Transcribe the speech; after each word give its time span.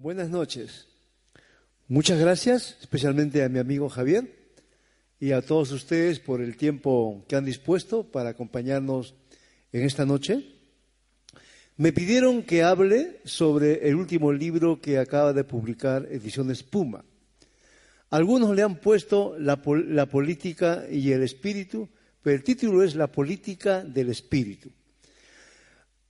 Buenas 0.00 0.30
noches. 0.30 0.86
Muchas 1.88 2.20
gracias, 2.20 2.76
especialmente 2.80 3.42
a 3.42 3.48
mi 3.48 3.58
amigo 3.58 3.88
Javier 3.88 4.32
y 5.18 5.32
a 5.32 5.42
todos 5.42 5.72
ustedes 5.72 6.20
por 6.20 6.40
el 6.40 6.56
tiempo 6.56 7.24
que 7.26 7.34
han 7.34 7.44
dispuesto 7.44 8.04
para 8.04 8.28
acompañarnos 8.28 9.16
en 9.72 9.82
esta 9.82 10.06
noche. 10.06 10.54
Me 11.76 11.92
pidieron 11.92 12.44
que 12.44 12.62
hable 12.62 13.20
sobre 13.24 13.88
el 13.88 13.96
último 13.96 14.32
libro 14.32 14.80
que 14.80 14.98
acaba 14.98 15.32
de 15.32 15.42
publicar 15.42 16.06
Ediciones 16.08 16.62
Puma. 16.62 17.04
Algunos 18.10 18.54
le 18.54 18.62
han 18.62 18.76
puesto 18.76 19.36
la, 19.36 19.60
la 19.88 20.06
política 20.06 20.84
y 20.88 21.10
el 21.10 21.24
espíritu, 21.24 21.88
pero 22.22 22.36
el 22.36 22.44
título 22.44 22.84
es 22.84 22.94
La 22.94 23.08
política 23.08 23.82
del 23.82 24.10
espíritu. 24.10 24.70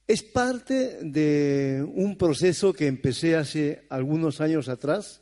Es 0.08 0.22
parte 0.22 1.00
de 1.02 1.86
un 1.86 2.16
proceso 2.16 2.72
que 2.72 2.86
empecé 2.86 3.36
hace 3.36 3.84
algunos 3.90 4.40
años 4.40 4.70
atrás, 4.70 5.20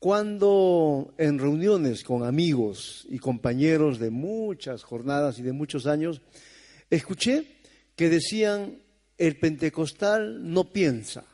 cuando 0.00 1.14
en 1.16 1.38
reuniones 1.38 2.02
con 2.02 2.24
amigos 2.24 3.06
y 3.08 3.20
compañeros 3.20 4.00
de 4.00 4.10
muchas 4.10 4.82
jornadas 4.82 5.38
y 5.38 5.42
de 5.42 5.52
muchos 5.52 5.86
años, 5.86 6.22
escuché 6.90 7.46
que 7.94 8.08
decían, 8.08 8.82
el 9.16 9.38
pentecostal 9.38 10.52
no 10.52 10.72
piensa. 10.72 11.24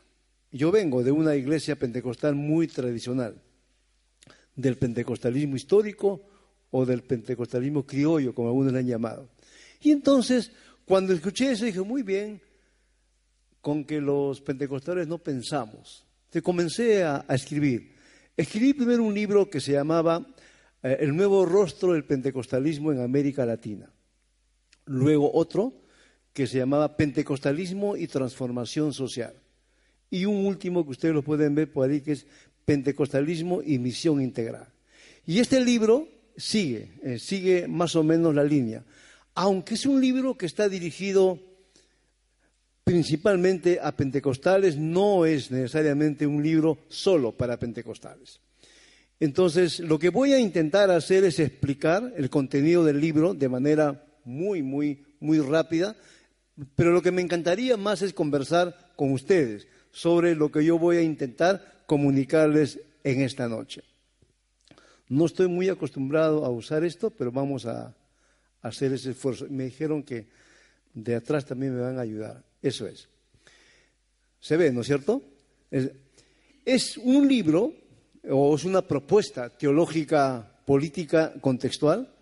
Yo 0.51 0.69
vengo 0.71 1.03
de 1.03 1.11
una 1.11 1.35
iglesia 1.35 1.77
pentecostal 1.77 2.35
muy 2.35 2.67
tradicional, 2.67 3.41
del 4.55 4.77
pentecostalismo 4.77 5.55
histórico 5.55 6.21
o 6.69 6.85
del 6.85 7.01
pentecostalismo 7.01 7.87
criollo, 7.87 8.35
como 8.35 8.49
algunos 8.49 8.71
le 8.71 8.79
han 8.79 8.87
llamado. 8.87 9.29
Y 9.81 9.89
entonces, 9.89 10.51
cuando 10.85 11.11
escuché 11.13 11.53
eso, 11.53 11.65
dije, 11.65 11.81
muy 11.81 12.03
bien, 12.03 12.39
con 13.67 13.83
que 13.83 13.99
los 13.99 14.39
pentecostales 14.39 15.09
no 15.09 15.17
pensamos. 15.17 16.05
Te 16.29 16.41
comencé 16.41 17.03
a, 17.03 17.25
escribir. 17.27 17.97
Escribí 18.37 18.71
primero 18.71 19.03
un 19.03 19.13
libro 19.13 19.49
que 19.49 19.59
se 19.59 19.73
llamaba 19.73 20.25
eh, 20.81 20.99
El 21.01 21.13
nuevo 21.13 21.45
rostro 21.45 21.91
del 21.91 22.05
pentecostalismo 22.05 22.93
en 22.93 23.01
América 23.01 23.45
Latina. 23.45 23.91
Luego 24.85 25.29
otro 25.33 25.81
que 26.31 26.47
se 26.47 26.59
llamaba 26.59 26.95
Pentecostalismo 26.95 27.97
y 27.97 28.07
transformación 28.07 28.93
social. 28.93 29.33
Y 30.09 30.23
un 30.23 30.45
último 30.45 30.85
que 30.85 30.91
ustedes 30.91 31.13
lo 31.13 31.21
pueden 31.21 31.53
ver 31.53 31.69
por 31.69 31.89
ahí 31.89 31.99
que 31.99 32.13
es 32.13 32.25
Pentecostalismo 32.63 33.61
y 33.61 33.79
misión 33.79 34.21
integral. 34.21 34.69
Y 35.25 35.39
este 35.39 35.59
libro 35.59 36.07
sigue, 36.37 36.93
eh, 37.03 37.19
sigue 37.19 37.67
más 37.67 37.97
o 37.97 38.03
menos 38.03 38.33
la 38.33 38.45
línea, 38.45 38.85
aunque 39.35 39.73
es 39.73 39.85
un 39.85 39.99
libro 39.99 40.37
que 40.37 40.45
está 40.45 40.69
dirigido 40.69 41.56
principalmente 42.87 43.79
a 43.83 43.91
pentecostales, 43.91 44.77
no 44.77 45.25
es 45.25 45.51
necesariamente 45.51 46.25
un 46.25 46.41
libro 46.41 46.77
solo 46.87 47.33
para 47.33 47.59
pentecostales. 47.59 48.39
Entonces, 49.19 49.81
lo 49.81 49.99
que 49.99 50.07
voy 50.07 50.31
a 50.31 50.39
intentar 50.39 50.89
hacer 50.89 51.25
es 51.25 51.37
explicar 51.39 52.13
el 52.15 52.29
contenido 52.29 52.85
del 52.85 53.01
libro 53.01 53.33
de 53.33 53.49
manera 53.49 54.05
muy, 54.23 54.63
muy, 54.63 55.03
muy 55.19 55.39
rápida, 55.39 55.97
pero 56.77 56.93
lo 56.93 57.01
que 57.01 57.11
me 57.11 57.21
encantaría 57.21 57.75
más 57.75 58.01
es 58.01 58.13
conversar 58.13 58.93
con 58.95 59.11
ustedes 59.11 59.67
sobre 59.91 60.33
lo 60.33 60.49
que 60.49 60.63
yo 60.63 60.79
voy 60.79 60.95
a 60.95 61.01
intentar 61.01 61.83
comunicarles 61.87 62.79
en 63.03 63.19
esta 63.19 63.49
noche. 63.49 63.83
No 65.09 65.25
estoy 65.25 65.49
muy 65.49 65.67
acostumbrado 65.67 66.45
a 66.45 66.49
usar 66.49 66.85
esto, 66.85 67.09
pero 67.09 67.33
vamos 67.33 67.65
a 67.65 67.93
hacer 68.61 68.93
ese 68.93 69.11
esfuerzo. 69.11 69.45
Me 69.49 69.65
dijeron 69.65 70.03
que 70.03 70.27
de 70.93 71.15
atrás 71.15 71.43
también 71.45 71.75
me 71.75 71.81
van 71.81 71.97
a 71.97 72.03
ayudar. 72.03 72.46
Eso 72.61 72.87
es. 72.87 73.07
Se 74.39 74.57
ve, 74.57 74.71
¿no 74.71 74.81
es 74.81 74.87
cierto? 74.87 75.21
Es, 76.65 76.97
un 76.97 77.27
libro 77.27 77.73
o 78.29 78.55
es 78.55 78.63
una 78.63 78.81
propuesta 78.81 79.49
teológica 79.49 80.61
política 80.65 81.33
contextual 81.41 82.13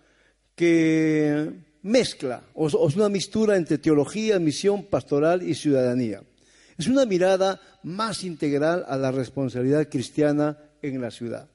que 0.56 1.52
mezcla, 1.84 2.44
o 2.54 2.68
es 2.68 2.96
una 2.96 3.10
mistura 3.10 3.58
entre 3.58 3.78
teología, 3.78 4.40
misión 4.40 4.86
pastoral 4.86 5.44
y 5.44 5.54
ciudadanía. 5.54 6.24
Es 6.78 6.88
una 6.88 7.06
mirada 7.06 7.62
más 7.84 8.24
integral 8.24 8.86
a 8.88 8.98
la 8.98 9.12
responsabilidad 9.12 9.88
cristiana 9.90 10.58
en 10.82 11.02
la 11.02 11.12
ciudad. 11.12 11.50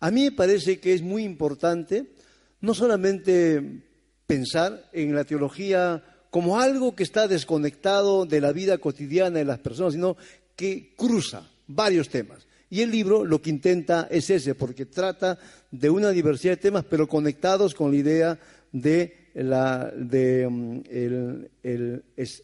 A 0.00 0.10
mí 0.10 0.24
me 0.24 0.32
parece 0.32 0.80
que 0.80 0.92
es 0.92 1.02
muy 1.02 1.24
importante 1.24 2.12
no 2.60 2.74
solamente 2.74 3.82
pensar 4.26 4.90
en 4.92 5.14
la 5.14 5.24
teología 5.24 6.02
como 6.34 6.58
algo 6.58 6.96
que 6.96 7.04
está 7.04 7.28
desconectado 7.28 8.26
de 8.26 8.40
la 8.40 8.50
vida 8.50 8.78
cotidiana 8.78 9.38
de 9.38 9.44
las 9.44 9.60
personas, 9.60 9.92
sino 9.92 10.16
que 10.56 10.92
cruza 10.96 11.48
varios 11.68 12.08
temas. 12.08 12.48
Y 12.68 12.80
el 12.80 12.90
libro 12.90 13.24
lo 13.24 13.40
que 13.40 13.50
intenta 13.50 14.08
es 14.10 14.30
ese, 14.30 14.56
porque 14.56 14.84
trata 14.84 15.38
de 15.70 15.90
una 15.90 16.10
diversidad 16.10 16.54
de 16.54 16.56
temas, 16.56 16.86
pero 16.90 17.06
conectados 17.06 17.72
con 17.72 17.92
la 17.92 17.98
idea 17.98 18.36
mm, 18.72 18.80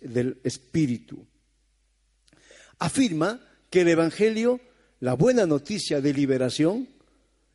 del 0.03 0.39
espíritu. 0.45 1.27
Afirma 2.79 3.41
que 3.71 3.81
el 3.81 3.89
Evangelio, 3.89 4.61
la 5.01 5.15
buena 5.15 5.47
noticia 5.47 6.01
de 6.01 6.15
liberación 6.15 6.87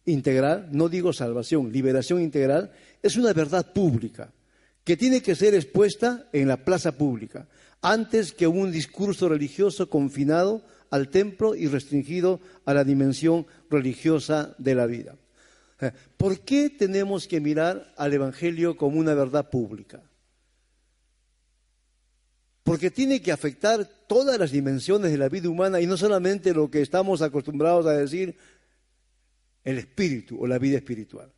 integral, 0.04 0.68
no 0.74 0.90
digo 0.90 1.14
salvación, 1.14 1.72
liberación 1.72 2.22
integral, 2.22 2.74
es 3.02 3.16
una 3.16 3.32
verdad 3.32 3.72
pública 3.72 4.34
que 4.86 4.96
tiene 4.96 5.22
que 5.22 5.36
ser 5.36 5.54
expuesta 5.56 6.30
en 6.32 6.48
la 6.48 6.64
plaza 6.64 6.94
pública, 6.94 7.48
antes 7.82 8.32
que 8.32 8.48
un 8.48 8.72
discurso 8.72 9.28
religioso 9.28 9.90
confinado 9.90 10.64
al 10.92 11.10
templo 11.10 11.56
y 11.56 11.68
restringido 11.68 12.40
a 12.66 12.74
la 12.74 12.84
dimensión 12.84 13.48
religiosa 13.70 14.56
de 14.60 14.76
la 14.76 14.86
vida. 14.86 15.16
Eh, 15.82 15.92
¿Por 16.16 16.40
qué 16.40 16.70
tenemos 16.70 17.28
que 17.28 17.42
mirar 17.42 17.94
al 17.98 18.14
Evangelio 18.14 18.78
como 18.78 19.00
una 19.00 19.16
verdad 19.16 19.50
pública? 19.50 20.04
Porque 22.64 22.92
tiene 22.92 23.22
que 23.22 23.32
afectar 23.32 23.86
todas 24.08 24.40
las 24.40 24.52
dimensiones 24.52 25.12
de 25.12 25.18
la 25.18 25.30
vida 25.30 25.50
humana 25.50 25.82
y 25.82 25.88
no 25.88 25.98
solamente 25.98 26.54
lo 26.54 26.70
que 26.70 26.82
estamos 26.82 27.22
acostumbrados 27.22 27.88
a 27.88 27.94
decir 27.94 28.38
el 29.64 29.80
espíritu 29.80 30.40
o 30.40 30.48
la 30.48 30.60
vida 30.60 30.78
espiritual. 30.78 31.32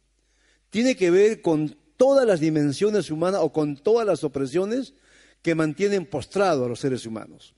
Tiene 0.69 0.95
que 0.95 1.09
ver 1.11 1.41
con 1.41 1.75
todas 1.97 2.25
las 2.25 2.39
dimensiones 2.39 3.11
humanas 3.11 3.41
o 3.43 3.51
con 3.51 3.75
todas 3.75 4.05
las 4.05 4.23
opresiones 4.23 4.93
que 5.41 5.55
mantienen 5.55 6.05
postrado 6.05 6.65
a 6.65 6.69
los 6.69 6.79
seres 6.79 7.05
humanos. 7.05 7.53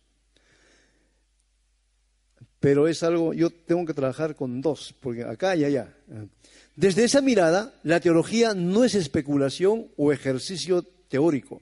Pero 2.60 2.88
es 2.88 3.04
algo, 3.04 3.34
yo 3.34 3.50
tengo 3.50 3.86
que 3.86 3.94
trabajar 3.94 4.36
con 4.36 4.62
dos, 4.62 4.94
porque 5.00 5.24
acá 5.24 5.56
y 5.56 5.64
allá. 5.64 5.94
Desde 6.76 7.06
esa 7.06 7.22
mirada, 7.22 7.74
la 7.84 8.00
teología 8.00 8.54
no 8.54 8.84
es 8.84 8.96
especulación 8.96 9.88
o 9.96 10.12
ejercicio 10.12 10.84
teórico, 11.08 11.62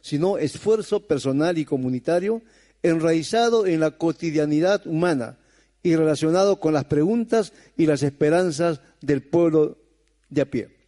sino 0.00 0.36
esfuerzo 0.36 1.06
personal 1.06 1.56
y 1.56 1.64
comunitario 1.64 2.42
enraizado 2.82 3.66
en 3.66 3.80
la 3.80 3.92
cotidianidad 3.92 4.86
humana 4.86 5.38
y 5.82 5.96
relacionado 5.96 6.60
con 6.60 6.74
las 6.74 6.84
preguntas 6.84 7.52
y 7.76 7.86
las 7.86 8.02
esperanzas 8.02 8.80
del 9.00 9.22
pueblo 9.22 9.78
de 10.28 10.42
a 10.42 10.50
pie. 10.50 10.83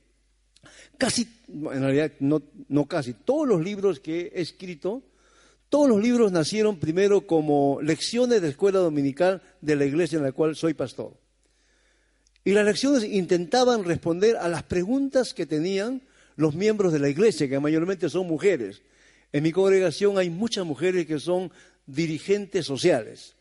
Casi, 0.98 1.28
en 1.48 1.82
realidad 1.82 2.12
no, 2.20 2.43
no 2.69 2.87
casi, 2.87 3.12
todos 3.12 3.46
los 3.46 3.62
libros 3.62 4.00
que 4.00 4.32
he 4.34 4.40
escrito, 4.40 5.02
todos 5.69 5.88
los 5.88 6.00
libros 6.00 6.32
nacieron 6.32 6.78
primero 6.78 7.26
como 7.26 7.81
lecciones 7.82 8.40
de 8.40 8.48
escuela 8.48 8.78
dominical 8.78 9.43
de 9.60 9.76
la 9.76 9.84
iglesia 9.84 10.16
en 10.16 10.25
la 10.25 10.32
cual 10.32 10.56
soy 10.56 10.75
pastor. 10.75 11.12
Y 12.44 12.52
las 12.52 12.64
lecciones 12.64 13.02
intentaban 13.02 13.84
responder 13.84 14.37
a 14.37 14.48
las 14.48 14.62
preguntas 14.62 15.34
que 15.34 15.46
tenían 15.46 16.02
los 16.37 16.54
miembros 16.54 16.93
de 16.93 17.00
la 17.00 17.08
iglesia, 17.08 17.49
que 17.49 17.58
mayormente 17.58 18.08
son 18.08 18.28
mujeres. 18.28 18.82
En 19.32 19.42
mi 19.42 19.50
congregación 19.50 20.16
hay 20.16 20.31
muchas 20.31 20.64
mujeres 20.64 21.06
que 21.06 21.19
son 21.19 21.50
dirigentes 21.87 22.64
sociales. 22.64 23.34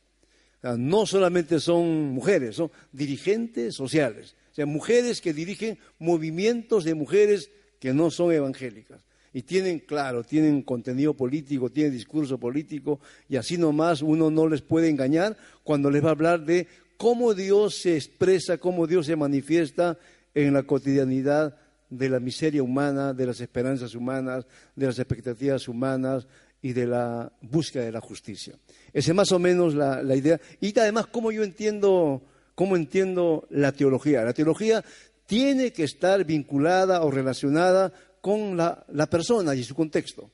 no 0.63 1.05
solamente 1.05 1.59
son 1.59 2.05
mujeres, 2.05 2.55
son 2.55 2.71
dirigentes 2.91 3.75
sociales. 3.75 4.35
Sea, 4.55 4.65
mujeres 4.65 5.19
que 5.19 5.33
dirigen 5.33 5.77
movimientos 5.99 6.85
de 6.85 6.95
mujeres 6.95 7.51
que 7.77 7.93
no 7.93 8.09
son 8.09 8.31
evangélicas. 8.31 9.01
Y 9.33 9.41
tienen, 9.41 9.79
claro, 9.79 10.23
tienen 10.23 10.61
contenido 10.61 11.13
político, 11.13 11.69
tienen 11.69 11.91
discurso 11.91 12.37
político, 12.37 13.01
y 13.27 13.35
así 13.35 13.57
nomás 13.57 14.01
uno 14.01 14.31
no 14.31 14.47
les 14.47 14.61
puede 14.61 14.87
engañar 14.87 15.35
cuando 15.65 15.91
les 15.91 16.01
va 16.01 16.07
a 16.07 16.11
hablar 16.11 16.45
de 16.45 16.67
cómo 16.95 17.33
Dios 17.33 17.81
se 17.81 17.95
expresa, 17.95 18.57
cómo 18.57 18.87
Dios 18.87 19.07
se 19.07 19.17
manifiesta 19.17 19.99
en 20.33 20.53
la 20.53 20.63
cotidianidad 20.63 21.57
de 21.89 22.07
la 22.07 22.21
miseria 22.21 22.63
humana, 22.63 23.13
de 23.13 23.25
las 23.25 23.41
esperanzas 23.41 23.93
humanas, 23.93 24.45
de 24.73 24.85
las 24.85 24.97
expectativas 24.99 25.67
humanas 25.67 26.27
y 26.61 26.71
de 26.71 26.87
la 26.87 27.29
búsqueda 27.41 27.83
de 27.83 27.91
la 27.91 27.99
justicia. 27.99 28.55
Esa 28.93 29.11
es 29.11 29.15
más 29.15 29.33
o 29.33 29.39
menos 29.39 29.75
la, 29.75 30.15
idea. 30.15 30.39
Y 30.61 30.79
además, 30.79 31.07
cómo 31.07 31.33
yo 31.33 31.43
entiendo, 31.43 32.23
cómo 32.55 32.75
entiendo 32.75 33.45
la 33.51 33.73
teología. 33.73 34.23
La 34.23 34.33
teología 34.33 34.83
tiene 35.27 35.71
que 35.73 35.83
estar 35.83 36.23
vinculada 36.23 37.03
o 37.03 37.11
relacionada 37.11 37.91
con 38.21 38.57
la, 38.57 39.07
persona 39.09 39.53
y 39.53 39.63
su 39.63 39.75
contexto. 39.75 40.31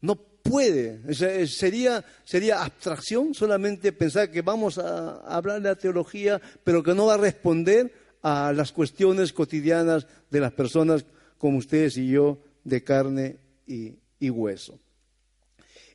No 0.00 0.16
puede, 0.16 1.14
sería, 1.46 2.04
sería 2.24 2.62
abstracción 2.62 3.34
solamente 3.34 3.92
pensar 3.92 4.30
que 4.30 4.42
vamos 4.42 4.78
a 4.78 5.20
hablar 5.20 5.62
de 5.62 5.68
la 5.68 5.76
teología, 5.76 6.40
pero 6.64 6.82
que 6.82 6.94
no 6.94 7.06
va 7.06 7.14
a 7.14 7.18
responder 7.18 7.92
a 8.22 8.52
las 8.52 8.72
cuestiones 8.72 9.32
cotidianas 9.32 10.06
de 10.30 10.40
las 10.40 10.52
personas 10.52 11.04
como 11.38 11.58
ustedes 11.58 11.96
y 11.96 12.08
yo, 12.08 12.38
de 12.64 12.82
carne 12.82 13.36
y, 13.66 13.94
y 14.18 14.30
hueso. 14.30 14.78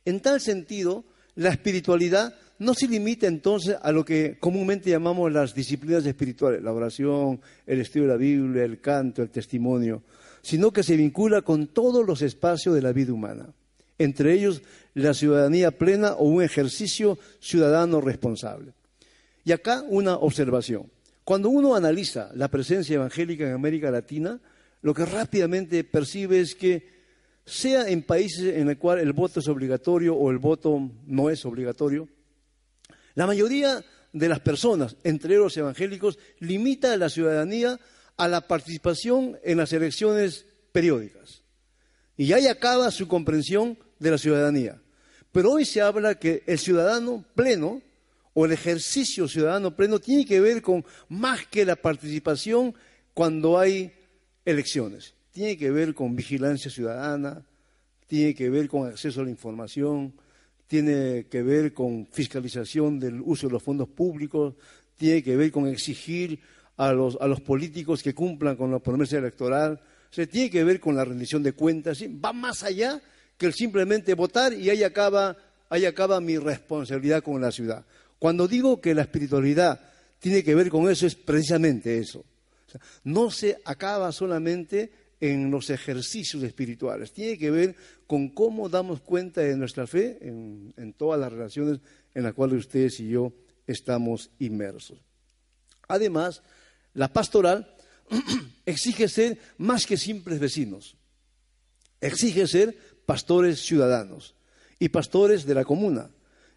En 0.04 0.20
tal 0.20 0.40
sentido, 0.40 1.04
la 1.34 1.50
espiritualidad 1.50 2.34
no 2.58 2.74
se 2.74 2.88
limita 2.88 3.26
entonces 3.26 3.76
a 3.80 3.92
lo 3.92 4.04
que 4.04 4.36
comúnmente 4.38 4.90
llamamos 4.90 5.32
las 5.32 5.54
disciplinas 5.54 6.04
espirituales, 6.04 6.62
la 6.62 6.72
oración, 6.72 7.40
el 7.66 7.80
estudio 7.80 8.06
de 8.06 8.12
la 8.12 8.18
Biblia, 8.18 8.64
el 8.64 8.80
canto, 8.80 9.22
el 9.22 9.30
testimonio, 9.30 10.02
sino 10.42 10.72
que 10.72 10.82
se 10.82 10.96
vincula 10.96 11.42
con 11.42 11.68
todos 11.68 12.04
los 12.06 12.22
espacios 12.22 12.74
de 12.74 12.82
la 12.82 12.92
vida 12.92 13.12
humana, 13.12 13.46
entre 13.98 14.32
ellos 14.32 14.62
la 14.94 15.14
ciudadanía 15.14 15.70
plena 15.70 16.14
o 16.14 16.24
un 16.24 16.42
ejercicio 16.42 17.18
ciudadano 17.40 18.00
responsable. 18.00 18.72
Y 19.44 19.52
acá 19.52 19.84
una 19.88 20.16
observación. 20.16 20.90
Cuando 21.24 21.50
uno 21.50 21.74
analiza 21.74 22.30
la 22.34 22.48
presencia 22.48 22.96
evangélica 22.96 23.46
en 23.46 23.54
América 23.54 23.90
Latina, 23.90 24.40
lo 24.82 24.94
que 24.94 25.04
rápidamente 25.04 25.84
percibe 25.84 26.40
es 26.40 26.54
que 26.54 26.98
sea 27.44 27.88
en 27.88 28.02
países 28.02 28.56
en 28.56 28.66
los 28.66 28.76
cuales 28.76 29.04
el 29.04 29.12
voto 29.12 29.40
es 29.40 29.48
obligatorio 29.48 30.14
o 30.14 30.30
el 30.30 30.38
voto 30.38 30.90
no 31.06 31.30
es 31.30 31.44
obligatorio, 31.44 32.08
la 33.18 33.26
mayoría 33.26 33.84
de 34.12 34.28
las 34.28 34.38
personas, 34.38 34.94
entre 35.02 35.34
los 35.36 35.56
evangélicos, 35.56 36.20
limita 36.38 36.96
la 36.96 37.08
ciudadanía 37.08 37.80
a 38.16 38.28
la 38.28 38.46
participación 38.46 39.36
en 39.42 39.58
las 39.58 39.72
elecciones 39.72 40.46
periódicas. 40.70 41.42
Y 42.16 42.32
ahí 42.32 42.46
acaba 42.46 42.92
su 42.92 43.08
comprensión 43.08 43.76
de 43.98 44.12
la 44.12 44.18
ciudadanía. 44.18 44.80
Pero 45.32 45.50
hoy 45.50 45.64
se 45.64 45.80
habla 45.80 46.14
que 46.14 46.44
el 46.46 46.60
ciudadano 46.60 47.24
pleno 47.34 47.82
o 48.34 48.46
el 48.46 48.52
ejercicio 48.52 49.26
ciudadano 49.26 49.74
pleno 49.74 49.98
tiene 49.98 50.24
que 50.24 50.38
ver 50.38 50.62
con 50.62 50.84
más 51.08 51.44
que 51.48 51.64
la 51.64 51.74
participación 51.74 52.72
cuando 53.14 53.58
hay 53.58 53.92
elecciones 54.44 55.14
tiene 55.32 55.56
que 55.56 55.70
ver 55.70 55.94
con 55.94 56.16
vigilancia 56.16 56.68
ciudadana, 56.68 57.46
tiene 58.08 58.34
que 58.34 58.50
ver 58.50 58.68
con 58.68 58.88
acceso 58.88 59.20
a 59.20 59.24
la 59.24 59.30
información, 59.30 60.12
tiene 60.68 61.26
que 61.28 61.42
ver 61.42 61.72
con 61.72 62.06
fiscalización 62.06 63.00
del 63.00 63.20
uso 63.22 63.48
de 63.48 63.54
los 63.54 63.62
fondos 63.62 63.88
públicos, 63.88 64.54
tiene 64.96 65.22
que 65.22 65.36
ver 65.36 65.50
con 65.50 65.66
exigir 65.66 66.38
a 66.76 66.92
los, 66.92 67.16
a 67.20 67.26
los 67.26 67.40
políticos 67.40 68.02
que 68.02 68.14
cumplan 68.14 68.54
con 68.54 68.70
la 68.70 68.78
promesa 68.78 69.18
electoral, 69.18 69.80
se 70.10 70.26
tiene 70.26 70.50
que 70.50 70.62
ver 70.64 70.78
con 70.78 70.94
la 70.94 71.04
rendición 71.04 71.42
de 71.42 71.52
cuentas, 71.52 71.98
va 72.02 72.32
más 72.32 72.62
allá 72.62 73.00
que 73.36 73.46
el 73.46 73.54
simplemente 73.54 74.14
votar 74.14 74.52
y 74.52 74.68
ahí 74.68 74.82
acaba, 74.84 75.36
ahí 75.70 75.86
acaba 75.86 76.20
mi 76.20 76.36
responsabilidad 76.38 77.22
con 77.22 77.40
la 77.40 77.50
ciudad. 77.50 77.84
Cuando 78.18 78.46
digo 78.46 78.80
que 78.80 78.94
la 78.94 79.02
espiritualidad 79.02 79.80
tiene 80.18 80.42
que 80.42 80.54
ver 80.54 80.68
con 80.68 80.90
eso, 80.90 81.06
es 81.06 81.14
precisamente 81.14 81.98
eso. 81.98 82.24
no 83.04 83.30
se 83.30 83.58
acaba 83.64 84.12
solamente 84.12 84.90
en 85.20 85.50
los 85.50 85.70
ejercicios 85.70 86.42
espirituales. 86.42 87.12
Tiene 87.12 87.38
que 87.38 87.50
ver 87.50 87.76
con 88.08 88.30
cómo 88.30 88.70
damos 88.70 89.02
cuenta 89.02 89.42
de 89.42 89.54
nuestra 89.54 89.86
fe 89.86 90.18
en, 90.22 90.94
todas 90.96 91.20
las 91.20 91.30
relaciones 91.30 91.78
en 92.14 92.22
las 92.22 92.32
cuales 92.32 92.60
ustedes 92.60 92.98
y 93.00 93.10
yo 93.10 93.34
estamos 93.66 94.30
inmersos. 94.38 94.98
Además, 95.88 96.42
la 96.94 97.12
pastoral 97.12 97.76
exige 98.66 99.08
ser 99.08 99.38
más 99.58 99.84
que 99.84 99.98
simples 99.98 100.40
vecinos. 100.40 100.96
Exige 102.00 102.46
ser 102.46 102.74
pastores 103.04 103.60
ciudadanos 103.60 104.34
y 104.78 104.88
pastores 104.88 105.44
de 105.44 105.54
la 105.54 105.66
comuna. 105.66 106.08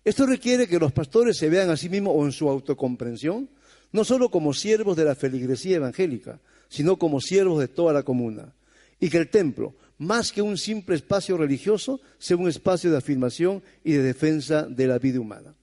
Esto 0.05 0.25
requiere 0.25 0.67
que 0.67 0.79
los 0.79 0.93
pastores 0.93 1.37
se 1.37 1.49
vean 1.49 1.69
a 1.69 1.75
sí 1.75 1.89
mismos 1.89 2.13
o 2.15 2.23
en 2.23 2.31
su 2.31 2.47
autocomprensión, 2.47 3.49
no 3.91 4.05
solo 4.05 4.31
como 4.31 4.53
siervos 4.53 4.95
de 4.95 5.03
la 5.03 5.15
feligresía 5.15 5.75
evangélica, 5.75 6.39
sino 6.69 6.95
como 6.95 7.19
siervos 7.19 7.59
de 7.59 7.67
toda 7.67 7.91
la 7.91 8.03
comuna. 8.03 8.55
Y 9.01 9.09
que 9.09 9.17
el 9.17 9.29
templo, 9.29 9.75
más 10.01 10.31
que 10.31 10.41
un 10.41 10.57
simple 10.57 10.95
espacio 10.95 11.37
religioso, 11.37 12.01
sea 12.17 12.35
un 12.35 12.49
espacio 12.49 12.89
de 12.89 12.97
afirmación 12.97 13.61
y 13.83 13.91
de 13.93 14.01
defensa 14.01 14.63
de 14.63 14.87
la 14.87 14.97
vida 14.97 15.19
humana. 15.19 15.53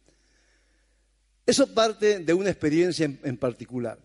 Eso 1.44 1.74
parte 1.74 2.20
de 2.20 2.34
una 2.34 2.48
experiencia 2.48 3.04
en, 3.04 3.36
particular. 3.36 3.98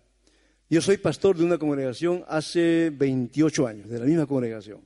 Yo 0.71 0.81
soy 0.81 0.97
pastor 0.97 1.37
de 1.37 1.43
una 1.43 1.59
congregación 1.59 2.25
hace 2.27 2.89
28 2.89 3.67
años, 3.67 3.89
de 3.89 3.99
la 3.99 4.05
misma 4.05 4.25
congregación. 4.25 4.81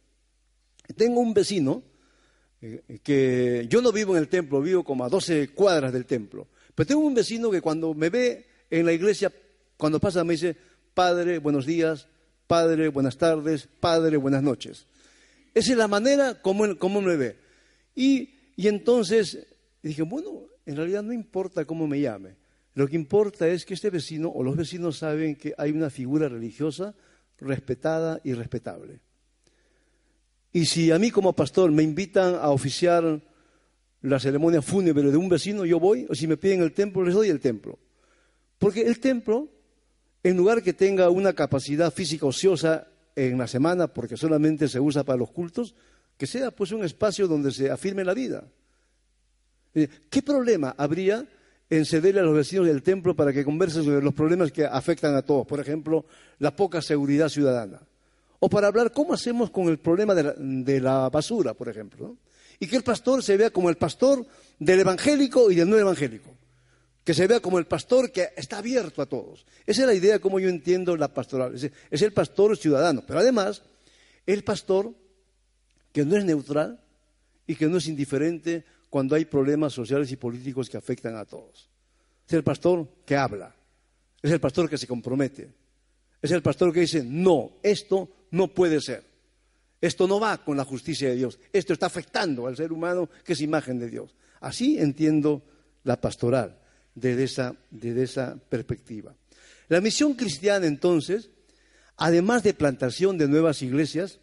Tengo 0.98 1.22
un 1.22 1.34
vecino 1.34 1.82
eh, 2.62 3.00
que 3.02 3.68
yo 3.70 3.82
no 3.82 3.94
vivo 3.94 4.18
en 4.18 4.24
el 4.24 4.28
templo, 4.28 4.62
vivo 4.62 4.84
como 4.84 5.06
a 5.06 5.10
12 5.10 5.54
cuadras 5.54 5.94
del 5.94 6.06
templo. 6.06 6.48
Pero 6.76 6.88
tengo 6.88 7.02
un 7.02 7.14
vecino 7.14 7.50
que 7.50 7.62
cuando 7.62 7.94
me 7.94 8.10
ve 8.10 8.48
en 8.70 8.86
la 8.86 8.92
iglesia, 8.92 9.32
cuando 9.78 10.02
pasa 10.02 10.26
me 10.26 10.34
dice, 10.34 10.58
Padre, 10.94 11.40
buenos 11.40 11.66
días, 11.66 12.10
Padre, 12.48 12.90
buenas 12.90 13.18
tardes, 13.18 13.70
Padre, 13.80 14.18
buenas 14.18 14.44
noches. 14.44 14.88
Esa 15.58 15.72
es 15.72 15.78
la 15.80 15.88
manera 15.88 16.40
como, 16.40 17.02
me 17.02 17.16
ve. 17.16 17.36
Y, 17.96 18.30
y 18.56 18.68
entonces 18.68 19.48
dije, 19.82 20.04
bueno, 20.04 20.44
en 20.68 20.76
realidad 20.76 21.02
no 21.02 21.14
importa 21.14 21.66
cómo 21.66 21.88
me 21.88 22.00
llame. 22.00 22.36
Lo 22.76 22.88
que 22.88 22.96
importa 22.96 23.48
es 23.48 23.66
que 23.66 23.74
este 23.74 23.90
vecino 23.90 24.30
o 24.30 24.44
los 24.44 24.56
vecinos 24.56 25.00
saben 25.00 25.36
que 25.36 25.56
hay 25.58 25.72
una 25.72 25.90
figura 25.90 26.30
religiosa 26.30 26.94
respetada 27.40 28.22
y 28.24 28.34
respetable. 28.34 29.00
Y 30.54 30.66
si 30.66 30.92
a 30.92 31.00
mí 31.00 31.10
como 31.10 31.34
pastor 31.34 31.72
me 31.72 31.82
invitan 31.82 32.36
a 32.36 32.52
oficiar 32.52 33.20
la 34.04 34.20
ceremonia 34.20 34.62
fúnebre 34.62 35.10
de 35.10 35.18
un 35.18 35.28
vecino, 35.28 35.66
yo 35.66 35.80
voy, 35.80 36.06
o 36.08 36.14
si 36.14 36.28
me 36.28 36.38
piden 36.38 36.62
el 36.62 36.72
templo, 36.72 37.04
les 37.04 37.16
doy 37.16 37.30
el 37.30 37.40
templo. 37.40 37.80
Porque 38.60 38.82
el 38.82 39.00
templo 39.00 39.50
en 40.22 40.38
lugar 40.38 40.62
que 40.62 40.74
tenga 40.74 41.10
una 41.10 41.34
capacidad 41.34 41.92
física 41.92 42.28
ociosa 42.28 42.92
en 43.18 43.38
la 43.38 43.48
semana, 43.48 43.88
porque 43.88 44.16
solamente 44.16 44.68
se 44.68 44.80
usa 44.80 45.04
para 45.04 45.18
los 45.18 45.32
cultos, 45.32 45.74
que 46.18 46.28
sea 46.28 46.52
pues 46.52 46.72
un 46.72 46.86
espacio 46.86 47.28
donde 47.28 47.52
se 47.52 47.72
afirme 47.72 48.06
la 48.06 48.14
vida. 48.14 48.44
Eh, 49.74 49.90
¿Qué 50.10 50.22
problema 50.22 50.76
habría 50.78 51.26
en 51.68 51.86
cederle 51.86 52.22
a 52.22 52.24
los 52.24 52.36
vecinos 52.36 52.68
del 52.68 52.84
templo 52.84 53.16
para 53.16 53.34
que 53.34 53.44
conversen 53.44 53.84
sobre 53.84 54.04
los 54.04 54.14
problemas 54.14 54.52
que 54.52 54.66
afectan 54.66 55.16
a 55.16 55.24
todos? 55.24 55.48
Por 55.48 55.60
ejemplo, 55.60 56.06
la 56.38 56.56
poca 56.56 56.80
seguridad 56.80 57.30
ciudadana. 57.30 57.82
O 58.40 58.50
para 58.50 58.68
hablar 58.68 58.92
cómo 58.92 59.16
hacemos 59.16 59.50
con 59.50 59.68
el 59.68 59.80
problema 59.80 60.14
de 60.14 60.80
la, 60.80 61.10
basura, 61.10 61.56
por 61.56 61.70
ejemplo. 61.70 62.18
Y 62.60 62.68
que 62.68 62.76
el 62.76 62.84
pastor 62.84 63.24
se 63.24 63.36
vea 63.36 63.50
como 63.50 63.72
el 63.72 63.78
pastor 63.78 64.24
del 64.60 64.80
evangélico 64.82 65.50
y 65.50 65.56
del 65.56 65.70
no 65.70 65.78
evangélico 65.78 66.38
que 67.08 67.14
se 67.14 67.26
vea 67.26 67.40
como 67.40 67.58
el 67.58 67.68
pastor 67.68 68.12
que 68.12 68.32
está 68.36 68.58
abierto 68.58 69.02
a 69.02 69.06
todos. 69.06 69.46
Esa 69.66 69.84
es 69.84 69.88
la 69.88 69.94
idea 69.94 70.20
como 70.20 70.42
yo 70.42 70.50
entiendo 70.50 70.98
la 70.98 71.14
pastoral. 71.14 71.56
Es 71.56 72.02
el 72.02 72.12
pastor 72.12 72.58
ciudadano, 72.58 73.02
pero 73.08 73.20
además 73.20 73.64
el 74.26 74.44
pastor 74.44 74.94
que 75.94 76.04
no 76.04 76.18
es 76.18 76.26
neutral 76.26 76.82
y 77.48 77.56
que 77.56 77.68
no 77.68 77.78
es 77.78 77.88
indiferente 77.88 78.66
cuando 78.90 79.16
hay 79.16 79.24
problemas 79.24 79.72
sociales 79.72 80.12
y 80.12 80.18
políticos 80.18 80.70
que 80.70 80.76
afectan 80.76 81.16
a 81.16 81.24
todos. 81.24 81.70
Es 82.28 82.34
el 82.34 82.44
pastor 82.44 82.86
que 83.06 83.16
habla, 83.16 83.56
es 84.22 84.32
el 84.32 84.42
pastor 84.42 84.70
que 84.70 84.78
se 84.78 84.86
compromete, 84.86 85.50
es 86.22 86.32
el 86.32 86.42
pastor 86.42 86.74
que 86.74 86.82
dice, 86.82 87.06
no, 87.06 87.54
esto 87.64 88.10
no 88.32 88.50
puede 88.50 88.82
ser. 88.82 89.06
Esto 89.80 90.10
no 90.10 90.20
va 90.20 90.44
con 90.44 90.58
la 90.58 90.66
justicia 90.66 91.08
de 91.08 91.16
Dios. 91.16 91.40
Esto 91.54 91.72
está 91.72 91.86
afectando 91.86 92.48
al 92.48 92.58
ser 92.58 92.74
humano 92.74 93.10
que 93.24 93.32
es 93.32 93.40
imagen 93.40 93.80
de 93.80 93.90
Dios. 93.90 94.14
Así 94.42 94.78
entiendo 94.78 95.42
la 95.86 96.02
pastoral 96.02 96.67
desde 96.98 97.24
esa, 97.24 97.56
esa 97.82 98.38
perspectiva. 98.50 99.16
La 99.70 99.82
misión 99.82 100.16
cristiana, 100.16 100.66
entonces, 100.66 101.30
además 101.96 102.44
de 102.44 102.54
plantación 102.54 103.18
de 103.18 103.28
nuevas 103.28 103.62
iglesias 103.62 104.20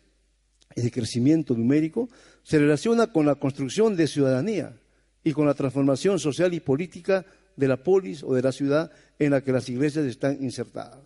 y 0.74 0.82
de 0.82 0.90
crecimiento 0.90 1.54
numérico, 1.54 2.08
se 2.42 2.58
relaciona 2.58 3.12
con 3.12 3.26
la 3.26 3.36
construcción 3.36 3.96
de 3.96 4.08
ciudadanía 4.08 4.76
y 5.22 5.32
con 5.32 5.46
la 5.46 5.54
transformación 5.54 6.18
social 6.18 6.52
y 6.52 6.60
política 6.60 7.24
de 7.56 7.68
la 7.68 7.82
polis 7.82 8.24
o 8.24 8.34
de 8.34 8.42
la 8.42 8.50
ciudad 8.50 8.90
en 9.18 9.30
la 9.30 9.42
que 9.42 9.52
las 9.52 9.68
iglesias 9.68 10.04
están 10.06 10.42
insertadas. 10.42 10.98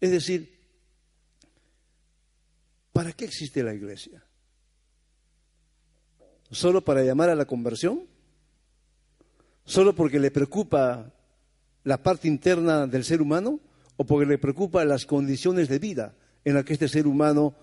Es 0.00 0.10
decir, 0.10 0.58
¿para 2.92 3.12
qué 3.12 3.26
existe 3.26 3.62
la 3.62 3.74
iglesia? 3.74 4.24
solo 6.50 6.82
para 6.84 7.04
llamar 7.04 7.30
a 7.30 7.34
la 7.34 7.44
conversión, 7.44 8.06
solo 9.70 9.94
porque 9.94 10.18
le 10.18 10.32
preocupa 10.32 11.12
la 11.84 12.02
parte 12.02 12.26
interna 12.26 12.88
del 12.88 13.04
ser 13.04 13.22
humano 13.22 13.60
o 13.96 14.04
porque 14.04 14.26
le 14.26 14.36
preocupa 14.36 14.84
las 14.84 15.06
condiciones 15.06 15.68
de 15.68 15.78
vida 15.78 16.12
en 16.44 16.54
las 16.54 16.64
que 16.64 16.72
este 16.72 16.88
ser 16.88 17.06
humano 17.06 17.54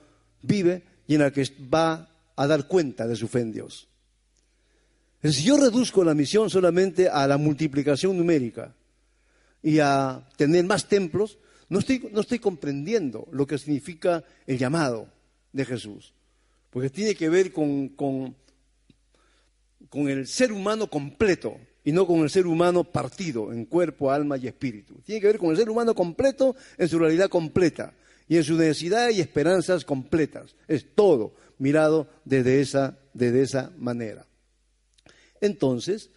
vive 0.42 0.84
y 1.06 1.16
en 1.16 1.22
las 1.22 1.34
que 1.34 1.44
va 1.74 2.10
a 2.38 2.48
dar 2.48 2.66
cuenta 2.66 3.06
de 3.08 3.18
su 3.18 3.28
fe 3.28 3.42
en 3.42 3.52
Dios. 3.52 3.90
Si 5.22 5.44
yo 5.44 5.58
reduzco 5.58 6.06
la 6.06 6.14
misión 6.14 6.50
solamente 6.50 7.10
a 7.10 7.28
la 7.28 7.38
multiplicación 7.38 8.16
numérica 8.16 8.74
y 9.62 9.80
a 9.80 10.26
tener 10.38 10.64
más 10.64 10.88
templos, 10.88 11.38
no 11.68 11.80
estoy, 11.80 12.40
comprendiendo 12.40 13.28
lo 13.34 13.46
que 13.46 13.58
significa 13.58 14.24
el 14.46 14.58
llamado 14.58 15.10
de 15.52 15.66
Jesús, 15.66 16.14
porque 16.70 16.90
tiene 16.90 17.16
que 17.16 17.28
ver 17.28 17.52
con 17.52 18.34
el 19.92 20.26
ser 20.26 20.54
humano 20.54 20.90
completo 20.90 21.60
y 21.88 21.94
no 21.94 22.06
con 22.06 22.20
el 22.20 22.30
ser 22.30 22.48
humano 22.48 22.84
partido 22.84 23.54
en 23.54 23.64
cuerpo, 23.64 24.12
alma 24.12 24.36
y 24.36 24.46
espíritu. 24.46 24.96
Tiene 25.06 25.22
que 25.22 25.28
ver 25.28 25.38
con 25.38 25.52
el 25.52 25.56
ser 25.56 25.70
humano 25.70 25.96
completo 25.96 26.54
en 26.78 26.90
su 26.90 27.00
realidad 27.00 27.30
completa 27.30 27.94
y 28.28 28.36
en 28.36 28.44
su 28.44 28.58
necesidad 28.58 29.10
y 29.10 29.22
esperanzas 29.22 29.86
completas. 29.86 30.54
Es 30.68 30.94
todo 30.96 31.34
mirado 31.60 32.10
desde 32.26 32.60
esa, 32.60 33.00
desde 33.14 33.42
esa 33.42 33.72
manera. 33.78 34.26
Entonces, 35.40 36.10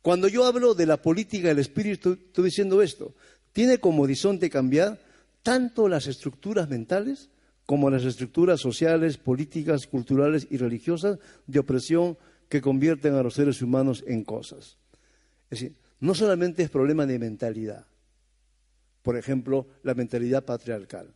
cuando 0.00 0.26
yo 0.26 0.44
hablo 0.44 0.74
de 0.74 0.86
la 0.86 1.00
política 1.00 1.46
del 1.46 1.60
espíritu, 1.60 2.14
estoy 2.14 2.46
diciendo 2.46 2.82
esto. 2.82 3.14
Tiene 3.52 3.78
como 3.78 4.02
horizonte 4.02 4.50
cambiar 4.50 4.98
tanto 5.44 5.86
las 5.86 6.08
estructuras 6.08 6.68
mentales 6.68 7.30
como 7.64 7.90
las 7.90 8.02
estructuras 8.02 8.60
sociales, 8.60 9.18
políticas, 9.18 9.86
culturales 9.86 10.48
y 10.50 10.56
religiosas 10.56 11.20
de 11.46 11.60
opresión 11.60 12.18
que 12.48 12.60
convierten 12.60 13.14
a 13.14 13.22
los 13.22 13.34
seres 13.34 13.62
humanos 13.62 14.02
en 14.08 14.24
cosas. 14.24 14.81
Es 15.52 15.60
decir, 15.60 15.76
no 16.00 16.14
solamente 16.14 16.62
es 16.62 16.70
problema 16.70 17.04
de 17.04 17.18
mentalidad, 17.18 17.84
por 19.02 19.18
ejemplo, 19.18 19.66
la 19.82 19.92
mentalidad 19.92 20.46
patriarcal. 20.46 21.14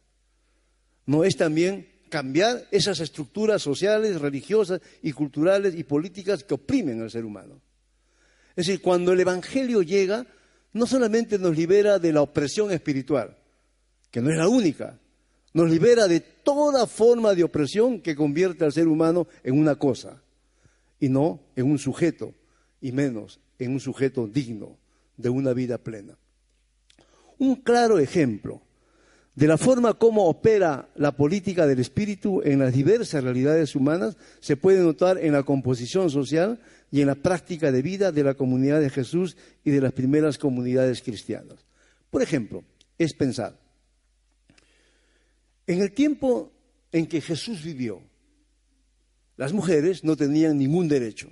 No 1.07 1.25
es 1.25 1.39
también 1.39 1.89
cambiar 2.11 2.69
esas 2.71 3.01
estructuras 3.01 3.63
sociales, 3.63 4.21
religiosas 4.21 4.83
y 5.01 5.13
culturales 5.13 5.75
y 5.75 5.85
políticas 5.85 6.45
que 6.45 6.53
oprimen 6.53 7.01
al 7.01 7.11
ser 7.11 7.25
humano. 7.25 7.63
Es 8.51 8.67
decir, 8.67 8.83
cuando 8.83 9.15
el 9.15 9.21
Evangelio 9.21 9.81
llega, 9.81 10.27
no 10.75 10.87
solamente 10.87 11.39
nos 11.39 11.57
libera 11.57 11.99
de 11.99 12.13
la 12.13 12.21
opresión 12.21 12.71
espiritual, 12.71 13.39
que 14.11 14.21
no 14.21 14.31
es 14.31 14.37
la 14.37 14.49
única, 14.49 15.01
nos 15.55 15.71
libera 15.71 16.07
de 16.07 16.21
toda 16.21 16.87
forma 16.87 17.35
de 17.35 17.43
opresión 17.43 18.03
que 18.03 18.15
convierte 18.15 18.67
al 18.67 18.73
ser 18.75 18.87
humano 18.87 19.29
en 19.43 19.59
una 19.59 19.77
cosa 19.77 20.23
y 21.01 21.09
no 21.09 21.41
en 21.57 21.71
un 21.71 21.79
sujeto, 21.79 22.35
y 22.83 22.93
menos 22.93 23.41
en 23.59 23.73
un 23.73 23.81
sujeto 23.81 24.27
digno 24.27 24.77
de 25.17 25.29
una 25.29 25.53
vida 25.53 25.79
plena. 25.79 26.17
Un 27.39 27.57
claro 27.57 27.99
ejemplo 27.99 28.63
de 29.37 29.47
la 29.47 29.59
forma 29.59 29.95
como 29.95 30.25
opera 30.25 30.89
la 30.95 31.13
política 31.13 31.67
del 31.67 31.79
espíritu 31.79 32.41
en 32.43 32.59
las 32.59 32.73
diversas 32.73 33.23
realidades 33.23 33.77
humanas 33.77 34.17
se 34.41 34.57
puede 34.57 34.81
notar 34.81 35.19
en 35.19 35.35
la 35.35 35.43
composición 35.43 36.09
social 36.09 36.59
y 36.91 37.03
en 37.03 37.09
la 37.09 37.17
práctica 37.17 37.71
de 37.71 37.83
vida 37.83 38.13
de 38.13 38.25
la 38.25 38.33
comunidad 38.33 38.81
de 38.81 38.89
Jesús 38.89 39.37
y 39.63 39.73
de 39.73 39.83
las 39.83 39.93
primeras 39.93 40.39
comunidades 40.39 41.03
cristianas. 41.03 41.59
Por 42.11 42.23
ejemplo, 42.23 42.65
es 42.97 43.13
pensar, 43.13 43.61
en 45.67 45.83
el 45.83 45.93
tiempo 45.93 46.51
en 46.91 47.07
que 47.07 47.21
Jesús 47.21 47.63
vivió, 47.63 48.01
las 49.37 49.53
mujeres 49.53 50.03
no 50.03 50.17
tenían 50.17 50.57
ningún 50.57 50.89
derecho. 50.89 51.29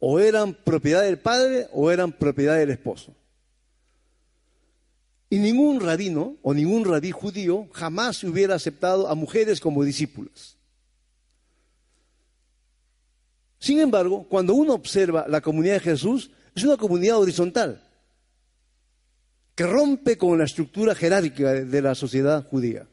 O 0.00 0.18
eran 0.18 0.54
propiedad 0.54 1.02
del 1.02 1.18
padre 1.18 1.68
o 1.72 1.90
eran 1.90 2.10
propiedad 2.12 2.56
del 2.56 2.70
esposo. 2.70 3.14
Y 5.28 5.38
ningún 5.38 5.80
rabino 5.80 6.36
o 6.42 6.52
ningún 6.52 6.84
rabí 6.84 7.12
judío 7.12 7.68
jamás 7.72 8.24
hubiera 8.24 8.56
aceptado 8.56 9.06
a 9.06 9.14
mujeres 9.14 9.60
como 9.60 9.84
discípulas. 9.84 10.56
Sin 13.60 13.78
embargo, 13.78 14.26
cuando 14.28 14.54
uno 14.54 14.74
observa 14.74 15.26
la 15.28 15.40
comunidad 15.40 15.74
de 15.74 15.80
Jesús, 15.80 16.30
es 16.56 16.64
una 16.64 16.76
comunidad 16.76 17.18
horizontal, 17.18 17.80
que 19.54 19.66
rompe 19.66 20.16
con 20.16 20.38
la 20.38 20.44
estructura 20.44 20.94
jerárquica 20.94 21.52
de 21.52 21.82
la 21.82 21.94
sociedad 21.94 22.44
judía. 22.48 22.88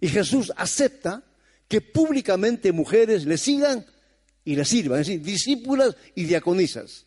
Y 0.00 0.08
Jesús 0.08 0.52
acepta 0.56 1.22
que 1.68 1.80
públicamente 1.80 2.72
mujeres 2.72 3.26
le 3.26 3.38
sigan 3.38 3.84
y 4.46 4.54
le 4.54 4.64
sirvan, 4.64 5.00
es 5.00 5.08
decir, 5.08 5.22
discípulas 5.22 5.96
y 6.14 6.24
diaconisas. 6.24 7.04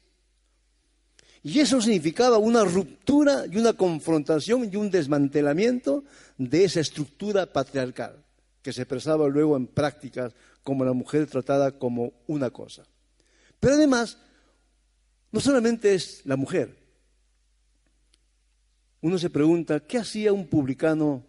Y 1.42 1.62
eso 1.62 1.82
significaba 1.82 2.38
una 2.38 2.66
ruptura 2.66 3.46
y 3.50 3.58
una 3.58 3.72
confrontación 3.72 4.70
y 4.70 4.76
un 4.76 4.92
desmantelamiento 4.92 6.04
de 6.38 6.66
esa 6.66 6.82
estructura 6.82 7.46
patriarcal 7.46 8.26
que 8.62 8.74
se 8.74 8.82
expresaba 8.82 9.30
luego 9.30 9.56
en 9.56 9.68
prácticas 9.68 10.34
como 10.64 10.84
la 10.84 10.92
mujer 10.92 11.28
tratada 11.28 11.80
como 11.80 12.12
una 12.28 12.50
cosa. 12.50 12.84
Pero 13.62 13.76
además, 13.76 14.18
no 15.32 15.40
solamente 15.40 15.96
es 15.96 16.26
la 16.26 16.36
mujer. 16.36 16.76
Uno 19.00 19.18
se 19.18 19.30
pregunta, 19.30 19.80
¿qué 19.80 19.98
hacía 19.98 20.34
un 20.34 20.48
publicano 20.48 21.26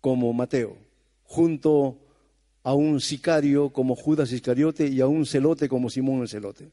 como 0.00 0.32
Mateo 0.32 0.78
junto 1.24 2.09
a 2.62 2.74
un 2.74 3.00
sicario 3.00 3.70
como 3.70 3.96
Judas 3.96 4.32
Iscariote 4.32 4.86
y 4.86 5.00
a 5.00 5.06
un 5.06 5.26
celote 5.26 5.68
como 5.68 5.90
Simón 5.90 6.22
el 6.22 6.28
celote? 6.28 6.70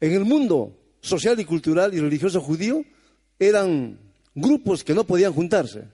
En 0.00 0.12
el 0.12 0.24
mundo 0.24 0.76
social 1.00 1.38
y 1.40 1.44
cultural 1.44 1.94
y 1.94 2.00
religioso 2.00 2.40
judío 2.40 2.84
eran 3.38 3.98
grupos 4.34 4.84
que 4.84 4.94
no 4.94 5.04
podían 5.04 5.32
juntarse. 5.32 5.84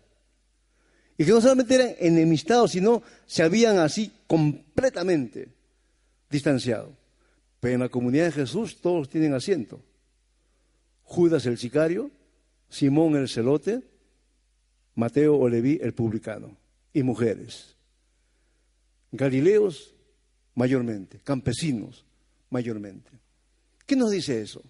Y 1.16 1.24
que 1.24 1.30
no 1.30 1.40
solamente 1.40 1.74
eran 1.74 1.94
enemistados, 1.98 2.72
sino 2.72 3.02
se 3.26 3.42
habían 3.42 3.78
así 3.78 4.10
completamente 4.26 5.48
distanciado. 6.30 6.96
Pero 7.60 7.74
en 7.74 7.80
la 7.80 7.88
comunidad 7.88 8.24
de 8.24 8.32
Jesús 8.32 8.80
todos 8.80 9.08
tienen 9.08 9.34
asiento. 9.34 9.80
Judas 11.04 11.46
el 11.46 11.58
sicario, 11.58 12.10
Simón 12.68 13.14
el 13.16 13.28
celote, 13.28 13.82
Mateo 14.94 15.36
o 15.36 15.48
Leví 15.48 15.78
el 15.82 15.92
publicano, 15.92 16.56
y 16.92 17.02
mujeres. 17.02 17.76
Galileos 19.12 19.94
mayormente, 20.54 21.20
campesinos 21.22 22.04
mayormente. 22.50 23.10
¿Qué 23.86 23.94
nos 23.94 24.10
dice 24.10 24.40
eso? 24.40 24.62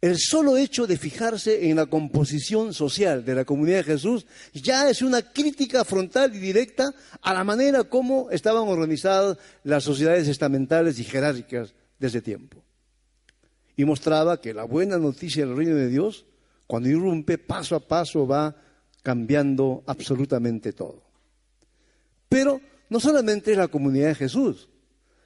El 0.00 0.18
solo 0.18 0.56
hecho 0.56 0.86
de 0.86 0.98
fijarse 0.98 1.68
en 1.68 1.76
la 1.76 1.86
composición 1.86 2.74
social 2.74 3.24
de 3.24 3.34
la 3.34 3.44
comunidad 3.44 3.78
de 3.78 3.94
Jesús 3.94 4.26
ya 4.52 4.88
es 4.90 5.02
una 5.02 5.22
crítica 5.22 5.84
frontal 5.84 6.34
y 6.36 6.38
directa 6.38 6.94
a 7.22 7.34
la 7.34 7.44
manera 7.44 7.82
como 7.84 8.30
estaban 8.30 8.68
organizadas 8.68 9.38
las 9.64 9.82
sociedades 9.84 10.28
estamentales 10.28 11.00
y 11.00 11.04
jerárquicas 11.04 11.74
de 11.98 12.06
ese 12.06 12.20
tiempo. 12.20 12.62
Y 13.74 13.84
mostraba 13.84 14.40
que 14.40 14.54
la 14.54 14.64
buena 14.64 14.98
noticia 14.98 15.46
del 15.46 15.56
reino 15.56 15.74
de 15.74 15.88
Dios, 15.88 16.26
cuando 16.66 16.88
irrumpe 16.88 17.38
paso 17.38 17.74
a 17.74 17.80
paso, 17.80 18.26
va 18.26 18.54
cambiando 19.02 19.82
absolutamente 19.86 20.72
todo. 20.72 21.05
Pero 22.28 22.60
no 22.88 23.00
solamente 23.00 23.52
es 23.52 23.58
la 23.58 23.68
comunidad 23.68 24.08
de 24.08 24.14
Jesús, 24.14 24.68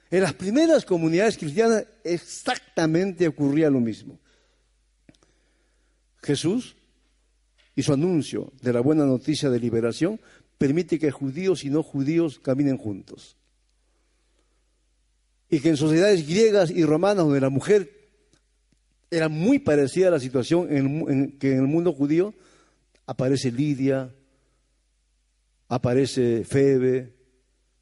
en 0.09 0.21
las 0.21 0.33
primeras 0.33 0.83
comunidades 0.85 1.37
cristianas 1.37 1.85
exactamente 2.03 3.27
ocurría 3.27 3.69
lo 3.69 3.79
mismo. 3.79 4.19
Jesús 6.21 6.75
y 7.75 7.83
su 7.83 7.93
anuncio 7.93 8.51
de 8.61 8.73
la 8.73 8.81
buena 8.81 9.05
noticia 9.05 9.49
de 9.49 9.59
liberación 9.59 10.19
permite 10.57 10.99
que 10.99 11.11
judíos 11.11 11.63
y 11.63 11.69
no 11.69 11.81
judíos 11.81 12.39
caminen 12.39 12.77
juntos. 12.77 13.37
Y 15.49 15.59
que 15.59 15.69
en 15.69 15.77
sociedades 15.77 16.27
griegas 16.27 16.69
y 16.71 16.83
romanas 16.83 17.25
donde 17.25 17.41
la 17.41 17.49
mujer 17.49 17.89
era 19.09 19.27
muy 19.27 19.59
parecida 19.59 20.09
a 20.09 20.11
la 20.11 20.19
situación 20.19 20.67
que 21.39 21.53
en 21.53 21.57
el 21.57 21.67
mundo 21.67 21.93
judío, 21.93 22.33
aparece 23.05 23.51
Lidia, 23.51 24.13
aparece 25.71 26.43
Febe, 26.43 27.13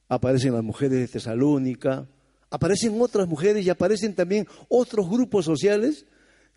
aparecen 0.08 0.54
las 0.54 0.64
mujeres 0.64 1.00
de 1.00 1.08
Tesalónica, 1.08 2.08
aparecen 2.52 3.02
otras 3.02 3.28
mujeres 3.28 3.66
y 3.66 3.70
aparecen 3.72 4.14
también 4.14 4.48
otros 4.68 5.10
grupos 5.10 5.46
sociales 5.46 6.06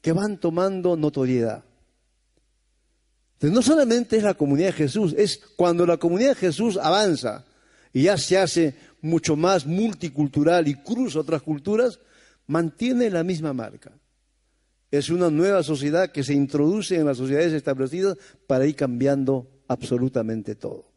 que 0.02 0.12
van 0.12 0.38
tomando 0.38 0.94
notoriedad. 0.94 1.64
Entonces, 3.32 3.54
no 3.54 3.62
solamente 3.62 4.18
es 4.18 4.22
la 4.22 4.34
comunidad 4.34 4.68
de 4.68 4.72
Jesús, 4.74 5.14
es 5.16 5.38
cuando 5.56 5.86
la 5.86 5.96
comunidad 5.96 6.30
de 6.30 6.34
Jesús 6.34 6.76
avanza 6.76 7.46
y 7.94 8.02
ya 8.02 8.18
se 8.18 8.36
hace 8.36 8.74
mucho 9.00 9.34
más 9.34 9.64
multicultural 9.64 10.68
y 10.68 10.74
cruza 10.74 11.20
otras 11.20 11.40
culturas, 11.40 11.98
mantiene 12.46 13.08
la 13.08 13.24
misma 13.24 13.54
marca. 13.54 13.90
Es 14.90 15.08
una 15.08 15.30
nueva 15.30 15.62
sociedad 15.62 16.12
que 16.12 16.24
se 16.24 16.34
introduce 16.34 16.94
en 16.96 17.06
las 17.06 17.16
sociedades 17.16 17.54
establecidas 17.54 18.18
para 18.46 18.66
ir 18.66 18.76
cambiando 18.76 19.48
absolutamente 19.66 20.54
todo. 20.56 20.91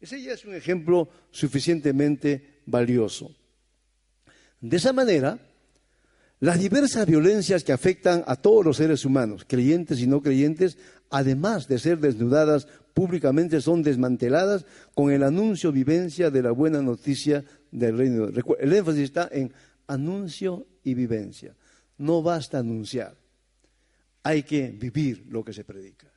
Ese 0.00 0.22
ya 0.22 0.32
es 0.32 0.44
un 0.44 0.54
ejemplo 0.54 1.08
suficientemente 1.30 2.62
valioso. 2.66 3.34
De 4.60 4.76
esa 4.76 4.92
manera, 4.92 5.38
las 6.40 6.58
diversas 6.58 7.06
violencias 7.06 7.64
que 7.64 7.72
afectan 7.72 8.24
a 8.26 8.36
todos 8.36 8.64
los 8.64 8.78
seres 8.78 9.04
humanos, 9.04 9.44
creyentes 9.46 10.00
y 10.00 10.06
no 10.06 10.22
creyentes, 10.22 10.78
además 11.10 11.68
de 11.68 11.78
ser 11.78 11.98
desnudadas 11.98 12.66
públicamente, 12.94 13.60
son 13.60 13.82
desmanteladas 13.82 14.64
con 14.94 15.12
el 15.12 15.22
anuncio 15.22 15.70
vivencia 15.70 16.30
de 16.30 16.42
la 16.42 16.50
buena 16.50 16.80
noticia 16.80 17.44
del 17.70 17.98
reino. 17.98 18.28
El 18.58 18.72
énfasis 18.72 19.02
está 19.02 19.28
en 19.30 19.52
anuncio 19.86 20.66
y 20.82 20.94
vivencia. 20.94 21.54
No 21.98 22.22
basta 22.22 22.58
anunciar, 22.58 23.14
hay 24.22 24.42
que 24.42 24.68
vivir 24.68 25.26
lo 25.28 25.44
que 25.44 25.52
se 25.52 25.64
predica. 25.64 26.10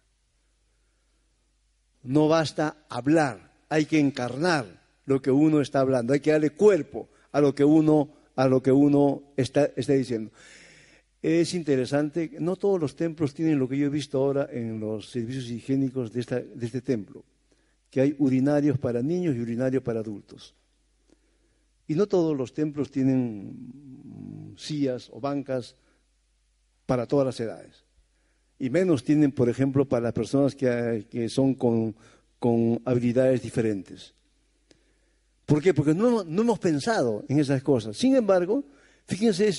No 2.04 2.28
basta 2.28 2.86
hablar, 2.90 3.53
hay 3.74 3.86
que 3.86 3.98
encarnar 3.98 4.68
lo 5.08 5.20
que 5.20 5.32
uno 5.32 5.60
está 5.60 5.80
hablando, 5.80 6.14
hay 6.14 6.20
que 6.20 6.30
darle 6.30 6.52
cuerpo 6.52 7.10
a 7.32 7.42
lo 7.42 7.56
que 7.56 7.66
uno, 7.66 8.08
a 8.36 8.48
lo 8.48 8.62
que 8.62 8.72
uno 8.72 9.24
está, 9.36 9.68
está 9.76 9.94
diciendo. 9.94 10.30
Es 11.24 11.56
interesante, 11.56 12.38
no 12.40 12.56
todos 12.56 12.80
los 12.80 12.96
templos 12.96 13.34
tienen 13.34 13.58
lo 13.58 13.68
que 13.68 13.76
yo 13.76 13.88
he 13.88 13.90
visto 13.90 14.20
ahora 14.20 14.48
en 14.52 14.80
los 14.80 15.10
servicios 15.10 15.50
higiénicos 15.50 16.14
de, 16.14 16.22
de 16.54 16.66
este 16.68 16.82
templo, 16.82 17.24
que 17.90 18.02
hay 18.02 18.16
urinarios 18.20 18.78
para 18.78 19.02
niños 19.02 19.36
y 19.36 19.40
urinarios 19.40 19.82
para 19.82 20.02
adultos. 20.02 20.54
Y 21.88 21.96
no 21.96 22.06
todos 22.06 22.38
los 22.38 22.54
templos 22.54 22.92
tienen 22.92 24.54
sillas 24.56 25.10
o 25.12 25.20
bancas 25.20 25.76
para 26.86 27.08
todas 27.08 27.26
las 27.26 27.40
edades. 27.40 27.86
Y 28.60 28.70
menos 28.70 29.04
tienen, 29.04 29.32
por 29.32 29.50
ejemplo, 29.50 29.90
para 29.90 30.04
las 30.04 30.14
personas 30.14 30.54
que, 30.54 31.28
son 31.28 31.56
con, 31.56 31.96
habilidades 32.86 33.42
diferentes. 33.42 34.14
¿Por 35.46 35.62
qué? 35.62 35.74
Porque 35.74 35.94
no, 35.94 36.22
hemos 36.22 36.60
pensado 36.60 37.26
en 37.28 37.40
esas 37.40 37.62
cosas. 37.64 37.98
Sin 37.98 38.16
embargo, 38.16 38.64
fíjense, 39.06 39.52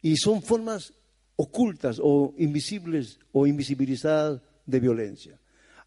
y 0.00 0.16
son 0.16 0.42
formas 0.42 0.92
ocultas 1.36 1.98
o 2.02 2.34
invisibles 2.38 3.18
o 3.32 3.46
invisibilizadas 3.46 4.40
de 4.66 4.80
violencia. 4.80 5.38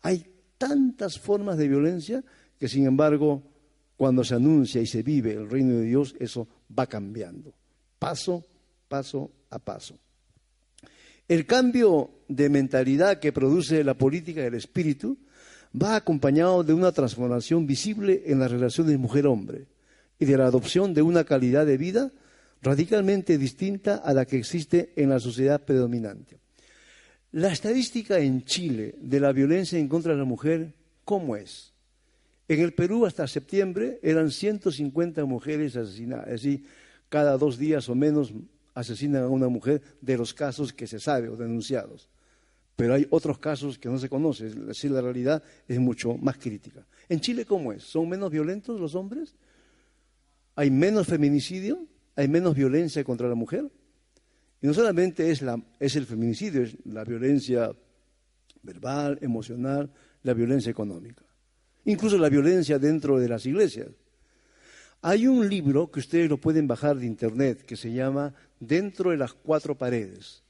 Hay 0.02 0.26
tantas 0.58 1.20
formas 1.20 1.58
de 1.58 1.68
violencia 1.68 2.24
que, 2.58 2.68
sin 2.68 2.86
embargo, 2.86 3.44
cuando 3.98 4.24
se 4.24 4.36
anuncia 4.36 4.82
y 4.82 4.88
se 4.88 5.04
vive 5.04 5.34
el 5.34 5.50
reino 5.50 5.76
de 5.76 5.84
Dios, 5.84 6.16
eso 6.20 6.48
va 6.78 6.88
cambiando, 6.88 7.54
paso, 8.00 8.46
paso 8.88 9.32
a 9.50 9.60
paso. 9.60 9.98
El 11.28 11.46
cambio 11.46 12.12
de 12.28 12.50
mentalidad 12.50 13.20
que 13.20 13.34
produce 13.34 13.84
la 13.84 13.98
política 13.98 14.42
del 14.42 14.54
espíritu 14.54 15.18
va 15.82 15.96
acompañado 15.96 16.64
de 16.64 16.74
una 16.74 16.92
transformación 16.92 17.68
visible 17.68 18.24
en 18.28 18.40
las 18.40 18.52
relaciones 18.52 18.98
mujer-hombre 18.98 19.66
y 20.20 20.26
de 20.26 20.38
la 20.38 20.46
adopción 20.46 20.94
de 20.94 21.02
una 21.02 21.24
calidad 21.24 21.66
de 21.66 21.78
vida 21.78 22.12
radicalmente 22.62 23.38
distinta 23.38 23.96
a 23.98 24.14
la 24.14 24.26
que 24.26 24.38
existe 24.38 24.94
en 24.96 25.10
la 25.10 25.20
sociedad 25.20 25.62
predominante. 25.62 26.38
La 27.32 27.52
estadística 27.52 28.20
en 28.20 28.46
Chile 28.46 28.96
de 29.02 29.20
la 29.20 29.34
violencia 29.34 29.78
en 29.78 29.90
contra 29.90 30.14
de 30.14 30.20
la 30.20 30.26
mujer, 30.26 30.74
¿cómo 31.04 31.36
es? 31.36 31.74
En 32.48 32.62
el 32.62 32.74
Perú 32.74 33.06
hasta 33.06 33.28
septiembre 33.28 34.00
eran 34.02 34.32
150 34.32 35.26
mujeres 35.26 35.76
asesinadas, 35.76 36.28
es 36.28 36.44
decir, 36.44 36.66
cada 37.10 37.38
dos 37.38 37.58
días 37.58 37.90
o 37.90 37.96
menos 37.96 38.34
asesinan 38.74 39.24
a 39.24 39.28
una 39.30 39.48
mujer 39.48 39.82
de 40.02 40.18
los 40.18 40.34
casos 40.34 40.72
que 40.72 40.88
se 40.88 41.00
sabe 41.00 41.28
o 41.28 41.36
denunciados. 41.36 42.10
Pero 42.76 42.94
hay 42.94 43.08
otros 43.10 43.38
casos 43.40 43.80
que 43.80 43.90
no 43.90 43.98
se 43.98 44.10
conocen, 44.10 44.70
es 44.70 44.84
la 44.86 45.02
realidad 45.02 45.42
es 45.68 45.80
mucho 45.80 46.18
más 46.18 46.38
crítica. 46.38 46.86
¿En 47.08 47.22
Chile 47.22 47.46
cómo 47.46 47.72
es? 47.72 47.84
¿Son 47.84 48.08
menos 48.10 48.32
violentos 48.32 48.80
los 48.80 48.96
hombres? 48.96 49.36
¿Hay 50.56 50.70
menos 50.70 51.08
feminicidio? 51.08 51.88
¿Hay 52.16 52.28
menos 52.28 52.56
violencia 52.56 53.04
contra 53.04 53.30
la 53.30 53.36
mujer? 53.36 53.70
Y 54.62 54.68
no 54.68 54.74
solamente 54.74 55.32
es, 55.32 55.42
la, 55.42 55.62
es 55.80 55.96
el 55.96 56.06
feminicidio, 56.06 56.64
es 56.64 56.76
la 56.86 57.04
violencia 57.04 57.72
verbal, 58.64 59.20
emocional, 59.22 59.92
la 60.24 60.34
violencia 60.34 60.72
económica 60.72 61.26
incluso 61.86 62.18
la 62.18 62.30
violencia 62.30 62.78
dentro 62.78 63.20
de 63.20 63.30
las 63.30 63.46
iglesias. 63.46 63.90
Hay 65.02 65.28
un 65.28 65.48
libro 65.48 65.92
que 65.92 66.00
ustedes 66.00 66.30
lo 66.30 66.38
pueden 66.38 66.68
bajar 66.68 66.98
de 66.98 67.06
internet 67.06 67.62
que 67.62 67.78
se 67.78 67.94
llama 67.94 68.34
Dentro 68.60 69.12
de 69.12 69.18
las 69.18 69.34
cuatro 69.34 69.78
paredes, 69.78 70.44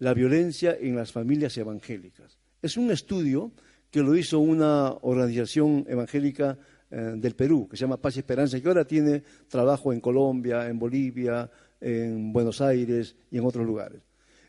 la 0.00 0.14
violencia 0.14 0.76
en 0.80 0.96
las 0.96 1.12
familias 1.12 1.56
evangélicas. 1.56 2.38
Es 2.60 2.76
un 2.76 2.90
estudio 2.90 3.52
que 3.90 4.00
lo 4.00 4.16
hizo 4.16 4.38
una 4.40 4.92
organización 5.02 5.84
evangélica 5.88 6.58
eh, 6.90 7.14
del 7.16 7.34
Perú, 7.34 7.68
que 7.68 7.76
se 7.76 7.82
llama 7.82 8.00
Paz 8.00 8.16
y 8.16 8.20
Esperanza, 8.20 8.60
que 8.60 8.68
ahora 8.68 8.84
tiene 8.84 9.22
trabajo 9.48 9.92
en 9.92 10.00
Colombia, 10.00 10.68
en 10.68 10.78
Bolivia, 10.78 11.50
en 11.80 12.32
Buenos 12.32 12.60
Aires 12.60 13.14
y 13.30 13.38
en 13.38 13.44
otros 13.44 13.66
lugares. 13.66 14.00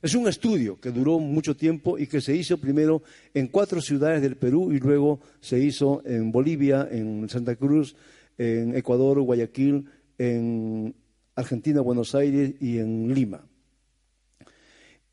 Es 0.01 0.15
un 0.15 0.27
estudio 0.27 0.79
que 0.79 0.89
duró 0.89 1.19
mucho 1.19 1.55
tiempo 1.55 1.99
y 1.99 2.07
que 2.07 2.21
se 2.21 2.35
hizo 2.35 2.57
primero 2.57 3.03
en 3.33 3.47
cuatro 3.47 3.81
ciudades 3.81 4.21
del 4.21 4.37
Perú 4.37 4.71
y 4.71 4.79
luego 4.79 5.19
se 5.41 5.59
hizo 5.59 6.01
en 6.05 6.31
Bolivia, 6.31 6.87
en 6.89 7.29
Santa 7.29 7.55
Cruz, 7.55 7.95
en 8.37 8.75
Ecuador, 8.75 9.21
Guayaquil, 9.21 9.85
en 10.17 10.95
Argentina, 11.35 11.81
Buenos 11.81 12.15
Aires 12.15 12.53
y 12.59 12.79
en 12.79 13.13
Lima. 13.13 13.50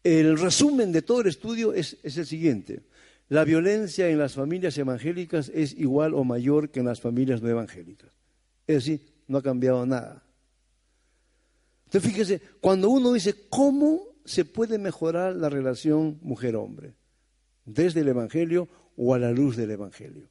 El 0.05 0.39
resumen 0.39 0.93
de 0.93 1.03
todo 1.03 1.21
el 1.21 1.29
estudio 1.29 1.73
es, 1.73 1.99
el 2.03 2.27
siguiente. 2.27 2.83
La 3.29 3.45
violencia 3.45 4.09
en 4.09 4.19
las 4.19 4.35
familias 4.35 4.79
evangélicas 4.79 5.51
es 5.55 5.75
igual 5.75 6.15
o 6.15 6.25
mayor 6.25 6.71
que 6.71 6.81
en 6.81 6.87
las 6.87 7.01
familias 7.01 7.43
no 7.43 7.49
evangélicas. 7.49 8.11
Es 8.67 8.77
decir, 8.77 9.07
no 9.27 9.39
ha 9.39 9.43
cambiado 9.43 9.85
nada. 9.85 10.25
Entonces 11.87 12.11
fíjese, 12.11 12.43
cuando 12.61 12.91
uno 12.91 13.13
dice, 13.13 13.49
¿cómo 13.49 14.09
se 14.29 14.45
puede 14.45 14.79
mejorar 14.79 15.35
la 15.35 15.49
relación 15.49 16.19
mujer-hombre, 16.21 16.95
desde 17.65 18.01
el 18.01 18.09
Evangelio 18.09 18.69
o 18.97 19.15
a 19.15 19.19
la 19.19 19.31
luz 19.31 19.57
del 19.57 19.71
Evangelio. 19.71 20.29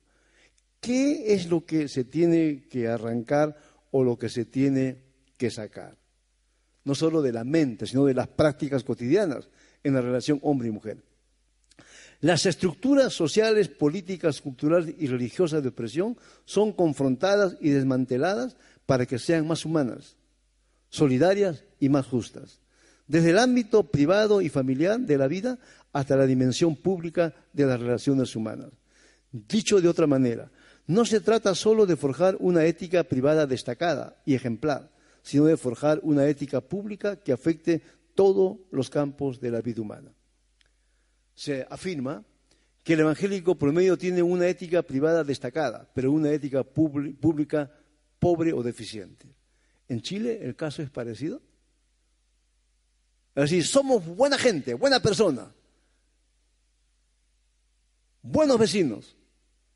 ¿Qué 0.80 1.34
es 1.34 1.50
lo 1.50 1.66
que 1.66 1.88
se 1.88 2.04
tiene 2.04 2.68
que 2.70 2.88
arrancar 2.88 3.58
o 3.90 4.04
lo 4.04 4.18
que 4.18 4.30
se 4.30 4.46
tiene 4.46 5.02
que 5.36 5.50
sacar? 5.50 5.98
No 6.84 6.94
solo 6.94 7.24
de 7.24 7.34
la 7.34 7.44
mente, 7.44 7.88
sino 7.88 8.06
de 8.06 8.14
las 8.14 8.28
prácticas 8.28 8.84
cotidianas 8.84 9.50
en 9.88 9.96
la 9.96 10.02
relación 10.02 10.40
hombre 10.44 10.68
y 10.68 10.72
mujer. 10.72 11.04
Las 12.20 12.46
estructuras 12.46 13.14
sociales, 13.14 13.68
políticas, 13.68 14.42
culturales 14.42 14.96
y 14.98 15.08
religiosas 15.08 15.62
de 15.62 15.70
opresión 15.70 16.18
son 16.46 16.74
confrontadas 16.74 17.58
y 17.62 17.70
desmanteladas 17.70 18.58
para 18.86 19.06
que 19.06 19.20
sean 19.20 19.48
más 19.48 19.66
humanas, 19.66 20.16
solidarias 20.90 21.64
y 21.80 21.90
más 21.90 22.08
justas 22.08 22.60
desde 23.08 23.32
el 23.32 23.40
ámbito 23.40 23.84
privado 23.84 24.42
y 24.42 24.50
familiar 24.50 25.00
de 25.00 25.18
la 25.18 25.28
vida 25.28 25.58
hasta 25.94 26.16
la 26.16 26.26
dimensión 26.26 26.76
pública 26.76 27.34
de 27.54 27.66
las 27.66 27.80
relaciones 27.80 28.36
humanas. 28.36 28.70
Dicho 29.32 29.82
de 29.82 29.88
otra 29.88 30.08
manera, 30.08 30.52
no 30.86 31.06
se 31.06 31.20
trata 31.22 31.56
solo 31.56 31.86
de 31.86 31.96
forjar 31.96 32.38
una 32.40 32.66
ética 32.66 33.04
privada 33.04 33.46
destacada 33.46 34.18
y 34.26 34.36
ejemplar, 34.36 34.90
sino 35.22 35.46
de 35.46 35.58
forjar 35.58 36.00
una 36.04 36.26
ética 36.28 36.62
pública 36.62 37.18
que 37.18 37.34
afecte 37.34 37.82
todos 38.18 38.58
los 38.72 38.90
campos 38.90 39.40
de 39.40 39.52
la 39.52 39.62
vida 39.62 39.80
humana. 39.80 40.12
Se 41.36 41.68
afirma 41.70 42.26
que 42.84 42.94
el 42.94 43.02
evangélico 43.02 43.54
promedio 43.56 43.96
tiene 43.96 44.24
una 44.24 44.48
ética 44.48 44.82
privada 44.82 45.24
destacada, 45.24 45.88
pero 45.94 46.12
una 46.12 46.32
ética 46.32 46.64
pública 46.64 47.72
pobre 48.18 48.54
o 48.54 48.64
deficiente. 48.64 49.28
¿En 49.88 50.02
Chile 50.02 50.40
el 50.42 50.56
caso 50.56 50.82
es 50.82 50.90
parecido? 50.90 51.44
Es 53.36 53.52
decir, 53.52 53.64
somos 53.68 54.04
buena 54.04 54.40
gente, 54.40 54.74
buena 54.74 55.00
persona, 55.00 55.54
buenos 58.24 58.58
vecinos, 58.58 59.16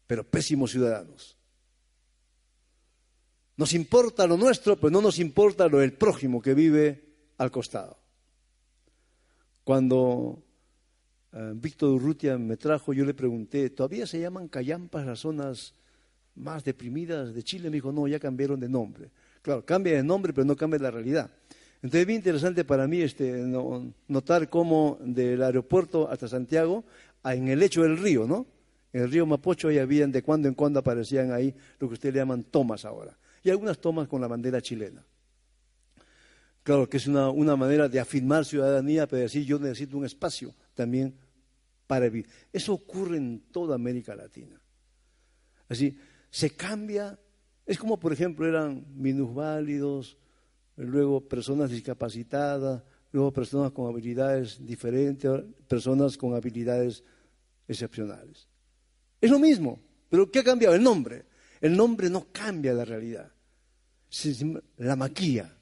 pero 0.07 0.23
pésimos 0.23 0.71
ciudadanos. 0.71 1.37
Nos 3.55 3.73
importa 3.73 4.25
lo 4.25 4.35
nuestro, 4.35 4.77
pero 4.77 4.89
no 4.89 4.99
nos 4.99 5.19
importa 5.19 5.67
lo 5.67 5.77
del 5.77 5.93
prójimo 5.93 6.41
que 6.41 6.55
vive 6.55 7.05
al 7.37 7.51
costado. 7.51 8.00
Cuando 9.63 10.43
eh, 11.33 11.53
Víctor 11.55 11.91
Urrutia 11.91 12.37
me 12.37 12.57
trajo, 12.57 12.93
yo 12.93 13.05
le 13.05 13.13
pregunté, 13.13 13.69
¿todavía 13.69 14.07
se 14.07 14.19
llaman 14.19 14.47
callampas 14.47 15.05
las 15.05 15.19
zonas 15.19 15.73
más 16.35 16.63
deprimidas 16.63 17.33
de 17.33 17.43
Chile? 17.43 17.69
Me 17.69 17.75
dijo, 17.75 17.91
no, 17.91 18.07
ya 18.07 18.19
cambiaron 18.19 18.59
de 18.59 18.69
nombre. 18.69 19.11
Claro, 19.41 19.65
cambia 19.65 19.95
de 19.95 20.03
nombre, 20.03 20.33
pero 20.33 20.45
no 20.45 20.55
cambia 20.55 20.79
la 20.79 20.91
realidad. 20.91 21.31
Entonces 21.77 22.01
es 22.01 22.07
bien 22.07 22.17
interesante 22.17 22.63
para 22.63 22.87
mí 22.87 23.01
este, 23.01 23.43
notar 24.07 24.49
cómo 24.49 24.99
del 25.01 25.41
aeropuerto 25.41 26.09
hasta 26.09 26.27
Santiago, 26.27 26.83
en 27.23 27.47
el 27.47 27.59
lecho 27.59 27.81
del 27.81 27.97
río, 27.97 28.27
¿no? 28.27 28.45
En 28.93 29.03
el 29.03 29.11
río 29.11 29.25
Mapocho 29.25 29.69
ahí 29.69 29.79
habían, 29.79 30.11
de 30.11 30.21
cuando 30.21 30.47
en 30.47 30.53
cuando 30.53 30.79
aparecían 30.79 31.31
ahí 31.31 31.55
lo 31.79 31.87
que 31.87 31.93
ustedes 31.93 32.13
llaman 32.13 32.43
tomas 32.43 32.85
ahora. 32.85 33.17
Y 33.41 33.49
algunas 33.49 33.79
tomas 33.79 34.07
con 34.07 34.21
la 34.21 34.27
bandera 34.27 34.61
chilena. 34.61 35.03
Claro 36.63 36.87
que 36.87 36.97
es 36.97 37.07
una, 37.07 37.29
una 37.29 37.55
manera 37.55 37.89
de 37.89 37.99
afirmar 37.99 38.45
ciudadanía, 38.45 39.07
pero 39.07 39.23
decir 39.23 39.45
yo 39.45 39.57
necesito 39.57 39.97
un 39.97 40.05
espacio 40.05 40.53
también 40.75 41.15
para 41.87 42.07
vivir. 42.07 42.27
Eso 42.53 42.73
ocurre 42.73 43.17
en 43.17 43.41
toda 43.51 43.75
América 43.75 44.15
Latina. 44.15 44.61
Así, 45.67 45.97
se 46.29 46.51
cambia. 46.51 47.19
Es 47.65 47.79
como, 47.79 47.99
por 47.99 48.13
ejemplo, 48.13 48.47
eran 48.47 48.85
minusválidos, 48.95 50.17
luego 50.75 51.27
personas 51.27 51.71
discapacitadas, 51.71 52.83
luego 53.11 53.33
personas 53.33 53.71
con 53.71 53.87
habilidades 53.87 54.63
diferentes, 54.63 55.31
personas 55.67 56.15
con 56.15 56.35
habilidades 56.35 57.03
excepcionales. 57.67 58.47
Es 59.19 59.31
lo 59.31 59.39
mismo, 59.39 59.79
pero 60.09 60.29
¿qué 60.29 60.39
ha 60.39 60.43
cambiado? 60.43 60.75
El 60.75 60.83
nombre. 60.83 61.25
El 61.59 61.75
nombre 61.75 62.09
no 62.09 62.27
cambia 62.31 62.73
la 62.73 62.85
realidad, 62.85 63.31
la 64.77 64.95
maquilla 64.95 65.55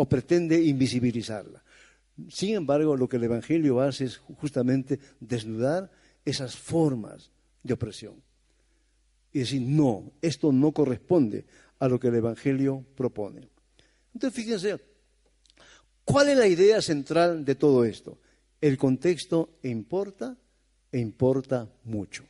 o 0.00 0.08
pretende 0.08 0.56
invisibilizarla. 0.56 1.62
Sin 2.30 2.54
embargo, 2.54 2.96
lo 2.96 3.06
que 3.06 3.18
el 3.18 3.24
Evangelio 3.24 3.82
hace 3.82 4.06
es 4.06 4.16
justamente 4.16 4.98
desnudar 5.20 5.92
esas 6.24 6.56
formas 6.56 7.30
de 7.62 7.74
opresión 7.74 8.14
y 9.30 9.40
decir, 9.40 9.60
no, 9.60 10.10
esto 10.22 10.52
no 10.52 10.72
corresponde 10.72 11.44
a 11.78 11.86
lo 11.86 12.00
que 12.00 12.08
el 12.08 12.14
Evangelio 12.14 12.82
propone. 12.96 13.46
Entonces, 14.14 14.42
fíjense, 14.42 14.80
¿cuál 16.02 16.30
es 16.30 16.38
la 16.38 16.46
idea 16.46 16.80
central 16.80 17.44
de 17.44 17.54
todo 17.54 17.84
esto? 17.84 18.18
El 18.58 18.78
contexto 18.78 19.58
importa 19.64 20.34
e 20.90 20.98
importa 20.98 21.68
mucho. 21.84 22.24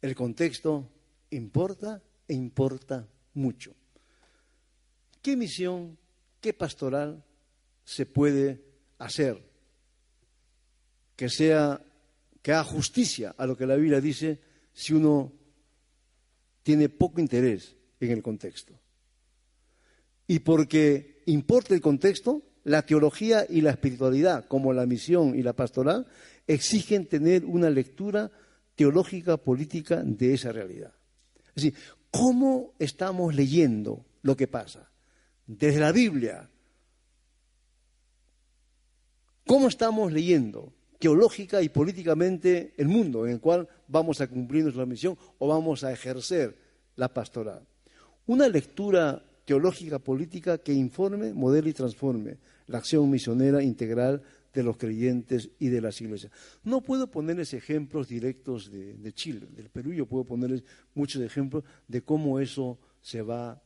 El 0.00 0.16
contexto 0.16 0.88
importa 1.30 2.02
e 2.26 2.34
importa 2.34 3.06
mucho. 3.34 3.72
¿Qué 5.22 5.36
misión, 5.36 5.96
qué 6.40 6.52
pastoral 6.52 7.24
se 7.84 8.06
puede 8.06 8.60
hacer 8.98 9.40
que 11.14 11.28
sea 11.28 11.80
que 12.42 12.52
haga 12.52 12.64
justicia 12.64 13.32
a 13.38 13.46
lo 13.46 13.56
que 13.56 13.66
la 13.66 13.76
Biblia 13.76 14.00
dice 14.00 14.40
si 14.72 14.92
uno 14.92 15.32
tiene 16.64 16.88
poco 16.88 17.20
interés 17.20 17.76
en 18.00 18.10
el 18.10 18.22
contexto? 18.22 18.74
Y 20.26 20.40
porque 20.40 21.22
importa 21.26 21.74
el 21.74 21.80
contexto, 21.80 22.42
la 22.64 22.84
teología 22.84 23.46
y 23.48 23.60
la 23.60 23.70
espiritualidad, 23.70 24.46
como 24.46 24.72
la 24.72 24.86
misión 24.86 25.38
y 25.38 25.42
la 25.42 25.52
pastoral, 25.52 26.06
exigen 26.48 27.06
tener 27.06 27.44
una 27.44 27.70
lectura 27.70 28.32
teológica 28.74 29.36
política 29.36 30.02
de 30.04 30.34
esa 30.34 30.50
realidad. 30.50 30.92
Es 31.54 31.62
decir, 31.62 31.74
¿cómo 32.10 32.74
estamos 32.80 33.34
leyendo 33.34 34.04
lo 34.22 34.36
que 34.36 34.48
pasa? 34.48 34.91
Desde 35.46 35.80
la 35.80 35.92
Biblia. 35.92 36.48
¿Cómo 39.46 39.68
estamos 39.68 40.12
leyendo 40.12 40.72
teológica 40.98 41.60
y 41.62 41.68
políticamente 41.68 42.74
el 42.76 42.88
mundo 42.88 43.26
en 43.26 43.32
el 43.32 43.40
cual 43.40 43.68
vamos 43.88 44.20
a 44.20 44.28
cumplir 44.28 44.62
nuestra 44.62 44.86
misión 44.86 45.18
o 45.38 45.48
vamos 45.48 45.84
a 45.84 45.92
ejercer 45.92 46.56
la 46.96 47.12
pastoral? 47.12 47.66
Una 48.26 48.48
lectura 48.48 49.22
teológica 49.44 49.98
política 49.98 50.58
que 50.58 50.72
informe, 50.72 51.34
modele 51.34 51.70
y 51.70 51.72
transforme 51.72 52.38
la 52.66 52.78
acción 52.78 53.10
misionera 53.10 53.62
integral 53.62 54.22
de 54.52 54.62
los 54.62 54.76
creyentes 54.76 55.50
y 55.58 55.68
de 55.68 55.80
las 55.80 56.00
iglesias. 56.00 56.30
No 56.62 56.80
puedo 56.80 57.10
ponerles 57.10 57.54
ejemplos 57.54 58.08
directos 58.08 58.70
de, 58.70 59.12
Chile, 59.12 59.46
del 59.50 59.70
Perú, 59.70 59.92
yo 59.92 60.06
puedo 60.06 60.24
ponerles 60.24 60.62
muchos 60.94 61.22
ejemplos 61.22 61.64
de 61.88 62.02
cómo 62.02 62.38
eso 62.38 62.78
se 63.00 63.22
va, 63.22 63.62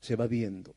se 0.00 0.16
va 0.16 0.26
viendo. 0.26 0.74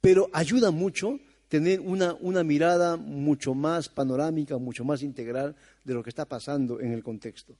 Pero 0.00 0.28
ayuda 0.32 0.70
mucho 0.70 1.18
tener 1.48 1.80
una, 1.80 2.14
una 2.20 2.44
mirada 2.44 2.96
mucho 2.96 3.54
más 3.54 3.88
panorámica, 3.88 4.58
mucho 4.58 4.84
más 4.84 5.02
integral 5.02 5.56
de 5.84 5.94
lo 5.94 6.02
que 6.02 6.10
está 6.10 6.26
pasando 6.26 6.80
en 6.80 6.92
el 6.92 7.02
contexto. 7.02 7.56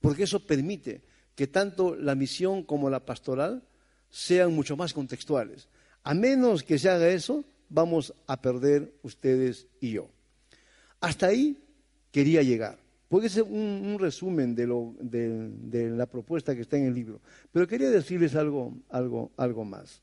Porque 0.00 0.24
eso 0.24 0.40
permite 0.40 1.02
que 1.34 1.46
tanto 1.46 1.94
la 1.94 2.14
misión 2.14 2.62
como 2.62 2.90
la 2.90 3.04
pastoral 3.04 3.62
sean 4.10 4.54
mucho 4.54 4.76
más 4.76 4.92
contextuales. 4.92 5.68
A 6.02 6.14
menos 6.14 6.62
que 6.62 6.78
se 6.78 6.88
haga 6.88 7.08
eso, 7.08 7.44
vamos 7.68 8.14
a 8.26 8.40
perder 8.40 8.92
ustedes 9.02 9.66
y 9.80 9.92
yo. 9.92 10.08
Hasta 11.00 11.26
ahí 11.26 11.58
quería 12.10 12.42
llegar. 12.42 12.78
Puede 13.08 13.28
ser 13.28 13.44
un, 13.44 13.98
resumen 14.00 14.54
de, 14.54 14.66
lo, 14.66 14.94
de, 14.98 15.90
la 15.90 16.06
propuesta 16.06 16.54
que 16.54 16.62
está 16.62 16.76
en 16.76 16.86
el 16.86 16.94
libro, 16.94 17.20
pero 17.52 17.68
quería 17.68 17.90
decirles 17.90 18.34
algo, 18.34 18.74
algo, 18.88 19.30
algo 19.36 19.64
más. 19.64 20.02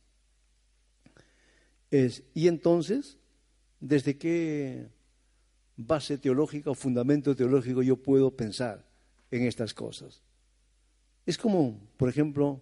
Es, 1.93 2.23
y 2.34 2.47
entonces, 2.47 3.19
¿desde 3.79 4.17
qué 4.17 4.89
base 5.77 6.17
teológica 6.17 6.71
o 6.71 6.73
fundamento 6.73 7.36
teológico 7.36 7.84
yo 7.84 7.97
puedo 7.97 8.36
pensar 8.36 8.84
en 9.29 9.45
estas 9.45 9.75
cosas? 9.75 10.23
Es 11.27 11.38
como, 11.38 11.79
por 11.97 12.10
ejemplo, 12.10 12.60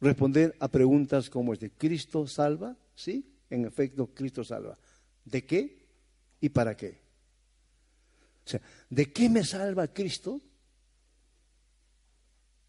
responder 0.00 0.54
a 0.60 0.68
preguntas 0.68 1.30
como 1.30 1.54
este, 1.54 1.70
¿Cristo 1.70 2.26
salva? 2.26 2.76
¿Sí? 2.94 3.32
en 3.52 3.66
efecto, 3.66 4.08
Cristo 4.14 4.42
salva. 4.42 4.78
¿De 5.24 5.44
qué 5.44 5.86
y 6.40 6.48
para 6.48 6.76
qué? 6.76 7.00
O 8.44 8.48
sea, 8.48 8.60
¿de 8.88 9.12
qué 9.12 9.28
me 9.28 9.44
salva 9.44 9.88
Cristo? 9.88 10.40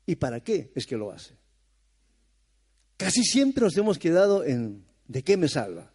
¿Y 0.05 0.15
para 0.15 0.41
qué 0.41 0.71
es 0.75 0.85
que 0.85 0.97
lo 0.97 1.11
hace? 1.11 1.35
Casi 2.97 3.23
siempre 3.23 3.63
nos 3.63 3.75
hemos 3.77 3.97
quedado 3.97 4.43
en 4.43 4.85
¿de 5.07 5.23
qué 5.23 5.37
me 5.37 5.47
salva? 5.47 5.91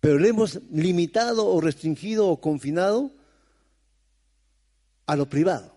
Pero 0.00 0.18
le 0.18 0.28
hemos 0.28 0.60
limitado 0.70 1.46
o 1.46 1.60
restringido 1.60 2.28
o 2.28 2.40
confinado 2.40 3.10
a 5.06 5.16
lo 5.16 5.26
privado. 5.28 5.74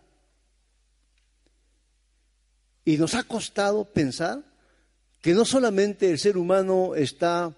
Y 2.83 2.97
nos 2.97 3.15
ha 3.15 3.23
costado 3.23 3.85
pensar 3.85 4.43
que 5.21 5.33
no 5.33 5.45
solamente 5.45 6.09
el 6.09 6.19
ser 6.19 6.37
humano 6.37 6.95
está 6.95 7.53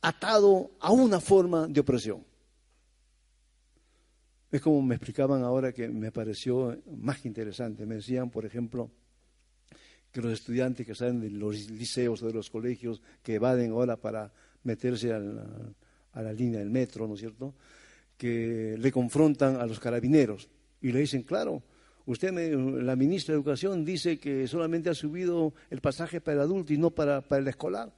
atado 0.00 0.70
a 0.80 0.92
una 0.92 1.20
forma 1.20 1.66
de 1.66 1.80
opresión. 1.80 2.24
Es 4.50 4.60
como 4.60 4.82
me 4.82 4.96
explicaban 4.96 5.42
ahora 5.42 5.72
que 5.72 5.88
me 5.88 6.12
pareció 6.12 6.78
más 6.98 7.24
interesante. 7.24 7.86
Me 7.86 7.96
decían, 7.96 8.30
por 8.30 8.44
ejemplo, 8.44 8.90
que 10.12 10.20
los 10.20 10.32
estudiantes 10.32 10.86
que 10.86 10.94
salen 10.94 11.20
de 11.20 11.30
los 11.30 11.70
liceos 11.70 12.22
o 12.22 12.26
de 12.26 12.34
los 12.34 12.50
colegios 12.50 13.00
que 13.22 13.34
evaden 13.34 13.72
ahora 13.72 13.96
para 13.96 14.30
meterse 14.64 15.12
a 15.12 15.18
la, 15.18 16.32
línea 16.32 16.60
del 16.60 16.70
metro, 16.70 17.08
¿no 17.08 17.14
es 17.14 17.20
cierto?, 17.20 17.54
que 18.16 18.76
le 18.78 18.92
confrontan 18.92 19.56
a 19.56 19.66
los 19.66 19.80
carabineros 19.80 20.48
y 20.80 20.92
le 20.92 21.00
dicen, 21.00 21.22
claro, 21.22 21.62
usted, 22.06 22.32
la 22.32 22.94
ministra 22.94 23.32
de 23.32 23.36
Educación, 23.36 23.84
dice 23.84 24.18
que 24.18 24.46
solamente 24.46 24.90
ha 24.90 24.94
subido 24.94 25.54
el 25.70 25.80
pasaje 25.80 26.20
para 26.20 26.36
el 26.36 26.40
adulto 26.42 26.72
y 26.72 26.78
no 26.78 26.90
para, 26.90 27.22
para 27.22 27.42
el 27.42 27.48
escolar. 27.48 27.92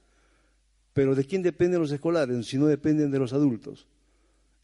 Pero 0.93 1.13
¿de 1.13 1.25
quién 1.25 1.43
dependen 1.43 1.81
los 1.81 1.91
escolares 1.91 2.47
si 2.47 2.57
no 2.57 2.67
dependen 2.67 3.11
de 3.11 3.19
los 3.19 3.33
adultos? 3.33 3.85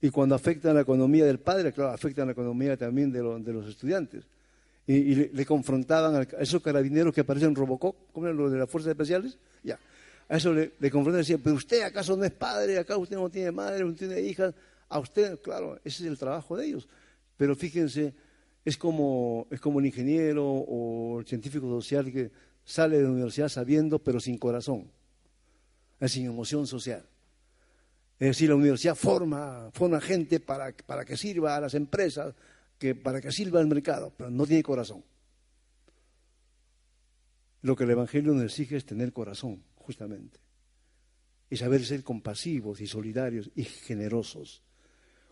Y 0.01 0.09
cuando 0.09 0.33
afectan 0.33 0.73
la 0.73 0.81
economía 0.81 1.25
del 1.25 1.39
padre, 1.39 1.71
claro, 1.71 1.91
afectan 1.91 2.25
la 2.25 2.31
economía 2.31 2.75
también 2.75 3.11
de, 3.11 3.21
los 3.21 3.67
estudiantes. 3.67 4.25
Y, 4.93 5.15
le, 5.15 5.45
confrontaban 5.45 6.15
a 6.15 6.21
esos 6.41 6.61
carabineros 6.61 7.13
que 7.13 7.21
aparecen 7.21 7.49
en 7.49 7.55
Robocop, 7.55 7.95
como 8.11 8.27
los 8.27 8.51
de 8.51 8.57
las 8.57 8.69
fuerzas 8.69 8.91
especiales, 8.91 9.37
ya. 9.63 9.79
A 10.27 10.37
eso 10.37 10.53
le, 10.53 10.73
le 10.79 10.91
confrontaban 10.91 11.19
y 11.19 11.23
decían, 11.23 11.41
pero 11.43 11.55
usted 11.55 11.81
acaso 11.83 12.15
no 12.17 12.23
es 12.23 12.31
padre, 12.31 12.77
acá 12.77 12.97
usted 12.97 13.15
no 13.15 13.29
tiene 13.29 13.51
madre, 13.51 13.83
no 13.83 13.93
tiene 13.93 14.19
hijas. 14.21 14.53
A 14.89 14.99
usted, 14.99 15.39
claro, 15.41 15.79
ese 15.83 16.03
es 16.03 16.09
el 16.09 16.17
trabajo 16.17 16.57
de 16.57 16.65
ellos. 16.65 16.87
Pero 17.37 17.55
fíjense, 17.55 18.13
es 18.65 18.77
como, 18.77 19.47
es 19.49 19.59
como 19.59 19.79
el 19.79 19.85
ingeniero 19.85 20.45
o 20.45 21.19
el 21.19 21.25
científico 21.25 21.67
social 21.69 22.11
que 22.11 22.31
sale 22.65 22.97
de 22.97 23.03
la 23.03 23.09
universidad 23.09 23.49
sabiendo, 23.49 23.99
pero 23.99 24.19
sin 24.19 24.37
corazón 24.37 24.89
sin 26.07 26.25
emoción 26.25 26.67
social. 26.67 27.03
Es 28.19 28.27
decir, 28.29 28.49
la 28.49 28.55
universidad 28.55 28.95
forma, 28.95 29.69
forma 29.73 29.99
gente 29.99 30.39
para, 30.39 30.73
para 30.85 31.05
que 31.05 31.17
sirva 31.17 31.55
a 31.55 31.61
las 31.61 31.73
empresas, 31.73 32.33
que, 32.81 32.95
para 32.95 33.21
que 33.21 33.31
sirva 33.31 33.59
al 33.59 33.67
mercado, 33.67 34.11
pero 34.17 34.31
no 34.31 34.47
tiene 34.47 34.63
corazón. 34.63 35.03
Lo 37.61 37.75
que 37.75 37.83
el 37.83 37.91
Evangelio 37.91 38.33
nos 38.33 38.43
exige 38.43 38.75
es 38.75 38.87
tener 38.87 39.13
corazón, 39.13 39.63
justamente, 39.75 40.39
y 41.47 41.57
saber 41.57 41.85
ser 41.85 42.03
compasivos 42.03 42.81
y 42.81 42.87
solidarios 42.87 43.51
y 43.53 43.65
generosos. 43.65 44.63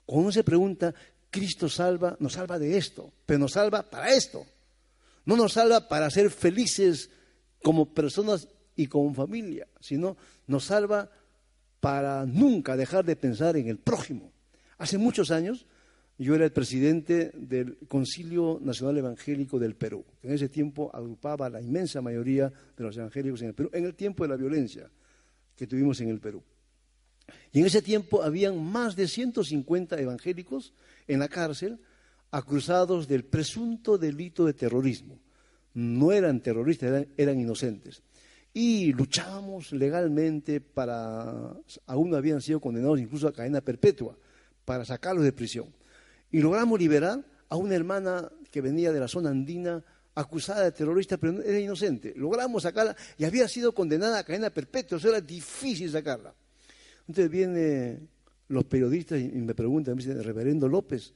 Cuando 0.06 0.26
uno 0.26 0.32
se 0.32 0.44
pregunta, 0.44 0.94
Cristo 1.32 1.70
salva, 1.70 2.16
nos 2.20 2.34
salva 2.34 2.60
de 2.60 2.78
esto, 2.78 3.12
pero 3.26 3.40
nos 3.40 3.54
salva 3.54 3.82
para 3.90 4.14
esto. 4.14 4.46
No 5.26 5.36
nos 5.36 5.54
salva 5.54 5.88
para 5.90 6.12
ser 6.12 6.30
felices 6.30 7.10
como 7.64 7.96
personas 7.96 8.48
y 8.76 8.86
como 8.86 9.12
familia, 9.16 9.68
sino 9.80 10.18
nos 10.46 10.66
salva 10.66 11.10
para 11.80 12.28
nunca 12.28 12.78
dejar 12.78 13.06
de 13.06 13.16
pensar 13.16 13.58
en 13.58 13.70
el 13.70 13.80
prójimo. 13.80 14.32
Hace 14.78 15.00
muchos 15.00 15.32
años 15.32 15.66
yo 16.20 16.36
era 16.36 16.46
el 16.46 16.52
presidente 16.52 17.32
del 17.34 17.78
Concilio 17.88 18.60
Nacional 18.62 18.98
Evangélico 18.98 19.58
del 19.58 19.76
Perú, 19.76 20.06
que 20.22 20.28
en 20.28 20.34
ese 20.36 20.50
tiempo 20.50 20.92
agrupaba 20.94 21.50
la 21.50 21.62
inmensa 21.62 22.02
mayoría 22.02 22.52
de 22.78 22.84
los 22.84 22.96
evangélicos 22.98 23.42
en 23.42 23.48
el 23.48 23.54
Perú, 23.56 23.70
en 23.74 23.86
el 23.86 23.96
tiempo 23.96 24.24
de 24.24 24.30
la 24.30 24.36
violencia 24.36 24.90
que 25.56 25.66
tuvimos 25.66 26.00
en 26.02 26.10
el 26.10 26.20
Perú. 26.20 26.44
Y 27.52 27.60
en 27.60 27.66
ese 27.66 27.82
tiempo 27.82 28.22
habían 28.22 28.64
más 28.64 28.96
de 28.96 29.08
150 29.08 30.00
evangélicos 30.00 30.74
en 31.08 31.20
la 31.20 31.28
cárcel 31.28 31.80
acusados 32.32 33.08
del 33.08 33.24
presunto 33.26 33.98
delito 33.98 34.46
de 34.46 34.54
terrorismo 34.54 35.20
no 35.74 36.12
eran 36.12 36.42
terroristas, 36.42 37.08
eran, 37.18 37.40
inocentes. 37.40 38.02
Y 38.54 38.92
luchábamos 38.94 39.72
legalmente 39.72 40.60
para, 40.60 41.54
aún 41.86 42.16
habían 42.16 42.42
sido 42.42 42.60
condenados 42.60 43.00
incluso 43.00 43.28
a 43.28 43.34
cadena 43.34 43.62
perpetua, 43.62 44.18
para 44.66 44.86
sacarlos 44.86 45.24
de 45.24 45.32
prisión. 45.32 45.68
Y 46.32 46.40
logramos 46.40 46.80
liberar 46.80 47.24
a 47.50 47.56
una 47.56 47.76
hermana 47.76 48.32
que 48.52 48.62
venía 48.62 48.92
de 48.92 49.00
la 49.00 49.08
zona 49.08 49.30
andina 49.30 49.84
acusada 50.16 50.64
de 50.64 50.72
terrorista, 50.72 51.18
pero 51.18 51.42
era 51.42 51.60
inocente. 51.60 52.14
Logramos 52.16 52.64
sacarla 52.64 52.96
y 53.18 53.24
había 53.24 53.48
sido 53.48 53.74
condenada 53.74 54.20
a 54.20 54.24
cadena 54.24 54.50
perpetua, 54.50 54.98
eso 54.98 55.10
era 55.10 55.22
difícil 55.22 55.90
sacarla. 55.90 56.34
Entonces 57.08 57.30
vienen 57.30 58.10
los 58.48 58.66
periodistas 58.66 59.20
y 59.20 59.30
me 59.30 59.56
preguntan, 59.56 59.96
me 59.96 60.04
dicen, 60.04 60.22
reverendo 60.22 60.68
López, 60.68 61.14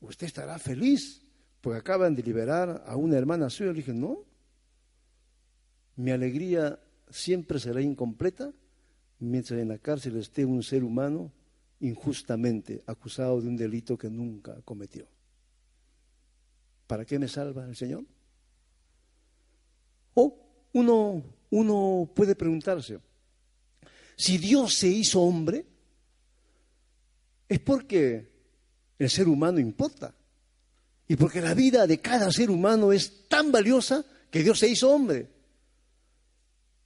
¿usted 0.00 0.26
estará 0.26 0.58
feliz? 0.58 1.22
Porque 1.60 1.78
acaban 1.78 2.14
de 2.14 2.22
liberar 2.22 2.84
a 2.86 2.96
una 2.96 3.18
hermana 3.18 3.50
suya. 3.50 3.70
Le 3.70 3.78
dije, 3.78 3.92
no, 3.92 4.24
mi 5.96 6.10
alegría 6.10 6.78
siempre 7.10 7.58
será 7.58 7.82
incompleta 7.82 8.52
mientras 9.18 9.60
en 9.60 9.68
la 9.68 9.78
cárcel 9.78 10.16
esté 10.16 10.44
un 10.44 10.62
ser 10.62 10.84
humano 10.84 11.30
injustamente 11.80 12.82
acusado 12.86 13.40
de 13.40 13.48
un 13.48 13.56
delito 13.56 13.96
que 13.96 14.10
nunca 14.10 14.60
cometió. 14.62 15.06
¿Para 16.86 17.04
qué 17.04 17.18
me 17.18 17.28
salva 17.28 17.64
el 17.66 17.76
Señor? 17.76 18.04
O 20.14 20.36
uno, 20.72 21.22
uno 21.50 22.10
puede 22.14 22.34
preguntarse, 22.34 22.98
si 24.16 24.38
Dios 24.38 24.74
se 24.74 24.88
hizo 24.88 25.22
hombre, 25.22 25.64
es 27.48 27.58
porque 27.60 28.30
el 28.98 29.08
ser 29.08 29.28
humano 29.28 29.58
importa. 29.58 30.14
Y 31.08 31.16
porque 31.16 31.40
la 31.40 31.54
vida 31.54 31.86
de 31.86 32.00
cada 32.00 32.30
ser 32.30 32.50
humano 32.50 32.92
es 32.92 33.26
tan 33.28 33.50
valiosa 33.50 34.04
que 34.30 34.42
Dios 34.42 34.58
se 34.58 34.68
hizo 34.68 34.90
hombre. 34.90 35.28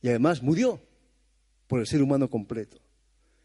Y 0.01 0.09
además 0.09 0.43
murió 0.43 0.81
por 1.67 1.81
el 1.81 1.87
ser 1.87 2.03
humano 2.03 2.31
completo. 2.31 2.79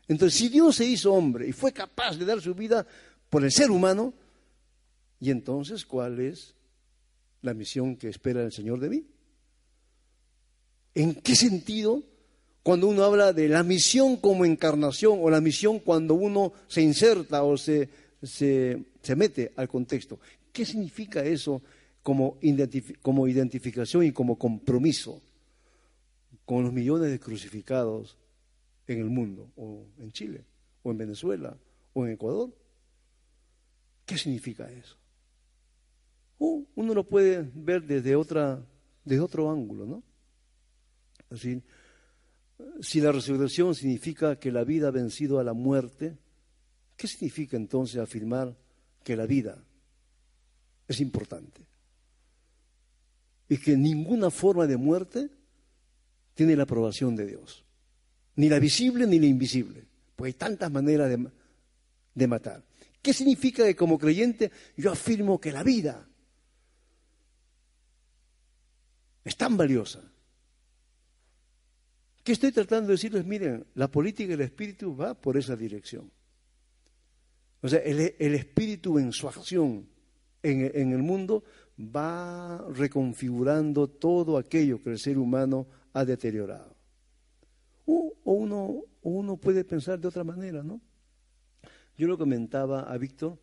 Entonces, 0.10 0.38
si 0.38 0.50
Dios 0.50 0.76
se 0.76 0.86
hizo 0.86 1.14
hombre 1.14 1.48
y 1.48 1.54
fue 1.54 1.72
capaz 1.72 2.18
de 2.18 2.26
dar 2.26 2.42
su 2.42 2.54
vida 2.54 2.86
por 3.30 3.46
el 3.46 3.52
ser 3.52 3.72
humano, 3.72 4.14
¿Y 5.20 5.32
entonces 5.32 5.86
cuál 5.86 6.20
es 6.20 6.56
la 7.42 7.54
misión 7.54 7.98
que 7.98 8.10
espera 8.10 8.44
el 8.44 8.52
Señor 8.52 8.80
de 8.80 8.90
mí? 8.90 9.06
¿En 10.96 11.16
qué 11.16 11.36
sentido 11.36 12.04
cuando 12.64 12.88
uno 12.88 13.04
habla 13.04 13.34
de 13.34 13.50
la 13.50 13.64
misión 13.64 14.18
como 14.18 14.46
encarnación 14.46 15.20
o 15.22 15.30
la 15.30 15.42
misión 15.42 15.80
cuando 15.80 16.14
uno 16.14 16.54
se 16.68 16.82
inserta 16.82 17.44
o 17.44 17.58
se, 17.58 17.90
se, 18.24 18.86
mete 19.16 19.52
al 19.56 19.68
contexto? 19.68 20.20
¿Qué 20.54 20.66
significa 20.66 21.24
eso 21.24 21.62
como, 22.02 22.38
como 23.02 23.28
identificación 23.28 24.06
y 24.06 24.12
como 24.12 24.38
compromiso 24.38 25.22
con 26.46 26.64
los 26.64 26.74
millones 26.74 27.12
de 27.12 27.20
crucificados 27.20 28.18
en 28.94 29.00
el 29.00 29.10
mundo, 29.10 29.52
o 29.56 29.86
en 30.00 30.12
Chile, 30.12 30.44
o 30.84 30.92
en 30.92 30.98
Venezuela, 30.98 31.58
o 31.94 32.06
en 32.06 32.14
Ecuador? 32.14 32.54
¿Qué 34.06 34.18
significa 34.18 34.72
eso? 34.72 35.00
uno 36.40 36.94
lo 36.94 37.04
puede 37.04 37.52
ver 37.54 37.84
desde, 37.84 38.16
otra, 38.16 38.66
desde 39.04 39.22
otro 39.22 39.52
ángulo, 39.52 39.86
¿no? 39.86 40.04
Es 41.24 41.42
decir, 41.42 41.64
si 42.82 43.02
la 43.02 43.12
resurrección 43.12 43.76
significa 43.76 44.38
que 44.38 44.52
la 44.52 44.64
vida 44.64 44.88
ha 44.88 44.92
vencido 44.92 45.40
a 45.40 45.44
la 45.44 45.54
muerte, 45.54 46.18
¿qué 46.96 47.08
significa 47.08 47.58
entonces 47.58 48.00
afirmar 48.00 48.56
que 49.04 49.16
la 49.16 49.26
vida 49.26 49.62
es 50.88 51.02
importante? 51.02 51.62
Y 53.50 53.58
que 53.58 53.76
ninguna 53.76 54.30
forma 54.30 54.66
de 54.68 54.78
muerte 54.78 55.30
tiene 56.34 56.56
la 56.56 56.64
aprobación 56.64 57.16
de 57.16 57.26
Dios, 57.26 57.66
ni 58.40 58.48
la 58.48 58.58
visible 58.58 59.06
ni 59.06 59.20
la 59.20 59.26
invisible, 59.26 59.84
pues 60.16 60.30
hay 60.30 60.38
tantas 60.40 60.72
maneras 60.72 61.10
de, 62.14 62.28
matar. 62.28 62.64
¿Qué 63.02 63.14
significa 63.14 63.66
que 63.66 63.76
como 63.76 64.00
creyente 64.00 64.50
yo 64.78 64.92
afirmo 64.92 65.42
que 65.42 65.52
la 65.52 65.62
vida 65.62 66.08
es 69.26 69.36
tan 69.36 69.58
valiosa. 69.58 70.02
¿Qué 72.24 72.32
estoy 72.32 72.52
tratando 72.52 72.88
de 72.88 72.94
decirles? 72.94 73.26
Miren, 73.26 73.66
la 73.76 73.90
política 73.90 74.32
y 74.32 74.34
el 74.34 74.42
espíritu 74.42 74.96
va 74.96 75.14
por 75.14 75.38
esa 75.38 75.56
dirección. 75.56 76.10
O 77.62 77.68
sea, 77.68 77.80
el, 77.80 78.00
espíritu 78.36 79.00
en 79.00 79.12
su 79.12 79.28
acción 79.28 79.88
en, 80.42 80.94
el 80.94 81.04
mundo 81.04 81.44
va 81.78 82.66
reconfigurando 82.70 83.88
todo 83.88 84.38
aquello 84.38 84.82
que 84.82 84.92
el 84.92 85.00
ser 85.00 85.18
humano 85.18 85.68
ha 85.94 86.06
deteriorado. 86.06 86.79
O, 87.92 88.84
uno, 89.02 89.38
puede 89.38 89.64
pensar 89.64 90.00
de 90.00 90.08
otra 90.08 90.24
manera, 90.24 90.62
¿no? 90.62 90.80
Yo 91.98 92.08
lo 92.08 92.18
comentaba 92.18 92.82
a 92.82 92.98
Víctor 92.98 93.40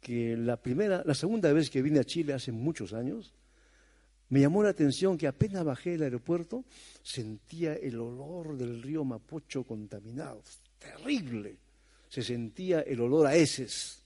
que 0.00 0.36
la 0.36 0.56
primera, 0.56 1.02
la 1.04 1.14
segunda 1.14 1.52
vez 1.52 1.68
que 1.68 1.82
vine 1.82 1.98
a 1.98 2.04
Chile 2.04 2.32
hace 2.32 2.52
muchos 2.52 2.92
años, 2.92 3.34
me 4.28 4.40
llamó 4.40 4.62
la 4.62 4.70
atención 4.70 5.18
que 5.18 5.26
apenas 5.26 5.64
bajé 5.64 5.90
del 5.90 6.04
aeropuerto 6.04 6.64
sentía 7.02 7.74
el 7.74 7.98
olor 7.98 8.56
del 8.56 8.80
río 8.80 9.04
Mapocho 9.04 9.64
contaminado, 9.64 10.42
terrible. 10.78 11.58
Se 12.08 12.22
sentía 12.22 12.80
el 12.80 13.00
olor 13.00 13.26
a 13.26 13.34
heces. 13.34 14.02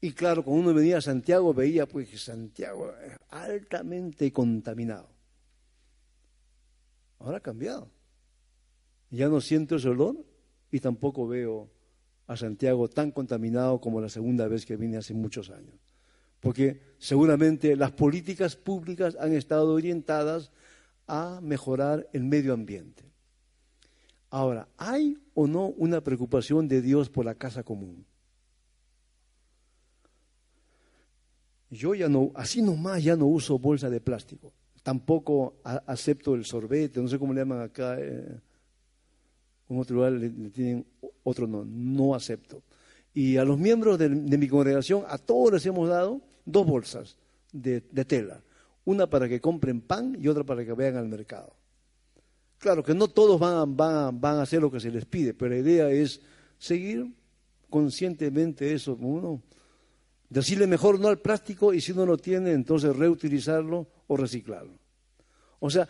Y 0.00 0.12
claro, 0.12 0.44
cuando 0.44 0.62
uno 0.62 0.74
venía 0.74 0.98
a 0.98 1.00
Santiago 1.00 1.54
veía 1.54 1.86
pues 1.86 2.08
que 2.08 2.18
Santiago 2.18 2.92
es 2.96 3.16
altamente 3.30 4.32
contaminado. 4.32 5.08
Ahora 7.20 7.38
ha 7.38 7.40
cambiado. 7.40 7.95
Ya 9.16 9.28
no 9.28 9.40
siento 9.40 9.76
ese 9.76 9.88
olor 9.88 10.16
y 10.70 10.80
tampoco 10.80 11.26
veo 11.26 11.68
a 12.26 12.36
Santiago 12.36 12.88
tan 12.88 13.10
contaminado 13.10 13.80
como 13.80 14.00
la 14.00 14.08
segunda 14.08 14.48
vez 14.48 14.66
que 14.66 14.76
vine 14.76 14.96
hace 14.96 15.14
muchos 15.14 15.50
años 15.50 15.74
porque 16.46 16.80
seguramente 16.98 17.76
las 17.76 17.92
políticas 17.92 18.56
públicas 18.56 19.16
han 19.18 19.32
estado 19.32 19.72
orientadas 19.74 20.52
a 21.06 21.40
mejorar 21.42 22.08
el 22.12 22.24
medio 22.24 22.52
ambiente. 22.52 23.04
Ahora, 24.30 24.68
¿hay 24.76 25.18
o 25.34 25.46
no 25.46 25.66
una 25.66 26.02
preocupación 26.02 26.68
de 26.68 26.82
Dios 26.82 27.08
por 27.08 27.24
la 27.24 27.34
casa 27.34 27.62
común? 27.62 28.04
Yo 31.70 31.94
ya 31.94 32.08
no, 32.08 32.30
así 32.34 32.62
nomás 32.62 33.02
ya 33.02 33.16
no 33.16 33.26
uso 33.26 33.58
bolsa 33.58 33.90
de 33.90 34.00
plástico. 34.00 34.52
Tampoco 34.82 35.56
acepto 35.64 36.36
el 36.36 36.44
sorbete, 36.44 37.00
no 37.00 37.08
sé 37.08 37.18
cómo 37.18 37.32
le 37.32 37.40
llaman 37.40 37.60
acá. 37.60 37.96
Eh, 37.98 38.40
en 39.68 39.78
otro 39.78 39.96
lugar 39.96 40.12
le, 40.12 40.30
tienen 40.50 40.86
otro 41.22 41.46
no, 41.46 41.64
no 41.64 42.14
acepto. 42.14 42.62
Y 43.12 43.36
a 43.38 43.44
los 43.44 43.58
miembros 43.58 43.98
de 43.98 44.08
mi 44.08 44.46
congregación, 44.46 45.04
a 45.08 45.16
todos 45.16 45.54
les 45.54 45.66
hemos 45.66 45.88
dado 45.88 46.20
dos 46.44 46.66
bolsas 46.66 47.16
de, 47.52 47.80
tela, 47.80 48.42
una 48.84 49.08
para 49.08 49.28
que 49.28 49.40
compren 49.40 49.80
pan 49.80 50.16
y 50.20 50.28
otra 50.28 50.44
para 50.44 50.64
que 50.64 50.72
vayan 50.72 50.96
al 50.96 51.08
mercado. 51.08 51.54
Claro 52.58 52.82
que 52.82 52.94
no 52.94 53.08
todos 53.08 53.38
van, 53.38 53.76
van, 53.76 54.20
van 54.20 54.38
a 54.38 54.42
hacer 54.42 54.60
lo 54.60 54.70
que 54.70 54.80
se 54.80 54.90
les 54.90 55.04
pide, 55.04 55.34
pero 55.34 55.50
la 55.50 55.60
idea 55.60 55.90
es 55.90 56.20
seguir 56.58 57.12
conscientemente 57.68 58.72
eso, 58.72 58.96
uno, 59.00 59.42
decirle 60.28 60.66
mejor 60.66 60.98
no 60.98 61.08
al 61.08 61.18
plástico 61.18 61.74
y 61.74 61.80
si 61.80 61.92
uno 61.92 62.06
lo 62.06 62.16
tiene, 62.16 62.52
entonces 62.52 62.94
reutilizarlo 62.94 63.88
o 64.06 64.16
reciclarlo. 64.16 64.78
O 65.58 65.70
sea, 65.70 65.88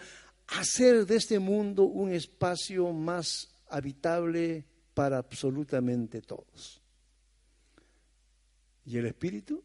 hacer 0.49 1.07
de 1.07 1.17
este 1.17 1.39
mundo 1.39 1.85
un 1.85 2.13
espacio 2.13 2.93
más 2.93 3.49
habitable 3.69 4.65
para 4.95 5.19
absolutamente 5.19 6.23
todos. 6.23 6.83
¿Y 8.85 8.99
el 8.99 9.07
espíritu? 9.07 9.63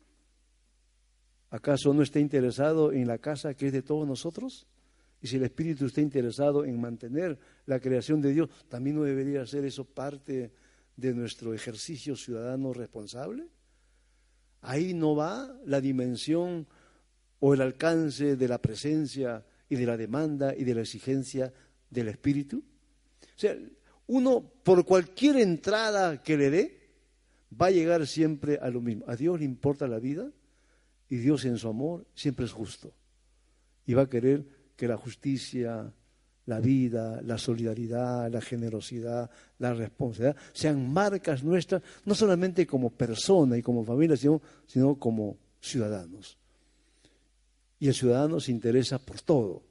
¿Acaso 1.51 1.93
no 1.93 2.01
está 2.01 2.19
interesado 2.19 2.91
en 2.93 3.07
la 3.07 3.17
casa 3.17 3.53
que 3.53 3.67
es 3.67 3.73
de 3.73 3.81
todos 3.81 4.07
nosotros? 4.07 4.67
Y 5.21 5.27
si 5.27 5.35
el 5.35 5.43
Espíritu 5.43 5.85
está 5.85 6.01
interesado 6.01 6.65
en 6.65 6.81
mantener 6.81 7.37
la 7.67 7.79
creación 7.79 8.21
de 8.21 8.33
Dios, 8.33 8.49
¿también 8.67 8.95
no 8.95 9.03
debería 9.03 9.45
ser 9.45 9.65
eso 9.65 9.85
parte 9.85 10.51
de 10.95 11.13
nuestro 11.13 11.53
ejercicio 11.53 12.15
ciudadano 12.15 12.73
responsable? 12.73 13.47
Ahí 14.61 14.93
no 14.93 15.15
va 15.15 15.55
la 15.65 15.79
dimensión 15.79 16.67
o 17.39 17.53
el 17.53 17.61
alcance 17.61 18.35
de 18.35 18.47
la 18.47 18.59
presencia 18.59 19.45
y 19.69 19.75
de 19.75 19.85
la 19.85 19.97
demanda 19.97 20.55
y 20.55 20.63
de 20.63 20.73
la 20.73 20.81
exigencia 20.81 21.53
del 21.89 22.07
Espíritu. 22.07 22.57
O 22.57 23.39
sea, 23.39 23.55
uno 24.07 24.41
por 24.63 24.85
cualquier 24.85 25.37
entrada 25.37 26.21
que 26.21 26.37
le 26.37 26.49
dé, 26.49 26.81
va 27.59 27.67
a 27.67 27.71
llegar 27.71 28.05
siempre 28.07 28.59
a 28.61 28.69
lo 28.69 28.81
mismo. 28.81 29.05
¿A 29.07 29.15
Dios 29.15 29.39
le 29.39 29.45
importa 29.45 29.87
la 29.87 29.99
vida? 29.99 30.31
Y 31.09 31.17
Dios 31.17 31.45
en 31.45 31.57
su 31.57 31.67
amor 31.67 32.05
siempre 32.13 32.45
es 32.45 32.51
justo. 32.51 32.93
Y 33.85 33.93
va 33.93 34.03
a 34.03 34.09
querer 34.09 34.45
que 34.75 34.87
la 34.87 34.97
justicia, 34.97 35.93
la 36.45 36.59
vida, 36.59 37.21
la 37.21 37.37
solidaridad, 37.37 38.31
la 38.31 38.41
generosidad, 38.41 39.29
la 39.59 39.73
responsabilidad 39.73 40.37
sean 40.53 40.91
marcas 40.91 41.43
nuestras, 41.43 41.81
no 42.05 42.15
solamente 42.15 42.65
como 42.65 42.89
persona 42.89 43.57
y 43.57 43.61
como 43.61 43.83
familia, 43.83 44.17
sino, 44.17 44.41
sino 44.65 44.95
como 44.95 45.37
ciudadanos. 45.59 46.37
Y 47.79 47.87
el 47.87 47.93
ciudadano 47.93 48.39
se 48.39 48.51
interesa 48.51 48.99
por 48.99 49.21
todo, 49.21 49.63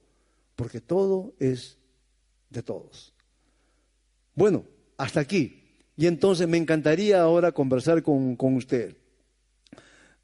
porque 0.57 0.81
todo 0.81 1.35
es 1.39 1.79
de 2.51 2.63
todos. 2.63 3.15
Bueno, 4.35 4.65
hasta 4.97 5.21
aquí. 5.21 5.63
Y 5.97 6.07
entonces 6.07 6.49
me 6.49 6.57
encantaría 6.57 7.21
ahora 7.21 7.53
conversar 7.53 8.03
con, 8.03 8.37
usted. 8.55 8.97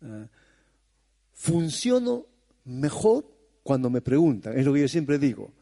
Uh, 0.00 0.26
funciono 1.32 2.26
mejor 2.64 3.26
cuando 3.62 3.90
me 3.90 4.00
preguntan, 4.00 4.58
es 4.58 4.64
lo 4.64 4.72
que 4.72 4.80
yo 4.80 4.88
siempre 4.88 5.18
digo. 5.18 5.52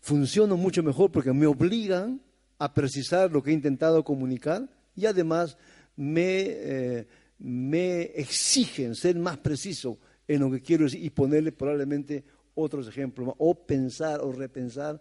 Funciono 0.00 0.56
mucho 0.56 0.82
mejor 0.82 1.10
porque 1.10 1.32
me 1.32 1.46
obligan 1.46 2.20
a 2.58 2.74
precisar 2.74 3.30
lo 3.30 3.42
que 3.42 3.50
he 3.50 3.54
intentado 3.54 4.04
comunicar 4.04 4.68
y 4.94 5.06
además 5.06 5.56
me, 5.96 6.42
eh, 6.46 7.06
me 7.38 8.02
exigen 8.02 8.94
ser 8.94 9.16
más 9.16 9.38
preciso 9.38 9.98
en 10.26 10.40
lo 10.40 10.50
que 10.50 10.60
quiero 10.60 10.84
decir 10.84 11.02
y 11.02 11.10
ponerle 11.10 11.52
probablemente 11.52 12.24
otros 12.54 12.88
ejemplos, 12.88 13.34
o 13.38 13.54
pensar 13.54 14.20
o 14.20 14.32
repensar 14.32 15.00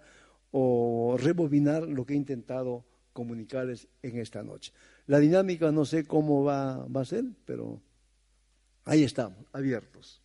o 0.55 1.17
rebobinar 1.19 1.83
lo 1.83 2.05
que 2.05 2.13
he 2.13 2.15
intentado 2.15 2.85
comunicarles 3.11 3.87
en 4.03 4.19
esta 4.19 4.43
noche. 4.43 4.71
La 5.07 5.19
dinámica 5.19 5.71
no 5.71 5.83
sé 5.83 6.05
cómo 6.05 6.43
va, 6.43 6.85
va 6.85 7.01
a 7.01 7.05
ser, 7.05 7.25
pero 7.45 7.81
ahí 8.85 9.03
estamos, 9.03 9.45
abiertos. 9.51 10.21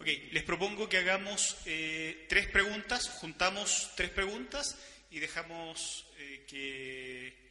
Ok, 0.00 0.06
les 0.32 0.42
propongo 0.42 0.88
que 0.88 0.96
hagamos 0.96 1.58
eh, 1.66 2.24
tres 2.30 2.46
preguntas, 2.46 3.10
juntamos 3.20 3.92
tres 3.94 4.08
preguntas 4.08 4.78
y 5.10 5.18
dejamos 5.18 6.06
eh, 6.18 6.46
que, 6.48 7.48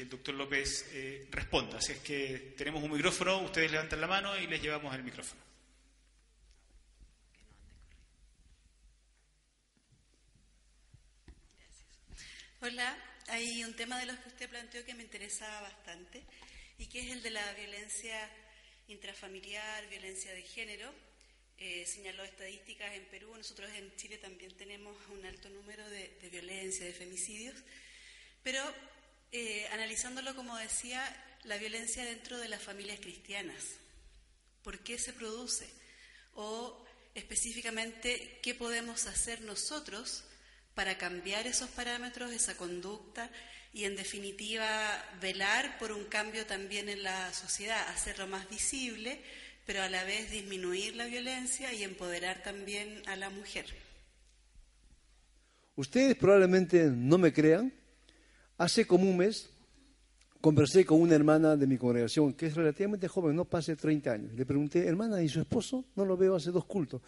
el 0.00 0.08
doctor 0.08 0.36
López 0.36 0.88
eh, 0.92 1.26
responda. 1.28 1.78
Así 1.78 1.90
es 1.90 1.98
que 1.98 2.54
tenemos 2.56 2.82
un 2.82 2.92
micrófono, 2.92 3.42
ustedes 3.42 3.72
levantan 3.72 4.00
la 4.00 4.06
mano 4.06 4.38
y 4.38 4.46
les 4.46 4.62
llevamos 4.62 4.94
el 4.94 5.02
micrófono. 5.02 5.47
Hola, 12.60 12.98
hay 13.28 13.62
un 13.62 13.72
tema 13.76 14.00
de 14.00 14.06
los 14.06 14.18
que 14.18 14.30
usted 14.30 14.50
planteó 14.50 14.84
que 14.84 14.92
me 14.92 15.04
interesaba 15.04 15.60
bastante 15.60 16.24
y 16.76 16.86
que 16.86 17.02
es 17.02 17.12
el 17.12 17.22
de 17.22 17.30
la 17.30 17.52
violencia 17.52 18.28
intrafamiliar, 18.88 19.88
violencia 19.88 20.32
de 20.32 20.42
género. 20.42 20.92
Eh, 21.56 21.86
señaló 21.86 22.24
estadísticas 22.24 22.92
en 22.94 23.04
Perú, 23.04 23.32
nosotros 23.36 23.70
en 23.76 23.94
Chile 23.94 24.18
también 24.18 24.56
tenemos 24.56 24.96
un 25.10 25.24
alto 25.24 25.48
número 25.50 25.88
de, 25.88 26.28
violencia, 26.32 26.84
de 26.84 26.92
femicidios, 26.92 27.54
pero 28.42 28.60
eh, 29.30 29.68
analizándolo, 29.70 30.34
como 30.34 30.56
decía, 30.56 31.00
la 31.44 31.58
violencia 31.58 32.04
dentro 32.04 32.38
de 32.38 32.48
las 32.48 32.60
familias 32.60 32.98
cristianas. 32.98 33.76
¿Por 34.64 34.80
qué 34.80 34.98
se 34.98 35.12
produce? 35.12 35.70
O 36.34 36.84
específicamente, 37.14 38.40
¿qué 38.42 38.56
podemos 38.56 39.06
hacer 39.06 39.42
nosotros 39.42 40.24
para 40.78 40.96
cambiar 40.96 41.48
esos 41.48 41.68
parámetros, 41.70 42.30
esa 42.30 42.56
conducta 42.56 43.28
y, 43.72 43.82
en 43.82 43.96
definitiva, 43.96 44.68
velar 45.20 45.76
por 45.80 45.90
un 45.90 46.04
cambio 46.04 46.46
también 46.46 46.88
en 46.88 47.02
la 47.02 47.32
sociedad, 47.32 47.88
hacerlo 47.88 48.28
más 48.28 48.48
visible? 48.48 49.18
pero 49.66 49.82
a 49.82 49.90
la 49.90 50.02
vez 50.02 50.30
disminuir 50.30 50.96
la 50.96 51.04
violencia 51.04 51.74
y 51.74 51.82
empoderar 51.82 52.42
también 52.42 53.02
a 53.04 53.16
la 53.16 53.28
mujer. 53.28 53.66
Ustedes 55.76 56.16
probablemente 56.16 56.90
no 56.90 57.18
me 57.18 57.34
crean. 57.34 57.70
Hace 58.56 58.86
como 58.86 59.10
un 59.10 59.18
mes 59.18 59.50
conversé 60.40 60.86
con 60.86 61.02
una 61.02 61.16
hermana 61.16 61.54
de 61.54 61.66
mi 61.66 61.76
congregación 61.76 62.32
que 62.32 62.46
es 62.46 62.54
relativamente 62.54 63.08
joven, 63.08 63.36
no 63.36 63.44
pase 63.44 63.76
30 63.76 64.10
años. 64.10 64.32
Le 64.32 64.46
pregunté, 64.46 64.86
hermana, 64.86 65.22
¿y 65.22 65.28
su 65.28 65.40
esposo? 65.40 65.84
No 65.96 66.06
lo 66.06 66.16
veo 66.16 66.34
hace 66.34 66.50
dos 66.50 66.64
cultos. 66.64 67.02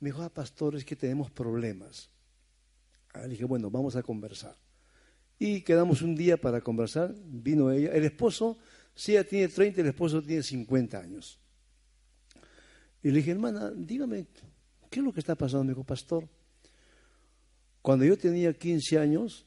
Me 0.00 0.08
dijo, 0.08 0.22
ah, 0.22 0.30
pastor, 0.30 0.74
es 0.74 0.86
que 0.86 0.96
tenemos 0.96 1.30
problemas. 1.30 2.08
Ah, 3.16 3.22
le 3.22 3.30
dije, 3.30 3.44
bueno, 3.44 3.70
vamos 3.70 3.96
a 3.96 4.02
conversar. 4.02 4.56
Y 5.38 5.62
quedamos 5.62 6.02
un 6.02 6.14
día 6.14 6.36
para 6.36 6.60
conversar. 6.60 7.14
Vino 7.24 7.70
ella. 7.70 7.90
El 7.92 8.04
esposo, 8.04 8.58
sí, 8.94 9.12
ella 9.12 9.24
tiene 9.24 9.48
30, 9.48 9.80
el 9.80 9.86
esposo 9.88 10.22
tiene 10.22 10.42
50 10.42 10.98
años. 10.98 11.38
Y 13.02 13.10
le 13.10 13.18
dije, 13.18 13.30
hermana, 13.30 13.72
dígame, 13.74 14.26
¿qué 14.90 15.00
es 15.00 15.04
lo 15.04 15.12
que 15.12 15.20
está 15.20 15.34
pasando? 15.34 15.64
Me 15.64 15.70
dijo, 15.70 15.84
pastor, 15.84 16.28
cuando 17.82 18.04
yo 18.04 18.18
tenía 18.18 18.52
15 18.52 18.98
años, 18.98 19.46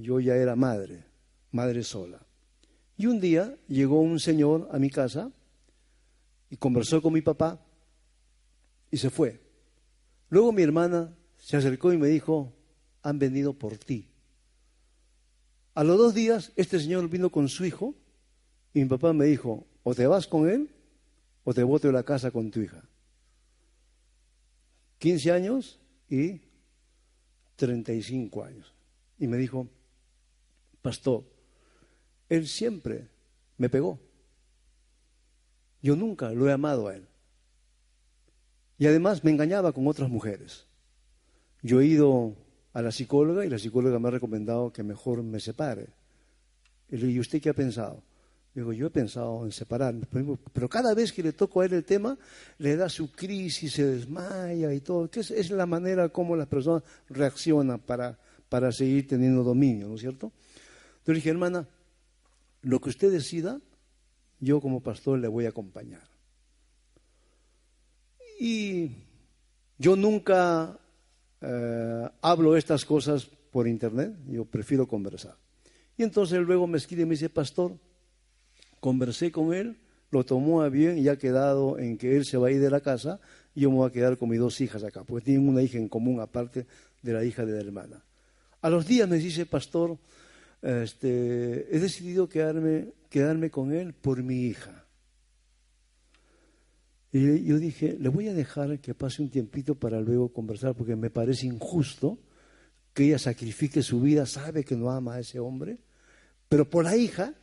yo 0.00 0.20
ya 0.20 0.36
era 0.36 0.54
madre, 0.54 1.04
madre 1.52 1.82
sola. 1.82 2.24
Y 2.96 3.06
un 3.06 3.20
día 3.20 3.56
llegó 3.68 4.00
un 4.00 4.20
señor 4.20 4.68
a 4.72 4.78
mi 4.78 4.90
casa 4.90 5.30
y 6.50 6.56
conversó 6.56 7.02
con 7.02 7.12
mi 7.12 7.20
papá 7.20 7.60
y 8.90 8.96
se 8.96 9.10
fue. 9.10 9.40
Luego 10.28 10.52
mi 10.52 10.62
hermana 10.62 11.14
se 11.36 11.56
acercó 11.56 11.92
y 11.92 11.98
me 11.98 12.08
dijo, 12.08 12.55
han 13.06 13.20
venido 13.20 13.52
por 13.52 13.78
ti. 13.78 14.08
A 15.74 15.84
los 15.84 15.96
dos 15.96 16.12
días, 16.12 16.52
este 16.56 16.80
señor 16.80 17.08
vino 17.08 17.30
con 17.30 17.48
su 17.48 17.64
hijo 17.64 17.94
y 18.74 18.80
mi 18.80 18.86
papá 18.86 19.12
me 19.12 19.26
dijo, 19.26 19.64
o 19.84 19.94
te 19.94 20.08
vas 20.08 20.26
con 20.26 20.50
él 20.50 20.68
o 21.44 21.54
te 21.54 21.62
boto 21.62 21.86
de 21.86 21.92
la 21.92 22.02
casa 22.02 22.32
con 22.32 22.50
tu 22.50 22.60
hija. 22.60 22.82
15 24.98 25.30
años 25.30 25.78
y 26.10 26.40
35 27.54 28.42
años. 28.42 28.74
Y 29.20 29.28
me 29.28 29.36
dijo, 29.36 29.68
pastor, 30.82 31.22
él 32.28 32.48
siempre 32.48 33.06
me 33.56 33.68
pegó. 33.68 34.00
Yo 35.80 35.94
nunca 35.94 36.32
lo 36.32 36.48
he 36.48 36.52
amado 36.52 36.88
a 36.88 36.96
él. 36.96 37.06
Y 38.78 38.86
además 38.88 39.22
me 39.22 39.30
engañaba 39.30 39.70
con 39.72 39.86
otras 39.86 40.10
mujeres. 40.10 40.66
Yo 41.62 41.80
he 41.80 41.86
ido 41.86 42.34
a 42.76 42.82
la 42.82 42.92
psicóloga 42.92 43.42
y 43.42 43.48
la 43.48 43.58
psicóloga 43.58 43.98
me 43.98 44.08
ha 44.08 44.10
recomendado 44.10 44.70
que 44.70 44.82
mejor 44.82 45.22
me 45.22 45.40
separe. 45.40 45.88
Y 46.90 46.98
le 46.98 47.06
dije, 47.06 47.16
¿y 47.16 47.20
usted 47.20 47.40
qué 47.40 47.48
ha 47.48 47.54
pensado? 47.54 48.02
Digo, 48.54 48.70
yo 48.70 48.88
he 48.88 48.90
pensado 48.90 49.46
en 49.46 49.52
separarme, 49.52 50.06
pero 50.52 50.68
cada 50.68 50.92
vez 50.92 51.10
que 51.10 51.22
le 51.22 51.32
toco 51.32 51.62
a 51.62 51.64
él 51.64 51.72
el 51.72 51.86
tema, 51.86 52.18
le 52.58 52.76
da 52.76 52.90
su 52.90 53.10
crisis, 53.12 53.72
se 53.72 53.86
desmaya 53.86 54.74
y 54.74 54.80
todo, 54.80 55.08
es, 55.10 55.50
la 55.50 55.64
manera 55.64 56.10
como 56.10 56.36
las 56.36 56.48
personas 56.48 56.82
reaccionan 57.08 57.80
para, 57.80 58.18
para 58.50 58.70
seguir 58.72 59.08
teniendo 59.08 59.42
dominio, 59.42 59.88
¿no 59.88 59.94
es 59.94 60.02
cierto? 60.02 60.30
Yo 61.06 61.14
le 61.14 61.20
dije, 61.20 61.30
hermana, 61.30 61.66
lo 62.60 62.78
que 62.82 62.90
usted 62.90 63.10
decida, 63.10 63.58
yo 64.38 64.60
como 64.60 64.82
pastor 64.82 65.18
le 65.18 65.28
voy 65.28 65.46
a 65.46 65.48
acompañar. 65.48 66.06
Y 68.38 68.90
yo 69.78 69.96
nunca 69.96 70.78
eh, 71.48 72.08
hablo 72.22 72.56
estas 72.56 72.84
cosas 72.84 73.24
por 73.24 73.68
internet, 73.68 74.12
yo 74.28 74.44
prefiero 74.44 74.88
conversar. 74.88 75.36
Y 75.96 76.02
entonces 76.02 76.40
luego 76.40 76.66
me 76.66 76.78
escribe 76.78 77.02
y 77.02 77.06
me 77.06 77.12
dice, 77.12 77.30
pastor, 77.30 77.78
conversé 78.80 79.30
con 79.30 79.54
él, 79.54 79.78
lo 80.10 80.24
tomó 80.24 80.62
a 80.62 80.68
bien 80.68 80.98
y 80.98 81.08
ha 81.08 81.16
quedado 81.16 81.78
en 81.78 81.98
que 81.98 82.16
él 82.16 82.24
se 82.24 82.36
va 82.36 82.48
a 82.48 82.50
ir 82.50 82.60
de 82.60 82.70
la 82.70 82.80
casa 82.80 83.20
y 83.54 83.60
yo 83.60 83.70
me 83.70 83.76
voy 83.76 83.88
a 83.88 83.92
quedar 83.92 84.18
con 84.18 84.28
mis 84.28 84.40
dos 84.40 84.60
hijas 84.60 84.82
acá, 84.82 85.04
porque 85.04 85.26
tienen 85.26 85.48
una 85.48 85.62
hija 85.62 85.78
en 85.78 85.88
común 85.88 86.20
aparte 86.20 86.66
de 87.02 87.12
la 87.12 87.24
hija 87.24 87.44
de 87.44 87.52
la 87.52 87.60
hermana. 87.60 88.04
A 88.60 88.68
los 88.68 88.86
días 88.86 89.08
me 89.08 89.16
dice, 89.16 89.46
pastor, 89.46 89.96
este, 90.62 91.74
he 91.74 91.78
decidido 91.78 92.28
quedarme, 92.28 92.92
quedarme 93.08 93.50
con 93.50 93.72
él 93.72 93.94
por 93.94 94.22
mi 94.22 94.46
hija. 94.46 94.85
Y 97.12 97.44
yo 97.44 97.58
dije, 97.58 97.96
le 97.98 98.08
voy 98.08 98.28
a 98.28 98.34
dejar 98.34 98.78
que 98.80 98.94
pase 98.94 99.22
un 99.22 99.30
tiempito 99.30 99.74
para 99.74 100.00
luego 100.00 100.32
conversar, 100.32 100.74
porque 100.74 100.96
me 100.96 101.10
parece 101.10 101.46
injusto 101.46 102.18
que 102.92 103.04
ella 103.04 103.18
sacrifique 103.18 103.82
su 103.82 104.00
vida, 104.00 104.26
sabe 104.26 104.64
que 104.64 104.76
no 104.76 104.90
ama 104.90 105.14
a 105.14 105.20
ese 105.20 105.38
hombre, 105.38 105.78
pero 106.48 106.68
por 106.68 106.84
la 106.84 106.96
hija 106.96 107.34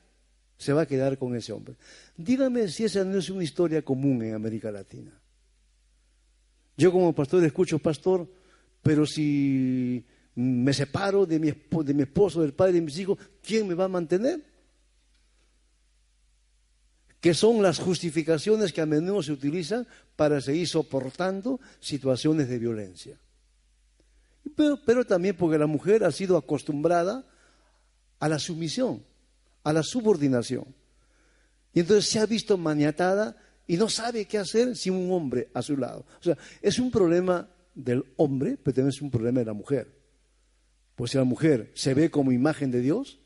se 0.57 0.73
va 0.73 0.81
a 0.81 0.85
quedar 0.85 1.17
con 1.17 1.35
ese 1.35 1.53
hombre. 1.53 1.75
Dígame 2.17 2.67
si 2.67 2.85
esa 2.85 3.03
no 3.03 3.17
es 3.17 3.29
una 3.29 3.43
historia 3.43 3.81
común 3.83 4.23
en 4.23 4.33
América 4.33 4.71
Latina. 4.71 5.11
Yo 6.77 6.91
como 6.91 7.13
pastor 7.13 7.43
escucho, 7.43 7.79
pastor, 7.79 8.27
pero 8.81 9.05
si 9.05 10.03
me 10.35 10.73
separo 10.73 11.25
de 11.25 11.39
mi, 11.39 11.51
de 11.51 11.93
mi 11.93 12.03
esposo, 12.03 12.41
del 12.41 12.53
padre 12.53 12.73
de 12.73 12.81
mis 12.81 12.97
hijos, 12.97 13.17
¿quién 13.41 13.67
me 13.67 13.75
va 13.75 13.85
a 13.85 13.89
mantener? 13.89 14.41
Que 17.23 17.33
son 17.33 17.63
las 17.63 17.79
justificaciones 17.79 18.73
que 18.73 18.81
a 18.81 18.85
menudo 18.85 19.23
se 19.23 19.31
utilizan 19.31 19.87
para 20.17 20.41
seguir 20.41 20.67
soportando 20.67 21.61
situaciones 21.79 22.49
de 22.49 22.59
violencia. 22.59 23.17
Pero, 24.57 25.05
también 25.05 25.37
porque 25.37 25.57
la 25.57 25.67
mujer 25.67 26.03
ha 26.03 26.11
sido 26.11 26.35
acostumbrada 26.35 27.25
a 28.19 28.27
la 28.27 28.39
sumisión 28.39 29.01
a 29.63 29.73
la 29.73 29.83
subordinación. 29.83 30.65
Y 31.73 31.79
entonces 31.79 32.09
se 32.09 32.19
ha 32.19 32.25
visto 32.25 32.57
maniatada 32.57 33.35
y 33.65 33.77
no 33.77 33.89
sabe 33.89 34.25
qué 34.25 34.37
hacer 34.37 34.75
sin 34.75 34.93
un 34.93 35.11
hombre 35.11 35.49
a 35.53 35.61
su 35.61 35.77
lado. 35.77 36.05
O 36.19 36.23
sea, 36.23 36.37
es 36.61 36.79
un 36.79 36.91
problema 36.91 37.49
del 37.73 38.03
hombre, 38.17 38.57
pero 38.61 38.75
también 38.75 38.89
es 38.89 39.01
un 39.01 39.09
problema 39.09 39.39
de 39.39 39.45
la 39.45 39.53
mujer. 39.53 39.87
Pues 40.95 41.11
si 41.11 41.17
la 41.17 41.23
mujer 41.23 41.71
se 41.73 41.93
ve 41.93 42.11
como 42.11 42.31
imagen 42.31 42.69
de 42.69 42.81
Dios, 42.81 43.19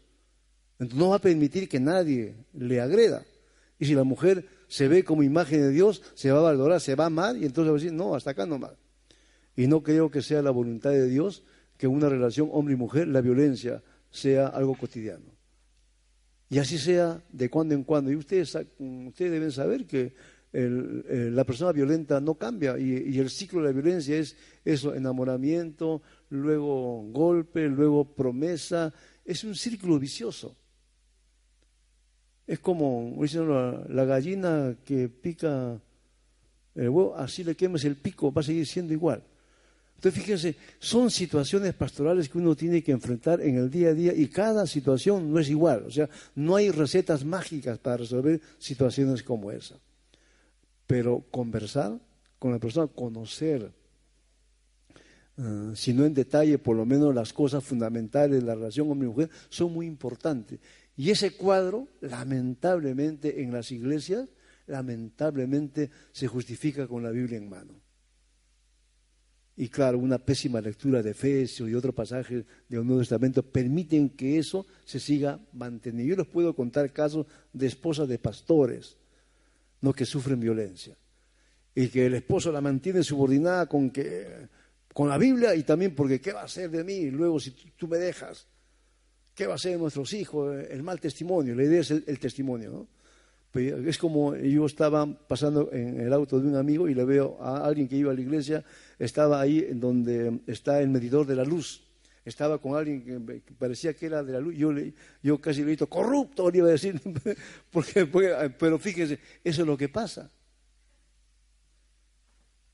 entonces 0.79 0.97
no 0.97 1.09
va 1.09 1.17
a 1.17 1.21
permitir 1.21 1.67
que 1.67 1.79
nadie 1.79 2.35
le 2.53 2.79
agreda. 2.79 3.25
Y 3.79 3.85
si 3.85 3.93
la 3.93 4.03
mujer 4.03 4.45
se 4.67 4.87
ve 4.87 5.03
como 5.03 5.23
imagen 5.23 5.61
de 5.61 5.69
Dios, 5.69 6.01
se 6.15 6.31
va 6.31 6.39
a 6.39 6.43
valorar, 6.43 6.81
se 6.81 6.95
va 6.95 7.05
a 7.05 7.07
amar 7.07 7.37
y 7.37 7.45
entonces 7.45 7.71
va 7.71 7.75
a 7.75 7.79
decir, 7.79 7.93
no, 7.93 8.15
hasta 8.15 8.31
acá 8.31 8.45
no 8.45 8.57
más. 8.57 8.73
Y 9.55 9.67
no 9.67 9.83
creo 9.83 10.09
que 10.09 10.21
sea 10.21 10.41
la 10.41 10.51
voluntad 10.51 10.91
de 10.91 11.07
Dios 11.07 11.43
que 11.77 11.87
una 11.87 12.09
relación 12.09 12.49
hombre 12.51 12.73
y 12.73 12.77
mujer 12.77 13.07
la 13.07 13.21
violencia 13.21 13.83
sea 14.09 14.47
algo 14.47 14.75
cotidiano. 14.75 15.37
Y 16.49 16.59
así 16.59 16.77
sea 16.77 17.21
de 17.31 17.49
cuando 17.49 17.75
en 17.75 17.83
cuando. 17.83 18.11
Y 18.11 18.15
ustedes, 18.15 18.55
ustedes 18.55 19.31
deben 19.31 19.51
saber 19.51 19.85
que 19.85 20.13
la 20.53 21.43
persona 21.43 21.71
violenta 21.71 22.19
no 22.19 22.35
cambia 22.35 22.79
y, 22.79 23.13
y, 23.13 23.19
el 23.19 23.29
ciclo 23.29 23.61
de 23.61 23.67
la 23.67 23.73
violencia 23.73 24.17
es 24.17 24.35
eso, 24.63 24.95
enamoramiento, 24.95 26.01
luego 26.29 27.03
golpe, 27.11 27.67
luego 27.67 28.05
promesa. 28.15 28.93
Es 29.25 29.43
un 29.43 29.55
círculo 29.55 29.99
vicioso. 29.99 30.55
Es 32.47 32.59
como 32.59 33.13
la, 33.89 34.05
gallina 34.05 34.77
que 34.85 35.09
pica 35.09 35.77
el 36.75 36.89
huevo, 36.89 37.13
así 37.15 37.43
le 37.43 37.55
quemes 37.55 37.83
el 37.83 37.97
pico, 37.97 38.31
va 38.31 38.39
a 38.39 38.45
seguir 38.45 38.65
siendo 38.65 38.93
igual. 38.93 39.21
Entonces, 39.95 40.21
fíjense, 40.21 40.55
son 40.79 41.09
situaciones 41.09 41.73
pastorales 41.73 42.29
que 42.29 42.37
uno 42.37 42.55
tiene 42.55 42.83
que 42.83 42.91
enfrentar 42.91 43.41
en 43.41 43.57
el 43.57 43.69
día 43.69 43.89
a 43.89 43.93
día 43.93 44.13
y 44.13 44.27
cada 44.27 44.67
situación 44.67 45.33
no 45.33 45.39
es 45.39 45.49
igual. 45.49 45.85
O 45.87 45.91
sea, 45.91 46.07
no 46.35 46.55
hay 46.55 46.69
recetas 46.69 47.25
mágicas 47.25 47.79
para 47.79 47.97
resolver 47.97 48.39
situaciones 48.59 49.23
como 49.23 49.51
esa. 49.51 49.75
Pero 50.85 51.25
conversar 51.31 51.99
con 52.37 52.51
la 52.51 52.59
persona, 52.59 52.85
conocer, 52.85 53.71
uh, 55.37 55.75
si 55.75 55.93
no 55.93 56.05
en 56.05 56.13
detalle, 56.13 56.59
por 56.59 56.77
lo 56.77 56.85
menos 56.85 57.13
las 57.13 57.33
cosas 57.33 57.63
fundamentales 57.63 58.39
de 58.39 58.45
la 58.45 58.53
relación 58.53 58.91
hombre-mujer, 58.91 59.31
son 59.49 59.73
muy 59.73 59.87
importantes. 59.87 60.59
Y 60.97 61.11
ese 61.11 61.31
cuadro, 61.31 61.87
lamentablemente, 62.01 63.43
en 63.43 63.53
las 63.53 63.71
iglesias, 63.71 64.27
lamentablemente 64.65 65.91
se 66.11 66.27
justifica 66.27 66.87
con 66.87 67.03
la 67.03 67.11
Biblia 67.11 67.37
en 67.37 67.49
mano. 67.49 67.73
Y 69.55 69.69
claro, 69.69 69.99
una 69.99 70.17
pésima 70.17 70.59
lectura 70.59 71.01
de 71.01 71.11
Efesios 71.11 71.69
y 71.69 71.75
otro 71.75 71.93
pasaje 71.93 72.45
del 72.67 72.85
Nuevo 72.85 72.99
Testamento 72.99 73.43
permiten 73.43 74.09
que 74.09 74.37
eso 74.37 74.65
se 74.85 74.99
siga 74.99 75.39
manteniendo. 75.53 76.09
Yo 76.09 76.15
les 76.15 76.31
puedo 76.31 76.55
contar 76.55 76.91
casos 76.91 77.25
de 77.53 77.67
esposas 77.67 78.07
de 78.07 78.19
pastores, 78.19 78.97
no 79.81 79.93
que 79.93 80.05
sufren 80.05 80.39
violencia, 80.39 80.95
y 81.73 81.87
que 81.89 82.07
el 82.07 82.15
esposo 82.15 82.51
la 82.51 82.61
mantiene 82.61 83.03
subordinada 83.03 83.67
con 83.67 83.91
que 83.91 84.47
con 84.93 85.09
la 85.09 85.17
Biblia 85.19 85.53
y 85.53 85.61
también 85.61 85.93
porque 85.93 86.19
qué 86.19 86.33
va 86.33 86.41
a 86.41 86.47
ser 86.47 86.71
de 86.71 86.83
mí 86.83 87.11
luego 87.11 87.39
si 87.39 87.51
tú 87.51 87.87
me 87.87 87.97
dejas 87.97 88.47
¿Qué 89.37 89.45
va 89.45 89.53
a 89.53 89.57
de 89.57 89.77
nuestros 89.77 90.13
hijos? 90.13 90.65
El 90.67 90.81
mal 90.81 90.99
testimonio. 90.99 91.53
La 91.53 91.63
idea 91.63 91.81
es 91.81 91.91
el, 91.91 92.17
testimonio. 92.17 92.71
¿no? 92.71 92.87
Pues, 93.51 93.71
es 93.85 93.99
como 93.99 94.35
yo 94.35 94.65
estaba 94.65 95.05
pasando 95.05 95.71
en 95.71 96.01
el 96.01 96.11
auto 96.11 96.39
de 96.39 96.47
un 96.47 96.55
amigo 96.55 96.89
y 96.89 96.95
le 96.95 97.05
veo 97.05 97.37
a 97.39 97.63
alguien 97.63 97.87
que 97.87 97.97
iba 97.97 98.11
a 98.11 98.15
la 98.15 98.21
iglesia, 98.21 98.65
estaba 98.97 99.39
ahí 99.39 99.59
en 99.59 99.79
donde 99.79 100.39
está 100.47 100.81
el 100.81 100.89
medidor 100.89 101.27
de 101.27 101.35
la 101.35 101.43
luz. 101.43 101.83
Estaba 102.25 102.57
con 102.57 102.75
alguien 102.75 103.03
que 103.45 103.53
parecía 103.53 103.93
que 103.93 104.07
era 104.07 104.23
de 104.23 104.33
la 104.33 104.39
luz. 104.39 104.55
Yo 105.21 105.39
casi 105.39 105.61
le 105.61 105.67
he 105.67 105.69
dicho, 105.71 105.87
corrupto, 105.87 106.49
le 106.49 106.57
iba 106.57 106.69
a 106.69 106.71
decir. 106.71 106.99
porque, 107.71 108.07
pero 108.57 108.79
fíjense, 108.79 109.19
eso 109.43 109.61
es 109.61 109.67
lo 109.67 109.77
que 109.77 109.87
pasa. 109.87 110.31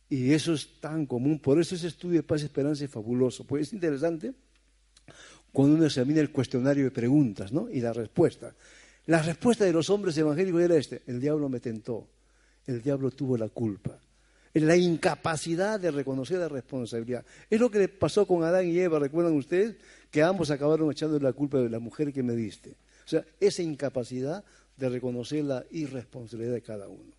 Y 0.07 0.31
eso 0.31 0.53
es 0.53 0.79
tan 0.79 1.05
común. 1.07 1.39
Por 1.39 1.59
eso 1.59 1.75
ese 1.75 1.87
estudio 1.87 2.21
de 2.21 2.23
paz 2.23 2.41
y 2.41 2.45
esperanza 2.45 2.85
es 2.85 2.89
fabuloso. 2.89 3.43
Pues 3.43 3.67
es 3.67 3.73
interesante 3.73 4.33
cuando 5.53 5.75
uno 5.75 5.85
examina 5.85 6.19
el 6.19 6.31
cuestionario 6.31 6.85
de 6.85 6.91
preguntas 6.91 7.53
¿no? 7.53 7.69
y 7.69 7.79
la 7.79 7.93
respuesta. 7.93 8.53
La 9.05 9.21
respuesta 9.21 9.63
de 9.63 9.71
los 9.71 9.89
hombres 9.91 10.17
evangélicos 10.17 10.61
era 10.61 10.75
este, 10.75 11.03
el 11.07 11.21
diablo 11.21 11.47
me 11.47 11.59
tentó, 11.59 12.07
el 12.65 12.81
diablo 12.81 13.11
tuvo 13.11 13.37
la 13.37 13.49
culpa. 13.49 13.99
La 14.55 14.75
incapacidad 14.75 15.79
de 15.79 15.91
reconocer 15.91 16.37
la 16.37 16.47
responsabilidad. 16.47 17.25
Es 17.49 17.59
lo 17.59 17.71
que 17.71 17.79
le 17.79 17.87
pasó 17.87 18.27
con 18.27 18.43
Adán 18.43 18.67
y 18.67 18.79
Eva, 18.79 18.99
recuerdan 18.99 19.33
ustedes, 19.33 19.75
que 20.11 20.21
ambos 20.21 20.51
acabaron 20.51 20.91
echando 20.91 21.19
la 21.19 21.33
culpa 21.33 21.57
de 21.59 21.69
la 21.69 21.79
mujer 21.79 22.13
que 22.13 22.21
me 22.21 22.35
diste. 22.35 22.71
O 23.05 23.07
sea, 23.07 23.25
esa 23.39 23.61
incapacidad 23.63 24.43
de 24.77 24.89
reconocer 24.89 25.43
la 25.43 25.65
irresponsabilidad 25.71 26.53
de 26.53 26.61
cada 26.61 26.87
uno. 26.87 27.13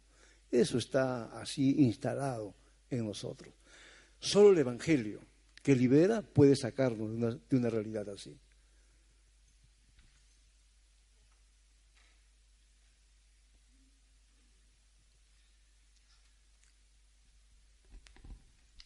Eso 0.51 0.79
está 0.79 1.41
así 1.41 1.75
instalado 1.79 2.55
en 2.91 3.07
nosotros. 3.07 3.53
Solo 4.21 4.51
el 4.51 4.59
Evangelio 4.59 5.21
que 5.65 5.75
libera 5.75 6.21
puede 6.21 6.57
sacarnos 6.57 7.09
de 7.49 7.57
una, 7.57 7.71
realidad 7.71 8.07
así. 8.11 8.39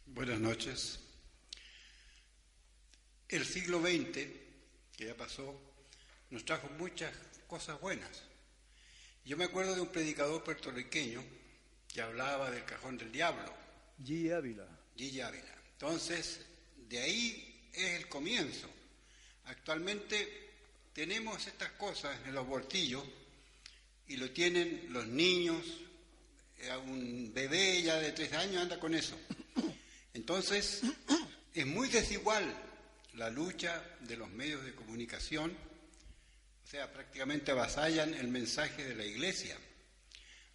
Buenas 0.06 0.38
noches. 0.38 1.00
El 3.28 3.44
siglo 3.44 3.80
XX, 3.80 4.12
que 4.96 5.06
ya 5.06 5.16
pasó, 5.16 5.60
nos 6.30 6.44
trajo 6.44 6.68
muchas 6.78 7.12
cosas 7.48 7.80
buenas. 7.80 8.22
Yo 9.24 9.36
me 9.36 9.46
acuerdo 9.46 9.74
de 9.74 9.80
un 9.80 9.88
predicador 9.88 10.44
puertorriqueño 10.44 11.24
que 11.88 12.02
hablaba 12.02 12.52
del 12.52 12.64
cajón 12.64 12.96
del 12.96 13.10
diablo. 13.10 13.52
G. 14.00 14.32
Ávila. 14.32 14.68
G. 14.96 15.20
Ávila. 15.22 15.56
Entonces, 15.72 16.47
de 16.88 17.00
ahí 17.00 17.68
es 17.72 18.00
el 18.00 18.08
comienzo. 18.08 18.68
Actualmente 19.44 20.48
tenemos 20.92 21.46
estas 21.46 21.72
cosas 21.72 22.18
en 22.26 22.34
los 22.34 22.46
bolsillos 22.46 23.04
y 24.06 24.16
lo 24.16 24.30
tienen 24.30 24.86
los 24.90 25.06
niños, 25.06 25.64
eh, 26.58 26.74
un 26.76 27.32
bebé 27.32 27.82
ya 27.82 27.96
de 27.98 28.12
tres 28.12 28.32
años 28.32 28.62
anda 28.62 28.80
con 28.80 28.94
eso. 28.94 29.18
Entonces, 30.14 30.82
es 31.54 31.66
muy 31.66 31.88
desigual 31.88 32.44
la 33.14 33.30
lucha 33.30 33.82
de 34.00 34.16
los 34.16 34.30
medios 34.30 34.64
de 34.64 34.74
comunicación, 34.74 35.50
o 35.50 36.70
sea, 36.70 36.92
prácticamente 36.92 37.52
avasallan 37.52 38.14
el 38.14 38.28
mensaje 38.28 38.84
de 38.84 38.94
la 38.94 39.04
iglesia. 39.04 39.56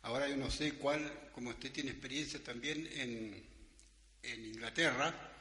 Ahora 0.02 0.28
yo 0.28 0.36
no 0.36 0.52
sé 0.52 0.74
cuál, 0.74 1.30
como 1.34 1.52
usted 1.52 1.72
tiene 1.72 1.92
experiencia 1.92 2.44
también 2.44 2.88
en, 2.94 3.44
en 4.24 4.46
Inglaterra, 4.46 5.33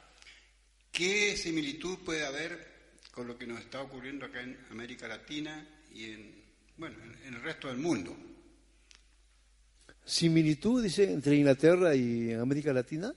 ¿Qué 0.93 1.35
similitud 1.35 1.97
puede 2.05 2.23
haber 2.23 2.67
con 3.11 3.27
lo 3.27 3.35
que 3.35 3.47
nos 3.47 3.59
está 3.59 3.81
ocurriendo 3.81 4.27
acá 4.27 4.41
en 4.41 4.55
América 4.69 5.07
Latina 5.07 5.67
y 5.91 6.11
en, 6.11 6.43
bueno, 6.77 6.95
en 7.25 7.33
el 7.33 7.41
resto 7.41 7.67
del 7.67 7.77
mundo? 7.77 8.15
¿Similitud, 10.05 10.83
dice, 10.83 11.11
entre 11.11 11.35
Inglaterra 11.35 11.95
y 11.95 12.31
América 12.33 12.71
Latina? 12.71 13.11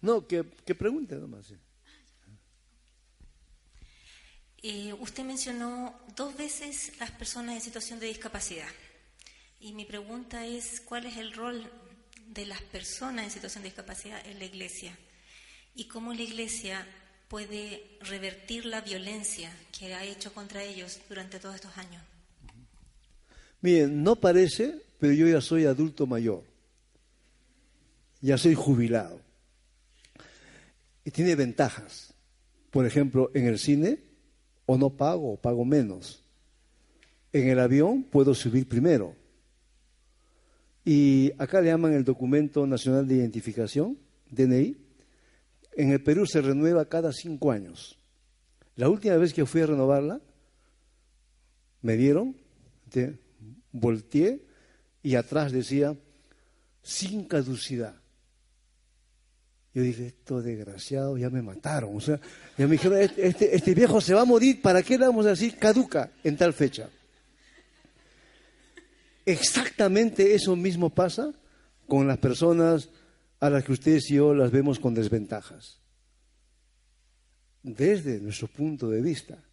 No, 0.00 0.26
que, 0.26 0.42
que 0.64 0.74
pregunte 0.74 1.16
nomás. 1.16 1.52
Eh, 4.62 4.92
usted 4.98 5.22
mencionó 5.22 5.94
dos 6.16 6.36
veces 6.36 6.92
las 6.98 7.12
personas 7.12 7.54
en 7.54 7.60
situación 7.60 8.00
de 8.00 8.06
discapacidad. 8.06 8.68
Y 9.60 9.72
mi 9.72 9.84
pregunta 9.84 10.44
es, 10.46 10.80
¿cuál 10.80 11.06
es 11.06 11.16
el 11.16 11.32
rol 11.32 11.70
de 12.26 12.44
las 12.44 12.60
personas 12.62 13.24
en 13.24 13.30
situación 13.30 13.62
de 13.62 13.68
discapacidad 13.68 14.24
en 14.26 14.38
la 14.38 14.44
Iglesia? 14.44 14.96
¿Y 15.76 15.86
cómo 15.86 16.12
la 16.12 16.22
Iglesia 16.22 16.84
puede 17.28 17.98
revertir 18.00 18.66
la 18.66 18.80
violencia 18.80 19.52
que 19.76 19.94
ha 19.94 20.04
hecho 20.04 20.32
contra 20.32 20.64
ellos 20.64 21.00
durante 21.08 21.38
todos 21.38 21.54
estos 21.54 21.76
años? 21.78 22.02
Miren, 23.60 24.02
no 24.02 24.16
parece, 24.16 24.82
pero 24.98 25.12
yo 25.12 25.28
ya 25.28 25.40
soy 25.40 25.66
adulto 25.66 26.06
mayor. 26.06 26.42
Ya 28.20 28.36
soy 28.38 28.54
jubilado. 28.54 29.20
Y 31.04 31.12
tiene 31.12 31.36
ventajas. 31.36 32.12
Por 32.72 32.86
ejemplo, 32.86 33.30
en 33.34 33.46
el 33.46 33.58
cine 33.60 34.07
o 34.70 34.76
no 34.76 34.90
pago 34.90 35.32
o 35.32 35.40
pago 35.40 35.64
menos. 35.64 36.22
En 37.32 37.48
el 37.48 37.58
avión 37.58 38.02
puedo 38.02 38.34
subir 38.34 38.68
primero. 38.68 39.16
Y 40.84 41.32
acá 41.38 41.62
le 41.62 41.68
llaman 41.68 41.94
el 41.94 42.04
documento 42.04 42.66
nacional 42.66 43.08
de 43.08 43.14
identificación, 43.14 43.98
DNI. 44.30 44.76
En 45.72 45.90
el 45.90 46.02
Perú 46.02 46.26
se 46.26 46.42
renueva 46.42 46.84
cada 46.84 47.12
cinco 47.12 47.50
años. 47.50 47.98
La 48.76 48.90
última 48.90 49.16
vez 49.16 49.32
que 49.32 49.46
fui 49.46 49.62
a 49.62 49.66
renovarla, 49.66 50.20
me 51.80 51.96
dieron, 51.96 52.36
volteé 53.72 54.44
y 55.02 55.14
atrás 55.14 55.50
decía, 55.50 55.96
sin 56.82 57.24
caducidad. 57.24 58.02
Yo 59.78 59.84
dije, 59.84 60.06
esto 60.08 60.42
desgraciado, 60.42 61.16
ya 61.16 61.30
me 61.30 61.40
mataron. 61.40 61.96
O 61.96 62.00
sea, 62.00 62.18
ya 62.56 62.66
me 62.66 62.72
dijeron, 62.72 62.98
este, 62.98 63.28
este, 63.28 63.54
este, 63.54 63.74
viejo 63.74 64.00
se 64.00 64.12
va 64.12 64.22
a 64.22 64.24
morir, 64.24 64.60
¿para 64.60 64.82
qué 64.82 64.98
le 64.98 65.06
vamos 65.06 65.24
a 65.24 65.28
decir 65.28 65.56
caduca 65.56 66.10
en 66.24 66.36
tal 66.36 66.52
fecha? 66.52 66.90
Exactamente 69.24 70.34
eso 70.34 70.56
mismo 70.56 70.90
pasa 70.90 71.32
con 71.86 72.08
las 72.08 72.18
personas 72.18 72.88
a 73.38 73.50
las 73.50 73.62
que 73.62 73.70
ustedes 73.70 74.10
y 74.10 74.14
yo 74.14 74.34
las 74.34 74.50
vemos 74.50 74.80
con 74.80 74.94
desventajas. 74.94 75.78
desde 77.62 78.18
nuestro 78.18 78.48
punto 78.48 78.90
de 78.90 79.00
vista. 79.00 79.44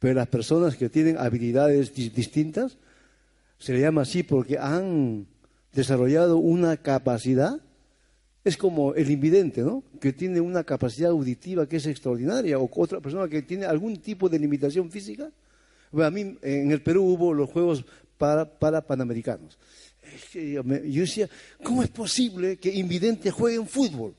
Pero 0.00 0.14
las 0.14 0.26
personas 0.26 0.74
que 0.74 0.88
tienen 0.88 1.16
habilidades 1.16 1.94
distintas, 1.94 2.76
se 3.60 3.72
le 3.72 3.82
llama 3.82 4.02
así 4.02 4.24
porque 4.24 4.58
han 4.58 5.28
desarrollado 5.72 6.38
una 6.38 6.78
capacidad, 6.78 7.60
es 8.44 8.56
como 8.56 8.94
el 8.94 9.10
invidente, 9.10 9.62
¿no? 9.62 9.82
Que 10.00 10.12
tiene 10.12 10.40
una 10.40 10.64
capacidad 10.64 11.10
auditiva 11.10 11.68
que 11.68 11.76
es 11.76 11.86
extraordinaria, 11.86 12.58
o 12.58 12.70
otra 12.76 13.00
persona 13.00 13.28
que 13.28 13.42
tiene 13.42 13.66
algún 13.66 13.96
tipo 13.98 14.28
de 14.28 14.38
limitación 14.38 14.90
física. 14.90 15.30
Bueno, 15.90 16.06
a 16.06 16.10
mí 16.10 16.38
en 16.42 16.70
el 16.70 16.82
Perú 16.82 17.04
hubo 17.04 17.34
los 17.34 17.50
Juegos 17.50 17.84
para, 18.16 18.44
para 18.48 18.86
Panamericanos. 18.86 19.58
Yo 20.32 20.62
decía, 20.62 21.28
¿cómo 21.62 21.82
es 21.82 21.90
posible 21.90 22.56
que 22.56 22.72
invidentes 22.72 23.32
jueguen 23.32 23.66
fútbol? 23.66 24.14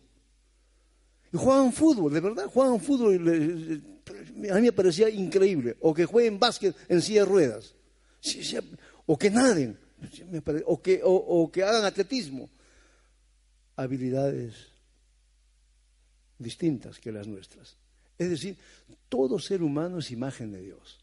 Y 1.34 1.38
juegan 1.38 1.72
fútbol, 1.74 2.14
de 2.14 2.20
verdad, 2.20 2.46
juegan 2.46 2.80
fútbol. 2.80 3.84
A 4.52 4.56
mí 4.56 4.62
me 4.62 4.72
parecía 4.72 5.10
increíble. 5.10 5.78
O 5.82 5.94
que 5.94 6.06
jueguen 6.06 6.40
básquet 6.40 6.76
en 6.88 7.02
silla 7.02 7.22
de 7.22 7.26
ruedas. 7.26 7.76
O 9.06 9.18
que 9.18 9.30
naden. 9.30 9.78
O 10.66 10.82
que, 10.82 11.02
o 11.04 11.52
que 11.52 11.64
hagan 11.64 11.86
atletismo. 11.86 12.50
Habilidades 13.82 14.56
distintas 16.38 17.00
que 17.00 17.12
las 17.12 17.28
nuestras. 17.28 17.78
Es 18.18 18.30
decir, 18.30 18.58
todo 19.08 19.40
ser 19.40 19.64
humano 19.64 20.00
es 20.00 20.12
imagen 20.12 20.52
de 20.52 20.62
Dios. 20.62 21.00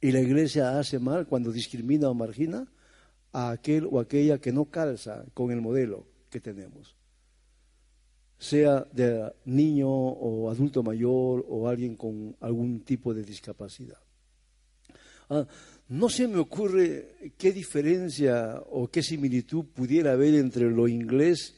Y 0.00 0.12
la 0.12 0.20
iglesia 0.20 0.78
hace 0.78 0.98
mal 0.98 1.26
cuando 1.26 1.52
discrimina 1.52 2.08
o 2.08 2.14
margina 2.14 2.66
a 3.32 3.50
aquel 3.50 3.86
o 3.90 4.00
aquella 4.00 4.38
que 4.38 4.52
no 4.52 4.66
calza 4.66 5.24
con 5.34 5.50
el 5.50 5.60
modelo 5.60 6.06
que 6.30 6.40
tenemos 6.40 6.96
sea 8.38 8.86
de 8.92 9.32
niño 9.46 9.88
o 9.88 10.50
adulto 10.50 10.82
mayor 10.82 11.44
o 11.48 11.68
alguien 11.68 11.96
con 11.96 12.36
algún 12.40 12.80
tipo 12.80 13.14
de 13.14 13.22
discapacidad. 13.22 13.98
Ah, 15.30 15.46
no 15.88 16.08
se 16.08 16.28
me 16.28 16.38
ocurre 16.38 17.32
qué 17.36 17.52
diferencia 17.52 18.62
o 18.70 18.88
qué 18.88 19.02
similitud 19.02 19.64
pudiera 19.66 20.12
haber 20.12 20.34
entre 20.34 20.70
lo 20.70 20.86
inglés 20.86 21.54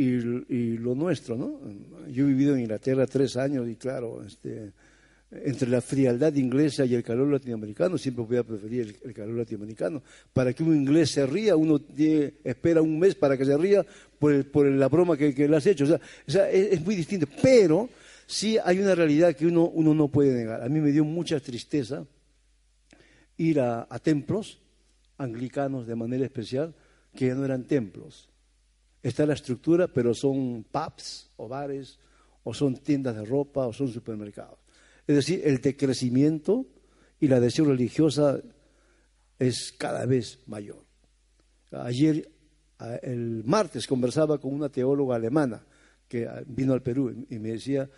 y, 0.00 0.78
lo 0.78 0.94
nuestro, 0.94 1.36
¿no? 1.36 1.60
Yo 2.08 2.24
he 2.24 2.28
vivido 2.28 2.54
en 2.54 2.60
Inglaterra 2.60 3.06
tres 3.06 3.36
años 3.36 3.68
y 3.68 3.74
claro, 3.74 4.22
este, 4.24 4.72
entre 5.30 5.68
la 5.68 5.80
frialdad 5.80 6.32
inglesa 6.34 6.84
y 6.84 6.94
el 6.94 7.02
calor 7.02 7.26
latinoamericano, 7.28 7.98
siempre 7.98 8.24
voy 8.24 8.36
a 8.36 8.44
preferir 8.44 8.96
el, 9.02 9.12
calor 9.12 9.34
latinoamericano. 9.34 10.02
Para 10.32 10.52
que 10.52 10.62
un 10.62 10.76
inglés 10.76 11.10
se 11.10 11.26
ría, 11.26 11.56
uno 11.56 11.80
espera 12.44 12.80
un 12.80 12.96
mes 12.96 13.16
para 13.16 13.36
que 13.36 13.44
se 13.44 13.58
ría 13.58 13.84
por, 14.20 14.66
la 14.66 14.88
broma 14.88 15.16
que, 15.16 15.48
le 15.48 15.56
has 15.56 15.66
hecho. 15.66 15.84
O 15.84 16.30
sea, 16.30 16.48
es, 16.48 16.80
muy 16.84 16.94
distinto. 16.94 17.26
Pero 17.42 17.88
sí 18.26 18.56
hay 18.64 18.78
una 18.78 18.94
realidad 18.94 19.34
que 19.34 19.46
uno, 19.46 19.72
no 19.74 20.08
puede 20.08 20.32
negar. 20.32 20.62
A 20.62 20.68
mí 20.68 20.78
me 20.80 20.92
dio 20.92 21.04
mucha 21.04 21.40
tristeza 21.40 22.06
ir 23.36 23.58
a 23.60 23.98
templos 24.00 24.60
anglicanos 25.18 25.88
de 25.88 25.96
manera 25.96 26.24
especial 26.24 26.72
que 27.16 27.26
ya 27.26 27.34
no 27.34 27.44
eran 27.44 27.64
templos. 27.64 28.28
Está 29.02 29.26
la 29.26 29.34
estructura, 29.34 29.88
pero 29.88 30.14
son 30.14 30.64
pubs 30.70 31.30
o 31.36 31.48
bares, 31.48 31.98
o 32.44 32.52
son 32.52 32.76
tiendas 32.76 33.16
de 33.16 33.24
ropa, 33.24 33.66
o 33.66 33.72
son 33.72 33.88
supermercados. 33.88 34.58
Es 35.06 35.16
decir, 35.16 35.42
el 35.44 35.60
decrecimiento 35.60 36.66
y 37.20 37.28
la 37.28 37.36
adhesión 37.36 37.68
religiosa 37.68 38.40
es 39.38 39.72
cada 39.76 40.04
vez 40.06 40.40
mayor. 40.46 40.84
Ayer, 41.70 42.30
el 43.02 43.42
martes, 43.44 43.86
conversaba 43.86 44.38
con 44.38 44.52
una 44.54 44.68
teóloga 44.68 45.16
alemana 45.16 45.64
que 46.08 46.28
vino 46.46 46.72
al 46.72 46.82
Perú 46.82 47.26
y 47.28 47.38
me 47.38 47.50
decía, 47.50 47.88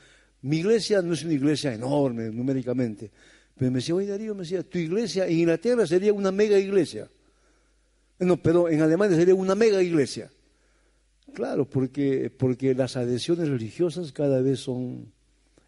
mi 0.43 0.59
iglesia 0.59 1.03
no 1.03 1.15
es 1.15 1.25
una 1.25 1.35
iglesia 1.35 1.73
enorme 1.73 2.31
numéricamente, 2.31 3.11
pero 3.57 3.71
me 3.71 3.79
decía, 3.79 3.95
oye 3.95 4.07
Darío, 4.07 4.35
me 4.35 4.43
decía, 4.43 4.63
tu 4.63 4.79
iglesia 4.79 5.27
en 5.27 5.39
Inglaterra 5.39 5.87
sería 5.87 6.13
una 6.13 6.33
mega 6.33 6.59
iglesia. 6.59 7.09
No, 8.19 8.37
pero 8.37 8.69
en 8.69 8.83
Alemania 8.83 9.17
sería 9.17 9.35
una 9.35 9.55
mega 9.55 9.83
iglesia. 9.83 10.31
Claro, 11.35 11.64
porque, 11.68 12.31
porque 12.31 12.74
las 12.74 12.97
adhesiones 12.97 13.49
religiosas 13.49 14.12
cada 14.12 14.41
vez 14.41 14.61
son 14.61 15.12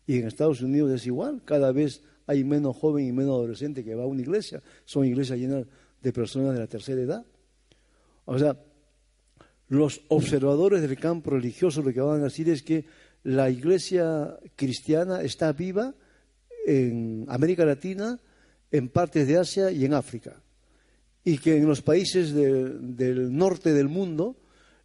y 0.06 0.18
en 0.18 0.26
Estados 0.26 0.60
Unidos 0.62 0.92
es 0.92 1.06
igual, 1.06 1.42
cada 1.44 1.72
vez 1.72 2.02
hay 2.26 2.44
menos 2.44 2.76
joven 2.76 3.06
y 3.06 3.12
menos 3.12 3.34
adolescente 3.34 3.84
que 3.84 3.94
va 3.94 4.04
a 4.04 4.06
una 4.06 4.20
iglesia, 4.20 4.62
son 4.84 5.06
iglesias 5.06 5.38
llenas 5.38 5.66
de 6.02 6.12
personas 6.12 6.54
de 6.54 6.60
la 6.60 6.66
tercera 6.66 7.00
edad. 7.00 7.24
O 8.24 8.38
sea, 8.38 8.56
los 9.68 10.02
observadores 10.08 10.82
del 10.82 10.98
campo 10.98 11.30
religioso 11.30 11.82
lo 11.82 11.92
que 11.92 12.00
van 12.00 12.20
a 12.20 12.24
decir 12.24 12.48
es 12.48 12.62
que 12.62 12.84
la 13.24 13.50
iglesia 13.50 14.36
cristiana 14.56 15.22
está 15.22 15.52
viva 15.52 15.94
en 16.66 17.24
América 17.28 17.64
Latina, 17.64 18.18
en 18.70 18.88
partes 18.88 19.26
de 19.26 19.38
Asia 19.38 19.70
y 19.70 19.84
en 19.84 19.94
África. 19.94 20.40
Y 21.24 21.38
que 21.38 21.56
en 21.56 21.66
los 21.66 21.82
países 21.82 22.34
del 22.34 23.36
norte 23.36 23.72
del 23.72 23.88
mundo 23.88 24.36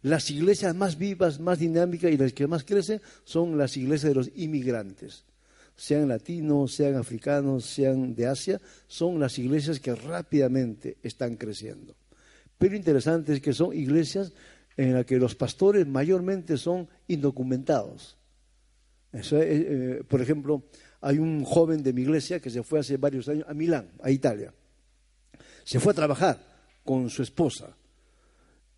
las 0.02 0.30
iglesias 0.30 0.74
más 0.74 0.96
vivas, 0.96 1.40
más 1.40 1.58
dinámicas 1.58 2.10
y 2.12 2.16
las 2.16 2.32
que 2.32 2.46
más 2.46 2.64
crecen 2.64 3.00
son 3.24 3.58
las 3.58 3.76
iglesias 3.76 4.10
de 4.10 4.14
los 4.14 4.30
inmigrantes. 4.36 5.24
Sean 5.76 6.08
latinos, 6.08 6.74
sean 6.74 6.96
africanos, 6.96 7.64
sean 7.64 8.14
de 8.14 8.26
Asia, 8.26 8.60
son 8.86 9.20
las 9.20 9.38
iglesias 9.38 9.80
que 9.80 9.94
rápidamente 9.94 10.98
están 11.02 11.36
creciendo. 11.36 11.94
Pero 12.58 12.74
interesante 12.74 13.34
es 13.34 13.40
que 13.40 13.52
son 13.52 13.74
iglesias 13.74 14.32
en 14.76 14.94
las 14.94 15.04
que 15.04 15.18
los 15.18 15.34
pastores 15.34 15.86
mayormente 15.86 16.56
son 16.56 16.88
indocumentados. 17.06 18.16
Eh, 19.12 19.22
eh, 19.32 20.02
por 20.06 20.20
ejemplo, 20.20 20.64
hay 21.00 21.18
un 21.18 21.44
joven 21.44 21.82
de 21.82 21.92
mi 21.92 22.02
iglesia 22.02 22.40
que 22.40 22.50
se 22.50 22.62
fue 22.62 22.80
hace 22.80 22.96
varios 22.96 23.28
años 23.28 23.46
a 23.48 23.54
Milán, 23.54 23.90
a 24.02 24.10
Italia. 24.10 24.52
Se 25.64 25.80
fue 25.80 25.92
a 25.92 25.96
trabajar 25.96 26.40
con 26.84 27.10
su 27.10 27.22
esposa 27.22 27.76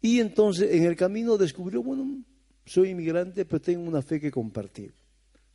y 0.03 0.21
entonces 0.21 0.73
en 0.73 0.85
el 0.85 0.97
camino 0.97 1.37
descubrió, 1.37 1.83
bueno, 1.83 2.23
soy 2.65 2.91
inmigrante, 2.91 3.45
pero 3.45 3.61
tengo 3.61 3.89
una 3.89 4.03
fe 4.03 4.21
que 4.21 4.31
compartir. 4.31 4.93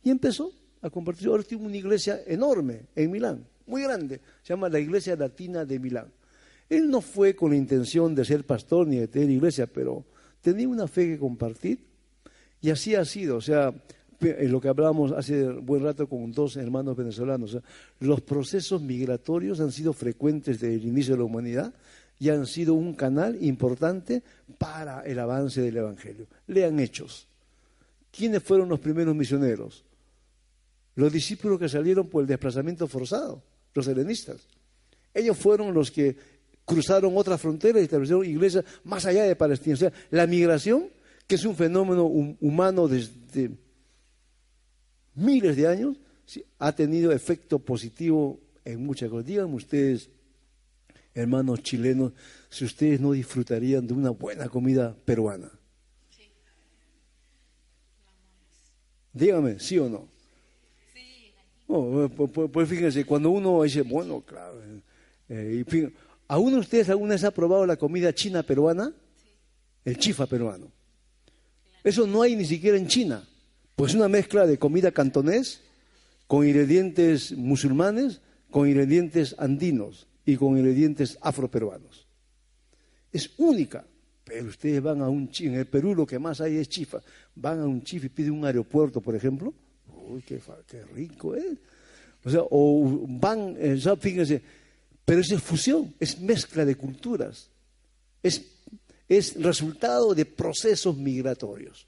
Y 0.02 0.10
empezó 0.10 0.52
a 0.82 0.90
compartir. 0.90 1.28
Ahora 1.28 1.42
tiene 1.42 1.66
una 1.66 1.76
iglesia 1.76 2.20
enorme 2.26 2.82
en 2.94 3.10
Milán, 3.10 3.46
muy 3.66 3.82
grande, 3.82 4.20
se 4.42 4.52
llama 4.52 4.68
la 4.68 4.78
Iglesia 4.78 5.16
Latina 5.16 5.64
de 5.64 5.78
Milán. 5.78 6.12
Él 6.68 6.88
no 6.90 7.00
fue 7.00 7.34
con 7.34 7.50
la 7.50 7.56
intención 7.56 8.14
de 8.14 8.24
ser 8.24 8.44
pastor 8.44 8.86
ni 8.86 8.96
de 8.96 9.08
tener 9.08 9.30
iglesia, 9.30 9.66
pero 9.66 10.04
tenía 10.40 10.68
una 10.68 10.86
fe 10.86 11.06
que 11.06 11.18
compartir 11.18 11.78
y 12.60 12.70
así 12.70 12.94
ha 12.94 13.04
sido. 13.04 13.36
O 13.36 13.40
sea, 13.40 13.72
en 14.20 14.52
lo 14.52 14.60
que 14.60 14.68
hablábamos 14.68 15.12
hace 15.12 15.44
buen 15.44 15.82
rato 15.82 16.08
con 16.08 16.32
dos 16.32 16.56
hermanos 16.56 16.96
venezolanos, 16.96 17.58
los 18.00 18.20
procesos 18.20 18.82
migratorios 18.82 19.60
han 19.60 19.72
sido 19.72 19.92
frecuentes 19.92 20.60
desde 20.60 20.74
el 20.74 20.84
inicio 20.84 21.14
de 21.14 21.18
la 21.18 21.24
humanidad 21.24 21.74
y 22.18 22.30
han 22.30 22.46
sido 22.46 22.74
un 22.74 22.94
canal 22.94 23.42
importante 23.42 24.22
para 24.58 25.02
el 25.02 25.18
avance 25.18 25.60
del 25.60 25.76
Evangelio. 25.76 26.26
Lean 26.46 26.80
hechos. 26.80 27.26
¿Quiénes 28.10 28.42
fueron 28.42 28.68
los 28.68 28.80
primeros 28.80 29.14
misioneros? 29.14 29.84
Los 30.94 31.12
discípulos 31.12 31.58
que 31.58 31.68
salieron 31.68 32.08
por 32.08 32.22
el 32.22 32.26
desplazamiento 32.26 32.88
forzado, 32.88 33.42
los 33.74 33.86
helenistas. 33.86 34.46
Ellos 35.12 35.36
fueron 35.36 35.74
los 35.74 35.90
que 35.90 36.16
cruzaron 36.64 37.16
otras 37.16 37.40
fronteras 37.40 37.80
y 37.80 37.84
establecieron 37.84 38.24
iglesias 38.24 38.64
más 38.84 39.04
allá 39.04 39.24
de 39.24 39.36
Palestina. 39.36 39.74
O 39.74 39.78
sea, 39.78 39.92
la 40.10 40.26
migración, 40.26 40.88
que 41.26 41.34
es 41.34 41.44
un 41.44 41.54
fenómeno 41.54 42.04
humano 42.04 42.88
desde 42.88 43.50
miles 45.14 45.56
de 45.56 45.66
años, 45.66 45.96
ha 46.58 46.72
tenido 46.74 47.12
efecto 47.12 47.58
positivo 47.58 48.40
en 48.64 48.84
muchas 48.84 49.10
cosas. 49.10 49.26
Díganme 49.26 49.54
ustedes, 49.54 50.10
hermanos 51.16 51.62
chilenos, 51.62 52.12
si 52.50 52.66
ustedes 52.66 53.00
no 53.00 53.12
disfrutarían 53.12 53.86
de 53.86 53.94
una 53.94 54.10
buena 54.10 54.48
comida 54.48 54.94
peruana. 55.04 55.50
Dígame, 59.14 59.58
¿sí 59.58 59.78
o 59.78 59.88
no? 59.88 60.08
pues, 61.66 62.30
pues, 62.32 62.50
pues, 62.52 62.68
fíjense, 62.68 63.04
cuando 63.04 63.30
uno 63.30 63.62
dice, 63.62 63.80
bueno, 63.80 64.20
claro, 64.20 64.60
eh, 65.28 65.64
y 65.66 65.92
¿a 66.28 66.38
uno 66.38 66.56
de 66.56 66.60
ustedes 66.60 66.90
alguna 66.90 67.14
vez 67.14 67.24
ha 67.24 67.30
probado 67.30 67.66
la 67.66 67.76
comida 67.76 68.14
china 68.14 68.42
peruana? 68.42 68.92
El 69.84 69.96
chifa 69.96 70.26
peruano. 70.26 70.70
Eso 71.82 72.06
no 72.06 72.22
hay 72.22 72.36
ni 72.36 72.44
siquiera 72.44 72.76
en 72.76 72.88
China. 72.88 73.26
Pues 73.74 73.94
una 73.94 74.08
mezcla 74.08 74.46
de 74.46 74.58
comida 74.58 74.90
cantonés 74.90 75.62
con 76.26 76.46
ingredientes 76.46 77.32
musulmanes, 77.32 78.20
con 78.50 78.68
ingredientes 78.68 79.34
andinos 79.38 80.08
y 80.26 80.36
con 80.36 80.58
ingredientes 80.58 81.16
afroperuanos. 81.22 82.06
Es 83.12 83.30
única, 83.38 83.86
pero 84.24 84.48
ustedes 84.48 84.82
van 84.82 85.00
a 85.00 85.08
un 85.08 85.30
en 85.38 85.54
el 85.54 85.66
Perú 85.66 85.94
lo 85.94 86.06
que 86.06 86.18
más 86.18 86.40
hay 86.40 86.56
es 86.56 86.68
chifa. 86.68 87.00
Van 87.36 87.60
a 87.60 87.66
un 87.66 87.82
chifa 87.82 88.06
y 88.06 88.10
piden 88.10 88.32
un 88.32 88.44
aeropuerto, 88.44 89.00
por 89.00 89.14
ejemplo. 89.14 89.54
Uy, 90.08 90.22
qué, 90.22 90.40
rico 90.94 91.34
¿eh? 91.34 91.56
O 92.24 92.30
sea, 92.30 92.40
o 92.50 93.06
van, 93.08 93.56
eh, 93.58 93.78
fíjense, 94.00 94.42
pero 95.04 95.20
es 95.20 95.40
fusión, 95.40 95.94
es 96.00 96.20
mezcla 96.20 96.64
de 96.64 96.74
culturas. 96.74 97.48
Es, 98.20 98.44
es 99.08 99.40
resultado 99.40 100.12
de 100.12 100.26
procesos 100.26 100.96
migratorios. 100.96 101.86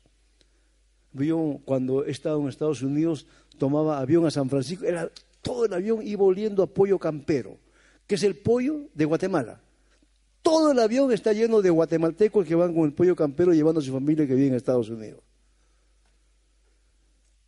Yo 1.12 1.60
cuando 1.64 2.04
he 2.04 2.12
estado 2.12 2.40
en 2.40 2.48
Estados 2.48 2.82
Unidos, 2.82 3.26
tomaba 3.58 3.98
avión 3.98 4.24
a 4.26 4.30
San 4.30 4.48
Francisco, 4.48 4.84
era, 4.84 5.10
todo 5.42 5.64
el 5.64 5.72
avión 5.72 6.06
iba 6.06 6.22
oliendo 6.22 6.62
a 6.62 6.66
pollo 6.68 6.98
campero, 6.98 7.58
que 8.08 8.14
es 8.14 8.22
el 8.24 8.36
pollo 8.36 8.88
de 8.94 9.04
Guatemala. 9.04 9.60
Todo 10.42 10.72
el 10.72 10.78
avión 10.78 11.12
está 11.12 11.34
lleno 11.34 11.60
de 11.60 11.68
guatemaltecos 11.68 12.46
que 12.46 12.54
van 12.54 12.74
con 12.74 12.86
el 12.86 12.94
pollo 12.94 13.14
campero 13.14 13.52
llevando 13.52 13.80
a 13.80 13.84
su 13.84 13.92
familia 13.92 14.26
que 14.26 14.34
vive 14.34 14.48
en 14.48 14.54
Estados 14.54 14.88
Unidos. 14.88 15.20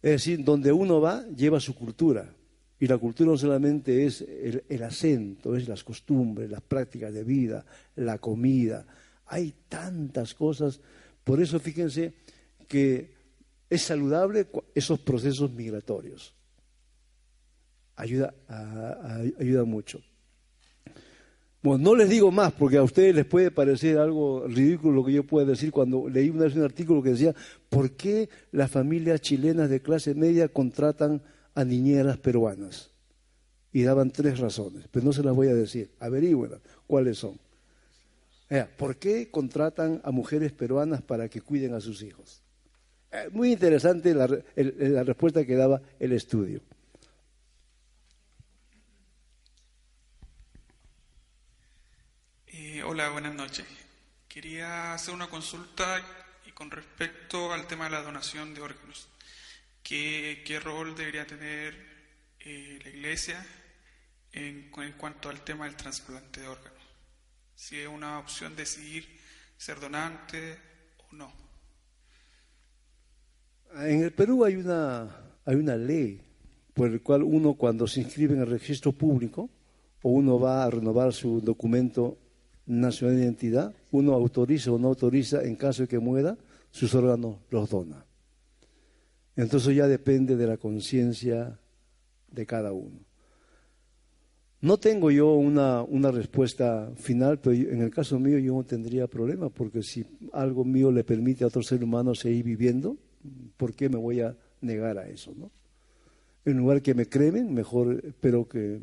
Es 0.03 0.13
decir, 0.13 0.45
donde 0.45 0.71
uno 0.71 1.01
va, 1.01 1.27
lleva 1.29 1.59
su 1.61 1.75
cultura. 1.75 2.35
Y 2.79 2.87
la 2.87 2.99
cultura 2.99 3.31
no 3.31 3.39
solamente 3.39 4.05
es 4.05 4.21
el, 4.21 4.65
el, 4.69 4.83
acento, 4.83 5.57
es 5.57 5.67
las 5.67 5.83
costumbres, 5.83 6.51
las 6.51 6.63
prácticas 6.63 7.13
de 7.13 7.25
vida, 7.25 7.65
la 7.97 8.19
comida. 8.19 8.87
Hay 9.27 9.55
tantas 9.69 10.35
cosas. 10.35 10.81
Por 11.25 11.41
eso 11.41 11.59
fíjense 11.59 12.13
que 12.69 13.15
es 13.71 13.83
saludable 13.83 14.47
esos 14.75 14.99
procesos 15.01 15.51
migratorios. 15.53 16.35
Ayuda, 17.97 18.35
ayuda 19.39 19.65
mucho. 19.65 20.03
Bueno, 21.63 21.91
no 21.91 21.95
les 21.95 22.09
digo 22.09 22.31
más 22.31 22.53
porque 22.53 22.79
a 22.79 22.83
ustedes 22.83 23.15
les 23.15 23.27
puede 23.27 23.51
parecer 23.51 23.99
algo 23.99 24.47
ridículo 24.49 24.95
lo 24.95 25.05
que 25.05 25.13
yo 25.13 25.27
pueda 25.27 25.47
decir 25.47 25.71
cuando 25.71 26.09
leí 26.09 26.31
una 26.31 26.45
vez 26.45 26.57
un 26.57 26.63
artículo 26.63 27.03
que 27.03 27.11
decía 27.11 27.35
¿por 27.69 27.91
qué 27.93 28.31
las 28.51 28.71
familias 28.71 29.21
chilenas 29.21 29.69
de 29.69 29.83
clase 29.83 30.15
media 30.15 30.49
contratan 30.49 31.23
a 31.55 31.65
niñeras 31.65 32.17
peruanas? 32.17 32.93
Y 33.73 33.83
daban 33.83 34.11
tres 34.11 34.39
razones, 34.39 34.87
pero 34.91 35.05
no 35.05 35.13
se 35.13 35.23
las 35.23 35.35
voy 35.35 35.49
a 35.49 35.55
decir, 35.55 35.91
averigüen 36.01 36.53
cuáles 36.87 37.19
son. 37.19 37.39
¿Por 38.77 38.97
qué 38.97 39.31
contratan 39.31 40.01
a 40.03 40.11
mujeres 40.11 40.51
peruanas 40.51 41.03
para 41.03 41.29
que 41.29 41.41
cuiden 41.41 41.75
a 41.75 41.81
sus 41.81 42.03
hijos? 42.03 42.43
Muy 43.31 43.53
interesante 43.53 44.13
la 44.13 45.05
respuesta 45.05 45.45
que 45.45 45.55
daba 45.55 45.81
el 46.01 46.13
estudio. 46.13 46.63
Hola, 52.85 53.11
buenas 53.11 53.35
noches. 53.35 53.67
Quería 54.29 54.95
hacer 54.95 55.13
una 55.13 55.29
consulta 55.29 56.01
y 56.47 56.53
con 56.53 56.71
respecto 56.71 57.53
al 57.53 57.67
tema 57.67 57.85
de 57.85 57.91
la 57.91 58.03
donación 58.03 58.55
de 58.55 58.63
órganos. 58.63 59.09
¿Qué, 59.83 60.61
rol 60.63 60.95
debería 60.95 61.27
tener 61.27 61.75
eh, 62.39 62.79
la 62.83 62.89
Iglesia 62.91 63.45
en, 64.33 64.71
en, 64.77 64.93
cuanto 64.93 65.29
al 65.29 65.43
tema 65.43 65.67
del 65.67 65.77
trasplante 65.77 66.41
de 66.41 66.49
órganos? 66.49 66.83
Si 67.55 67.79
es 67.79 67.89
una 67.89 68.19
opción 68.19 68.57
decidir 68.57 69.07
ser 69.59 69.79
donante 69.79 70.57
o 71.11 71.15
no. 71.15 71.33
En 73.75 74.05
el 74.05 74.13
Perú 74.13 74.45
hay 74.45 74.57
una, 74.57 75.35
hay 75.45 75.57
una 75.57 75.77
ley 75.77 76.23
por 76.73 76.91
la 76.91 76.99
cual 77.01 77.25
uno 77.25 77.55
cuando 77.55 77.87
se 77.87 78.01
inscribe 78.01 78.35
en 78.35 78.41
el 78.41 78.51
registro 78.51 78.93
público 78.93 79.51
o 80.03 80.11
uno 80.11 80.41
va 80.41 80.65
a 80.65 80.71
renovar 80.71 81.13
su 81.13 81.41
documento 81.41 82.17
nacional 82.71 83.17
de 83.17 83.25
identidad, 83.25 83.75
uno 83.91 84.15
autoriza 84.15 84.71
o 84.71 84.79
no 84.79 84.89
autoriza 84.89 85.43
en 85.43 85.57
caso 85.57 85.83
de 85.83 85.89
que 85.89 85.99
muera, 85.99 86.37
sus 86.71 86.95
órganos 86.95 87.37
los 87.51 87.69
dona. 87.69 88.05
Entonces 89.37 89.75
ya 89.75 89.89
depende 89.89 90.37
de 90.37 90.47
la 90.47 90.57
conciencia 90.57 91.59
de 92.31 92.47
cada 92.47 92.73
uno. 92.73 93.01
No 94.63 94.77
tengo 94.77 95.11
yo 95.11 95.35
una, 95.35 95.83
una, 95.83 96.11
respuesta 96.11 96.93
final, 96.97 97.39
pero 97.39 97.57
en 97.57 97.81
el 97.81 97.91
caso 97.91 98.19
mío 98.19 98.39
yo 98.39 98.55
no 98.55 98.65
tendría 98.65 99.07
problema, 99.07 99.49
porque 99.49 99.83
si 99.83 100.05
algo 100.33 100.65
mío 100.65 100.93
le 100.93 101.03
permite 101.03 101.45
a 101.45 101.47
otro 101.47 101.63
ser 101.63 101.83
humano 101.83 102.15
seguir 102.15 102.45
viviendo, 102.45 102.97
¿por 103.57 103.75
qué 103.75 103.89
me 103.89 103.97
voy 103.97 104.21
a 104.21 104.37
negar 104.61 104.99
a 104.99 105.09
eso? 105.09 105.33
¿no? 105.35 105.51
En 106.45 106.59
lugar 106.59 106.83
que 106.83 106.95
me 106.95 107.07
cremen, 107.07 107.53
mejor, 107.53 108.15
pero 108.21 108.47
que... 108.47 108.79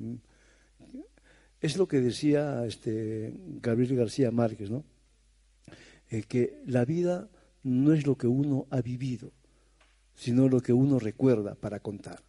Es 1.62 1.78
lo 1.78 1.88
que 1.88 2.01
decía 2.01 2.66
este 2.66 3.34
Gabriel 3.62 3.95
García 3.95 4.32
Márquez, 4.32 4.70
¿no? 4.70 4.84
Eh, 6.10 6.24
que 6.24 6.62
la 6.66 6.86
vida 6.86 7.30
no 7.64 7.93
es 7.93 8.05
lo 8.05 8.18
que 8.18 8.28
uno 8.28 8.68
ha 8.70 8.82
vivido, 8.82 9.32
sino 10.16 10.47
lo 10.47 10.62
que 10.62 10.74
uno 10.74 10.99
recuerda 10.99 11.55
para 11.55 11.80
contar. 11.80 12.24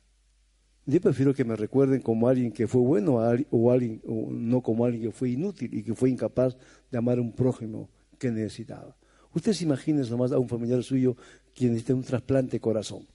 Yo 0.87 1.01
prefiero 1.03 1.35
que 1.35 1.45
me 1.45 1.55
recuerden 1.55 2.01
como 2.01 2.29
alguien 2.29 2.51
que 2.51 2.67
fue 2.67 2.81
bueno 2.81 3.17
o, 3.51 3.71
alguien, 3.71 4.01
o 4.07 4.31
no 4.31 4.63
como 4.63 4.87
alguien 4.87 5.03
que 5.05 5.13
fue 5.13 5.31
inútil 5.31 5.75
y 5.75 5.83
que 5.83 5.95
fue 5.95 6.09
incapaz 6.09 6.57
de 6.91 6.97
amar 6.97 7.19
a 7.19 7.21
un 7.21 7.33
prójimo 7.33 7.91
que 8.19 8.31
necesitaba. 8.31 8.97
Usted 9.35 9.53
se 9.53 9.65
imagina 9.65 10.03
nomás 10.05 10.33
a 10.33 10.39
un 10.39 10.49
familiar 10.49 10.83
suyo 10.83 11.15
quien 11.55 11.73
necesita 11.73 11.95
un 11.95 12.03
trasplante 12.03 12.53
de 12.53 12.61
corazón 12.61 13.07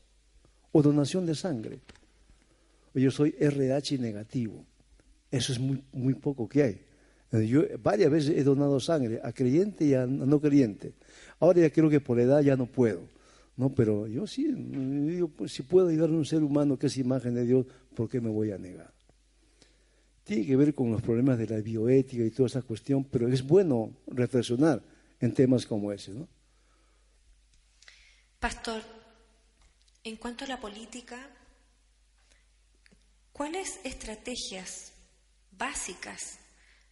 o 0.72 0.82
donación 0.84 1.26
de 1.26 1.34
sangre. 1.34 1.80
Yo 2.94 3.10
soy 3.10 3.36
RH 3.40 3.98
negativo. 3.98 4.66
Eso 5.34 5.52
es 5.52 5.60
muy, 5.60 5.84
muy 5.92 6.14
poco 6.14 6.48
que 6.48 6.62
hay. 6.62 6.82
Yo 7.48 7.64
varias 7.80 8.12
veces 8.12 8.38
he 8.38 8.44
donado 8.44 8.80
sangre 8.80 9.20
a 9.24 9.32
creyente 9.32 9.84
y 9.84 9.96
a 9.96 10.06
no 10.06 10.40
creyente. 10.40 10.94
Ahora 11.40 11.62
ya 11.62 11.72
creo 11.72 11.90
que 11.90 12.00
por 12.00 12.20
edad 12.20 12.42
ya 12.42 12.56
no 12.56 12.68
puedo. 12.68 13.10
No, 13.58 13.74
pero 13.74 14.06
yo 14.06 14.28
sí, 14.28 14.46
pues, 15.36 15.52
si 15.52 15.64
puedo 15.64 15.88
ayudar 15.88 16.12
a 16.12 16.14
un 16.14 16.26
ser 16.26 16.44
humano 16.44 16.78
que 16.78 16.86
es 16.86 16.98
imagen 16.98 17.34
de 17.34 17.46
Dios, 17.46 17.66
¿por 17.96 18.08
qué 18.08 18.22
me 18.22 18.30
voy 18.30 18.52
a 18.52 18.60
negar? 18.60 18.94
Tiene 20.24 20.46
que 20.46 20.56
ver 20.56 20.76
con 20.76 20.92
los 20.92 21.02
problemas 21.02 21.40
de 21.40 21.48
la 21.48 21.62
bioética 21.62 22.24
y 22.24 22.30
toda 22.30 22.46
esa 22.46 22.62
cuestión, 22.62 23.04
pero 23.04 23.28
es 23.28 23.42
bueno 23.42 23.92
reflexionar 24.06 24.84
en 25.20 25.34
temas 25.34 25.66
como 25.66 25.92
ese, 25.92 26.14
¿no? 26.14 26.28
Pastor, 28.40 28.84
en 30.04 30.16
cuanto 30.16 30.46
a 30.46 30.48
la 30.48 30.62
política, 30.62 31.28
¿cuáles 33.32 33.80
estrategias 33.84 34.93
básicas 35.58 36.40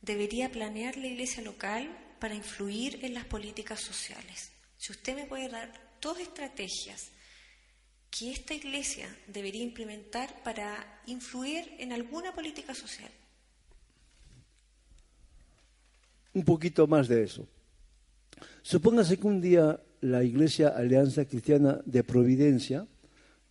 debería 0.01 0.51
planear 0.51 0.97
la 0.97 1.07
iglesia 1.07 1.43
local 1.43 1.89
para 2.19 2.35
influir 2.35 2.99
en 3.03 3.13
las 3.13 3.25
políticas 3.25 3.81
sociales? 3.81 4.51
Si 4.77 4.91
usted 4.91 5.15
me 5.15 5.25
puede 5.25 5.49
dar 5.49 5.71
dos 6.01 6.19
estrategias 6.19 7.11
que 8.09 8.31
esta 8.31 8.53
iglesia 8.53 9.07
debería 9.27 9.63
implementar 9.63 10.43
para 10.43 11.01
influir 11.05 11.75
en 11.79 11.93
alguna 11.93 12.33
política 12.33 12.73
social. 12.75 13.09
Un 16.33 16.43
poquito 16.43 16.87
más 16.87 17.07
de 17.07 17.23
eso. 17.23 17.47
Supóngase 18.61 19.17
que 19.17 19.27
un 19.27 19.41
día 19.41 19.79
la 20.01 20.23
Iglesia 20.23 20.69
Alianza 20.69 21.25
Cristiana 21.25 21.79
de 21.85 22.03
Providencia 22.03 22.87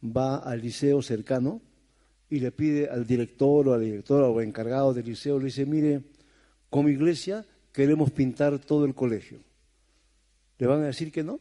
va 0.04 0.38
al 0.38 0.60
liceo 0.60 1.02
cercano 1.02 1.62
y 2.30 2.38
le 2.38 2.52
pide 2.52 2.88
al 2.88 3.04
director 3.04 3.68
o 3.68 3.74
al 3.74 3.82
director 3.82 4.22
o 4.22 4.40
encargado 4.40 4.94
del 4.94 5.04
liceo, 5.04 5.38
le 5.38 5.46
dice, 5.46 5.66
mire, 5.66 6.02
como 6.70 6.88
iglesia 6.88 7.44
queremos 7.72 8.12
pintar 8.12 8.58
todo 8.60 8.84
el 8.84 8.94
colegio. 8.94 9.40
¿Le 10.58 10.66
van 10.66 10.82
a 10.82 10.86
decir 10.86 11.10
que 11.10 11.24
no? 11.24 11.40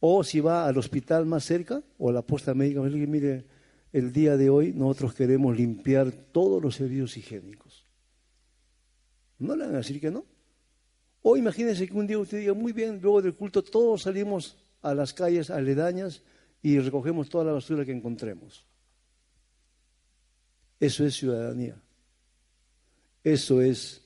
O 0.00 0.24
si 0.24 0.40
va 0.40 0.66
al 0.66 0.76
hospital 0.76 1.26
más 1.26 1.44
cerca 1.44 1.80
o 1.96 2.10
a 2.10 2.12
la 2.12 2.22
posta 2.22 2.54
médica, 2.54 2.80
le 2.80 2.90
dice, 2.90 3.06
mire, 3.06 3.44
el 3.92 4.12
día 4.12 4.36
de 4.36 4.50
hoy 4.50 4.72
nosotros 4.72 5.14
queremos 5.14 5.56
limpiar 5.56 6.10
todos 6.10 6.60
los 6.60 6.74
servicios 6.74 7.16
higiénicos. 7.16 7.86
¿No 9.38 9.54
le 9.54 9.64
van 9.64 9.74
a 9.74 9.78
decir 9.78 10.00
que 10.00 10.10
no? 10.10 10.24
O 11.22 11.36
imagínense 11.36 11.86
que 11.86 11.94
un 11.94 12.08
día 12.08 12.18
usted 12.18 12.40
diga, 12.40 12.54
muy 12.54 12.72
bien, 12.72 13.00
luego 13.00 13.22
del 13.22 13.34
culto 13.34 13.62
todos 13.62 14.02
salimos 14.02 14.56
a 14.80 14.92
las 14.92 15.14
calles 15.14 15.50
aledañas 15.50 16.22
y 16.62 16.80
recogemos 16.80 17.28
toda 17.28 17.44
la 17.44 17.52
basura 17.52 17.84
que 17.84 17.92
encontremos. 17.92 18.66
Eso 20.82 21.06
es 21.06 21.14
ciudadanía. 21.14 21.80
Eso 23.22 23.62
es 23.62 24.02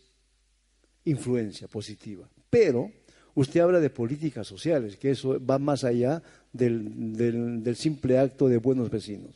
influencia 1.07 1.68
positiva. 1.68 2.29
Pero 2.51 2.93
usted 3.35 3.61
habla 3.61 3.81
de 3.81 3.89
políticas 3.89 4.47
sociales, 4.47 4.99
que 4.99 5.12
eso 5.12 5.43
va 5.43 5.59
más 5.59 5.85
allá 5.85 6.22
del, 6.53 7.74
simple 7.79 8.18
acto 8.18 8.47
de 8.47 8.59
buenos 8.59 8.91
vecinos. 8.91 9.35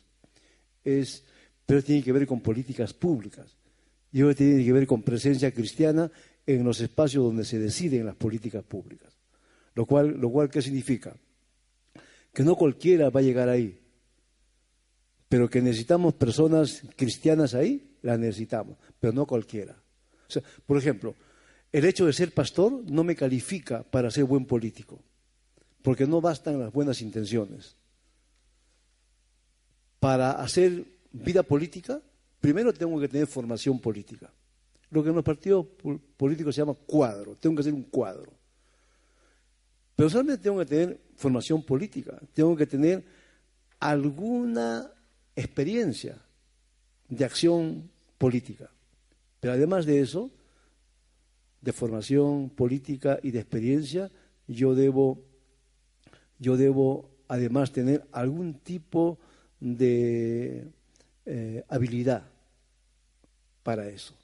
Es, 0.83 1.23
pero 1.65 1.81
tiene 1.81 2.03
que 2.03 2.11
ver 2.11 2.27
con 2.27 2.41
políticas 2.41 2.93
públicas. 2.93 3.57
Y 4.11 4.19
eso 4.21 4.35
tiene 4.35 4.63
que 4.63 4.73
ver 4.73 4.85
con 4.85 5.01
presencia 5.01 5.51
cristiana 5.51 6.11
en 6.45 6.63
los 6.63 6.79
espacios 6.79 7.23
donde 7.23 7.43
se 7.43 7.57
deciden 7.57 8.05
las 8.05 8.17
políticas 8.17 8.63
públicas. 8.63 9.17
Lo 9.73 9.87
cual, 9.87 10.11
lo 10.11 10.29
cual 10.29 10.47
¿qué 10.51 10.61
significa? 10.61 11.15
Que 12.31 12.43
no 12.43 12.55
cualquiera 12.55 13.09
va 13.09 13.19
a 13.19 13.23
llegar 13.23 13.49
ahí, 13.49 13.80
pero 15.31 15.49
que 15.49 15.61
necesitamos 15.61 16.15
personas 16.15 16.81
cristianas 16.97 17.53
ahí, 17.53 17.95
las 18.01 18.19
necesitamos, 18.19 18.77
pero 18.99 19.13
no 19.13 19.25
cualquiera. 19.25 19.81
Por 20.65 20.77
ejemplo, 20.77 21.15
el 21.71 21.85
hecho 21.85 22.05
de 22.05 22.11
ser 22.11 22.33
pastor 22.33 22.83
no 22.91 23.05
me 23.05 23.15
califica 23.15 23.81
para 23.81 24.11
ser 24.11 24.25
buen 24.25 24.43
político, 24.43 25.01
porque 25.83 26.05
no 26.05 26.19
bastan 26.19 26.59
las 26.59 26.73
buenas 26.73 27.01
intenciones. 27.01 27.77
Para 30.01 30.31
hacer 30.33 30.83
vida 31.13 31.43
política, 31.43 32.01
primero 32.41 32.73
tengo 32.73 32.99
que 32.99 33.07
tener 33.07 33.25
formación 33.25 33.79
política 33.79 34.29
lo 34.89 35.01
que 35.01 35.07
en 35.07 35.15
los 35.15 35.23
partidos 35.23 35.65
políticos 36.17 36.53
se 36.53 36.61
llama 36.61 36.73
cuadro. 36.73 37.37
Tengo 37.37 37.55
que 37.55 37.61
hacer 37.61 37.73
un 37.73 37.83
cuadro. 37.83 38.33
Pero 39.95 40.09
solamente 40.09 40.43
tengo 40.43 40.59
que 40.59 40.65
tener 40.65 40.99
formación 41.15 41.63
política, 41.63 42.19
tengo 42.33 42.53
que 42.57 42.67
tener 42.67 43.01
alguna 43.79 44.91
experiencia 45.35 46.17
de 47.09 47.25
acción 47.25 47.89
política. 48.17 48.69
Pero 49.39 49.53
además 49.53 49.85
de 49.85 50.01
eso, 50.01 50.31
de 51.61 51.73
formación 51.73 52.49
política 52.49 53.19
y 53.21 53.31
de 53.31 53.39
experiencia, 53.39 54.11
yo 54.47 54.75
debo, 54.75 55.23
yo 56.39 56.57
debo 56.57 57.09
además 57.27 57.71
tener 57.71 58.05
algún 58.11 58.55
tipo 58.55 59.17
de 59.59 60.67
eh, 61.25 61.63
habilidad 61.69 62.23
para 63.63 63.87
eso. 63.87 64.15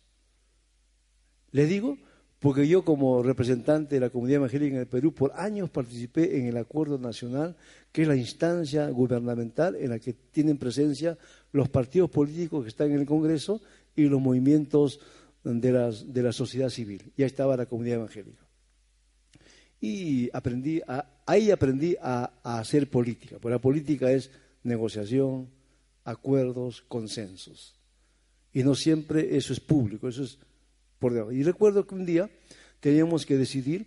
Le 1.51 1.65
digo 1.65 1.97
porque 2.39 2.67
yo 2.67 2.85
como 2.85 3.23
representante 3.23 3.95
de 3.95 4.01
la 4.01 4.09
comunidad 4.09 4.37
evangélica 4.37 4.75
en 4.75 4.81
el 4.81 4.87
Perú 4.87 5.13
por 5.13 5.33
años 5.35 5.69
participé 5.69 6.37
en 6.37 6.45
el 6.45 6.57
Acuerdo 6.57 6.99
Nacional, 6.99 7.55
que 7.91 8.03
es 8.03 8.07
la 8.07 8.15
instancia 8.15 8.87
gubernamental 8.89 9.75
en 9.75 9.89
la 9.89 9.99
que 9.99 10.13
tienen 10.13 10.57
presencia 10.57 11.17
los 11.51 11.67
partidos 11.69 12.11
políticos 12.11 12.63
que 12.63 12.69
están 12.69 12.91
en 12.91 12.99
el 12.99 13.05
Congreso 13.07 13.61
y 13.95 14.03
los 14.03 14.21
movimientos 14.21 14.99
de, 15.43 16.21
la 16.21 16.31
sociedad 16.31 16.69
civil. 16.69 17.11
Ya 17.17 17.25
estaba 17.25 17.57
la 17.57 17.65
comunidad 17.65 17.97
evangélica. 17.97 18.45
Y 19.81 20.29
aprendí 20.33 20.81
ahí 21.25 21.51
aprendí 21.51 21.95
a, 22.01 22.33
a 22.43 22.59
hacer 22.59 22.89
política, 22.89 23.37
porque 23.39 23.53
la 23.53 23.61
política 23.61 24.11
es 24.11 24.31
negociación, 24.63 25.49
acuerdos, 26.03 26.83
consensos. 26.87 27.75
Y 28.53 28.63
no 28.63 28.75
siempre 28.75 29.35
eso 29.37 29.53
es 29.53 29.59
público, 29.59 30.07
eso 30.07 30.23
es 30.23 30.39
y 31.31 31.43
recuerdo 31.43 31.85
que 31.85 31.95
un 31.95 32.05
día 32.05 32.29
teníamos 32.79 33.25
que 33.25 33.37
decidir 33.37 33.85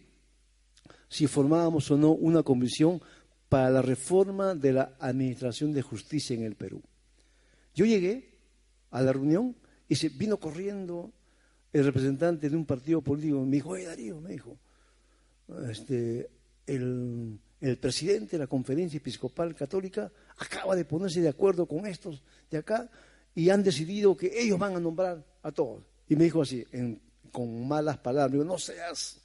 si 1.08 1.26
formábamos 1.26 1.90
o 1.90 1.96
no 1.96 2.12
una 2.12 2.42
comisión 2.42 3.02
para 3.48 3.68
la 3.68 3.82
reforma 3.82 4.54
de 4.54 4.72
la 4.72 4.96
administración 5.00 5.72
de 5.72 5.82
justicia 5.82 6.36
en 6.36 6.44
el 6.44 6.54
Perú. 6.54 6.80
Yo 7.74 7.84
llegué 7.84 8.38
a 8.90 9.02
la 9.02 9.12
reunión 9.12 9.56
y 9.88 9.96
se 9.96 10.08
vino 10.08 10.38
corriendo 10.38 11.12
el 11.72 11.84
representante 11.84 12.48
de 12.48 12.56
un 12.56 12.64
partido 12.64 13.02
político. 13.02 13.44
Me 13.44 13.56
dijo, 13.56 13.70
oye 13.70 13.86
Darío, 13.86 14.20
me 14.20 14.30
dijo, 14.30 14.56
este, 15.68 16.30
el, 16.66 17.40
el 17.60 17.78
presidente 17.78 18.32
de 18.32 18.38
la 18.38 18.46
conferencia 18.46 18.98
episcopal 18.98 19.54
católica 19.56 20.12
acaba 20.38 20.76
de 20.76 20.84
ponerse 20.84 21.20
de 21.20 21.28
acuerdo 21.28 21.66
con 21.66 21.86
estos 21.86 22.22
de 22.48 22.58
acá 22.58 22.88
y 23.34 23.50
han 23.50 23.64
decidido 23.64 24.16
que 24.16 24.30
ellos 24.40 24.60
van 24.60 24.76
a 24.76 24.80
nombrar 24.80 25.24
a 25.42 25.50
todos. 25.50 25.89
Y 26.10 26.16
me 26.16 26.24
dijo 26.24 26.42
así, 26.42 26.66
con 27.30 27.68
malas 27.68 27.98
palabras, 27.98 28.32
me 28.32 28.38
dijo, 28.38 28.52
no 28.52 28.58
seas, 28.58 29.20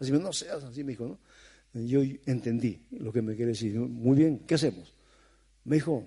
así 0.00 0.10
no 0.10 0.32
seas, 0.32 0.64
así 0.64 0.82
me 0.82 0.90
dijo, 0.90 1.06
¿no? 1.06 1.18
Yo 1.86 2.00
entendí 2.26 2.82
lo 2.90 3.12
que 3.12 3.22
me 3.22 3.36
quiere 3.36 3.52
decir. 3.52 3.78
Muy 3.78 4.18
bien, 4.18 4.40
¿qué 4.40 4.56
hacemos? 4.56 4.92
Me 5.62 5.76
dijo, 5.76 6.04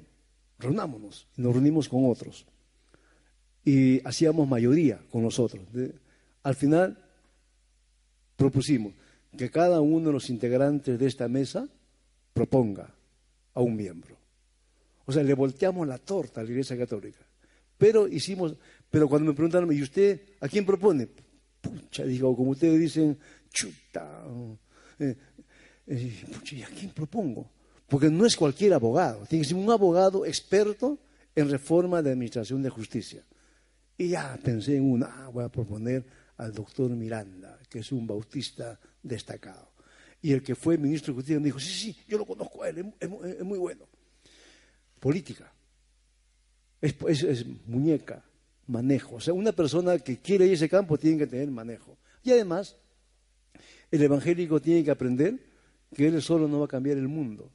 reunámonos. 0.60 1.28
Y 1.38 1.42
nos 1.42 1.54
reunimos 1.54 1.88
con 1.88 2.10
otros. 2.10 2.46
Y 3.64 4.06
hacíamos 4.06 4.50
mayoría 4.50 5.02
con 5.10 5.24
nosotros. 5.24 5.64
Al 6.44 6.56
final 6.56 6.98
propusimos 8.36 8.94
que 9.38 9.50
cada 9.50 9.80
uno 9.80 10.08
de 10.08 10.14
los 10.14 10.30
integrantes 10.30 11.00
de 11.00 11.08
esta 11.08 11.30
mesa 11.30 11.70
proponga 12.34 12.94
a 13.54 13.62
un 13.62 13.78
miembro. 13.78 14.18
O 15.06 15.14
sea, 15.14 15.24
le 15.24 15.36
volteamos 15.36 15.88
la 15.88 16.00
torta 16.00 16.42
a 16.42 16.44
la 16.44 16.50
Iglesia 16.50 16.78
Católica. 16.78 17.20
Pero 17.78 18.08
hicimos, 18.08 18.56
pero 18.92 19.08
cuando 19.08 19.32
me 19.32 19.34
preguntaron, 19.34 19.72
¿y 19.72 19.82
usted 19.82 20.22
a 20.42 20.50
quién 20.50 20.66
propone? 20.66 21.08
Pucha, 21.62 22.04
digo, 22.04 22.36
como 22.36 22.52
ustedes 22.52 22.78
dicen, 22.78 23.18
chuta. 23.50 24.26
Eh, 25.00 25.16
eh, 25.88 26.24
pucha, 26.34 26.56
¿y 26.58 26.64
a 26.64 26.68
quién 26.68 26.92
propongo? 26.92 27.50
Porque 27.88 28.10
no 28.10 28.26
es 28.26 28.36
cualquier 28.36 28.74
abogado, 28.74 29.26
tiene 29.26 29.44
que 29.44 29.50
ser 29.50 29.58
un 29.58 29.72
abogado 29.72 30.26
experto 30.26 31.00
en 31.34 31.50
reforma 31.50 32.02
de 32.02 32.12
administración 32.12 32.62
de 32.62 32.70
justicia. 32.70 33.24
Y 33.98 34.10
ya 34.10 34.38
pensé 34.44 34.76
en 34.76 34.92
una, 34.92 35.06
ah, 35.06 35.30
voy 35.30 35.46
a 35.46 35.50
proponer 35.50 36.06
al 36.38 36.54
doctor 36.54 36.90
Miranda, 36.90 37.60
que 37.70 37.80
es 37.80 37.92
un 37.94 38.06
bautista 38.06 38.78
destacado. 39.02 39.72
Y 40.22 40.34
el 40.34 40.44
que 40.44 40.54
fue 40.54 40.78
ministro 40.78 41.14
de 41.14 41.16
Justicia 41.16 41.40
me 41.40 41.46
dijo, 41.46 41.60
sí, 41.60 41.72
sí, 41.72 41.98
yo 42.08 42.18
lo 42.18 42.26
conozco 42.26 42.62
a 42.64 42.70
él, 42.70 42.94
es, 43.00 43.44
muy 43.44 43.58
bueno. 43.58 43.88
Política. 45.00 45.52
es 46.82 47.46
muñeca, 47.66 48.24
manejo. 48.68 49.16
O 49.16 49.20
sea, 49.20 49.34
una 49.34 49.52
persona 49.52 49.98
que 50.00 50.18
quiere 50.18 50.46
ir 50.46 50.52
a 50.52 50.56
ese 50.56 50.70
campo 50.70 50.98
tiene 50.98 51.18
que 51.18 51.28
tener 51.28 51.50
manejo. 51.52 51.98
Y 52.24 52.32
además, 52.32 52.78
el 53.90 54.02
evangélico 54.02 54.62
tiene 54.62 54.84
que 54.84 54.92
aprender 54.92 55.40
que 55.94 56.08
él 56.08 56.22
solo 56.22 56.48
no 56.48 56.60
va 56.60 56.66
a 56.66 56.70
cambiar 56.70 56.98
el 56.98 57.08
mundo 57.08 57.52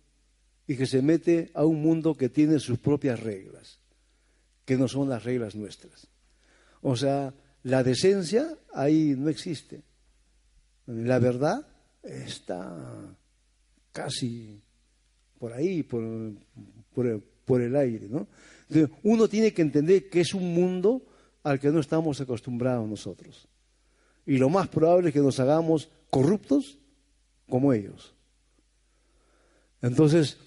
y 0.67 0.77
que 0.77 0.87
se 0.87 1.01
mete 1.01 1.51
a 1.55 1.65
un 1.65 1.81
mundo 1.81 2.15
que 2.15 2.29
tiene 2.29 2.59
sus 2.59 2.79
propias 2.79 3.21
reglas, 3.21 3.79
que 4.65 4.77
no 4.77 4.89
son 4.89 5.09
las 5.09 5.25
reglas 5.25 5.55
nuestras. 5.55 6.09
O 6.83 6.97
sea, 6.97 7.33
la 7.63 7.83
decencia 7.83 8.57
ahí 8.75 9.15
no 9.17 9.29
existe. 9.29 9.83
La 10.87 11.19
verdad 11.19 11.67
está 12.03 13.17
casi 13.93 14.63
por 15.39 15.53
ahí, 15.53 15.83
por, 15.83 16.03
por 17.45 17.61
el 17.61 17.77
aire, 17.77 18.09
¿no? 18.09 18.27
Uno 19.03 19.29
tiene 19.29 19.53
que 19.53 19.63
entender 19.63 20.09
que 20.09 20.21
es 20.21 20.35
un 20.35 20.55
mundo 20.55 21.03
al 21.43 21.61
que 21.61 21.71
no 21.71 21.81
estamos 21.81 22.21
acostumbrados 22.21 22.89
nosotros. 22.89 23.47
Y 24.27 24.39
lo 24.39 24.49
más 24.49 24.69
probable 24.69 25.09
es 25.09 25.15
que 25.15 25.21
nos 25.21 25.39
hagamos 25.39 25.89
corruptos 26.11 26.79
como 27.49 27.73
ellos. 27.73 28.15
Entonces, 29.83 30.39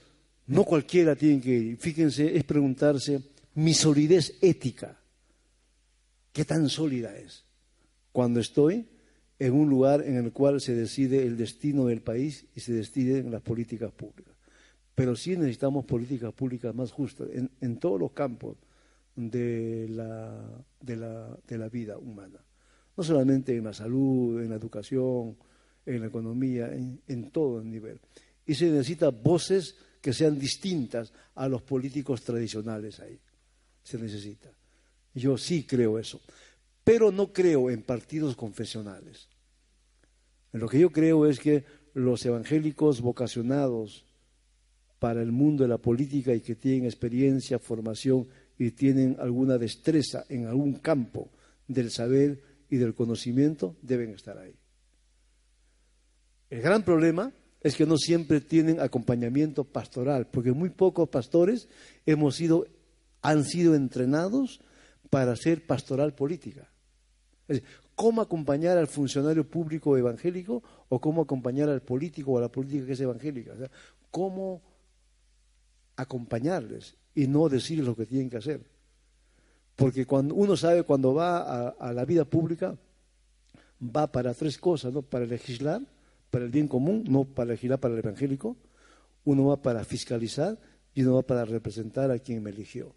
no 0.47 0.65
cualquiera 0.65 1.15
tiene 1.15 1.41
que 1.41 1.51
ir. 1.51 1.77
Fíjense, 1.77 2.35
es 2.35 2.43
preguntarse, 2.43 3.21
mi 3.55 3.73
solidez 3.73 4.37
ética, 4.41 4.99
¿qué 6.33 6.43
tan 6.43 6.67
sólida 6.69 7.15
es? 7.17 7.45
Cuando 8.11 8.39
estoy 8.39 8.87
en 9.37 9.53
un 9.53 9.69
lugar 9.69 10.01
en 10.01 10.17
el 10.17 10.33
cual 10.33 10.59
se 10.59 10.75
decide 10.75 11.25
el 11.25 11.37
destino 11.37 11.85
del 11.85 12.01
país 12.01 12.45
y 12.55 12.59
se 12.59 12.73
deciden 12.73 13.31
las 13.31 13.41
políticas 13.41 13.91
públicas 13.91 14.38
pero 14.99 15.15
sí 15.15 15.37
necesitamos 15.37 15.85
políticas 15.85 16.33
públicas 16.33 16.75
más 16.75 16.91
justas 16.91 17.29
en, 17.33 17.77
todos 17.77 17.97
los 17.97 18.11
campos 18.11 18.57
de 19.15 19.87
la, 19.87 20.61
de, 20.81 20.97
la, 20.97 21.37
de 21.47 21.57
la 21.57 21.69
vida 21.69 21.97
humana. 21.97 22.43
No 22.97 23.01
solamente 23.01 23.55
en 23.55 23.63
la 23.63 23.71
salud, 23.71 24.41
en 24.41 24.49
la 24.49 24.57
educación, 24.57 25.37
en 25.85 26.01
la 26.01 26.07
economía, 26.07 26.73
en, 26.73 26.99
en 27.07 27.31
todo 27.31 27.61
el 27.61 27.71
nivel. 27.71 27.97
Y 28.45 28.55
se 28.55 28.65
necesitan 28.65 29.23
voces 29.23 29.77
que 30.01 30.11
sean 30.11 30.37
distintas 30.37 31.13
a 31.35 31.47
los 31.47 31.61
políticos 31.61 32.21
tradicionales 32.21 32.99
ahí. 32.99 33.17
Se 33.81 33.97
necesita. 33.97 34.51
Yo 35.13 35.37
sí 35.37 35.63
creo 35.63 35.97
eso. 35.97 36.19
Pero 36.83 37.09
no 37.09 37.31
creo 37.31 37.69
en 37.69 37.83
partidos 37.83 38.35
confesionales. 38.35 39.29
Lo 40.51 40.67
que 40.67 40.77
yo 40.77 40.91
creo 40.91 41.25
es 41.25 41.39
que 41.39 41.63
los 41.93 42.25
evangélicos 42.25 42.99
vocacionados 42.99 44.08
para 44.99 45.21
el 45.21 45.31
mundo 45.31 45.63
de 45.63 45.69
la 45.69 45.77
política 45.77 46.33
y 46.33 46.41
que 46.41 46.55
tienen 46.55 46.85
experiencia, 46.85 47.57
formación 47.57 48.27
y 48.57 48.71
tienen 48.71 49.15
alguna 49.19 49.57
destreza 49.57 50.25
en 50.29 50.45
algún 50.45 50.75
campo 50.75 51.29
del 51.67 51.89
saber 51.91 52.41
y 52.69 52.77
del 52.77 52.93
conocimiento, 52.93 53.75
deben 53.81 54.11
estar 54.11 54.37
ahí. 54.37 54.53
El 56.49 56.61
gran 56.61 56.83
problema 56.83 57.31
es 57.61 57.75
que 57.75 57.85
no 57.85 57.97
siempre 57.97 58.41
tienen 58.41 58.79
acompañamiento 58.79 59.63
pastoral, 59.63 60.27
porque 60.27 60.51
muy 60.51 60.69
pocos 60.69 61.09
pastores 61.09 61.67
hemos 62.05 62.35
sido, 62.35 62.67
han 63.21 63.43
sido 63.45 63.75
entrenados 63.75 64.61
para 65.09 65.31
hacer 65.31 65.65
pastoral 65.65 66.13
política. 66.13 66.69
Es 67.47 67.61
decir, 67.61 67.69
¿Cómo 67.99 68.21
acompañar 68.21 68.77
al 68.77 68.87
funcionario 68.87 69.43
público 69.43 69.97
evangélico 69.97 70.63
o 70.87 71.01
cómo 71.01 71.23
acompañar 71.23 71.67
al 71.67 71.81
político 71.81 72.31
o 72.31 72.37
a 72.37 72.41
la 72.41 72.47
política 72.47 72.85
que 72.85 72.93
es 72.93 73.01
evangélica? 73.01 73.51
¿Cómo 74.09 74.61
acompañarles 75.99 76.95
y 77.13 77.27
no 77.27 77.49
decirles 77.49 77.85
lo 77.85 77.95
que 77.95 78.05
tienen 78.05 78.29
que 78.29 78.37
hacer. 78.37 78.61
Porque 79.75 80.05
cuando 80.05 80.35
uno 80.35 80.55
sabe 80.55 80.83
cuando 80.83 81.13
va 81.13 81.69
a, 81.69 81.93
la 81.93 82.05
vida 82.05 82.25
pública, 82.25 82.77
va 83.81 84.11
para 84.11 84.33
tres 84.33 84.57
cosas, 84.57 84.93
¿no? 84.93 85.01
Para 85.01 85.25
legislar, 85.25 85.81
para 86.29 86.45
el 86.45 86.51
bien 86.51 86.67
común, 86.67 87.03
no 87.07 87.25
para 87.25 87.51
legislar 87.51 87.79
para 87.79 87.93
el 87.93 87.99
evangélico. 87.99 88.55
Uno 89.25 89.47
va 89.47 89.61
para 89.61 89.83
fiscalizar 89.83 90.57
y 90.93 91.03
uno 91.03 91.15
va 91.15 91.21
para 91.21 91.45
representar 91.45 92.11
a 92.11 92.19
quien 92.19 92.41
me 92.41 92.49
eligió. 92.49 92.93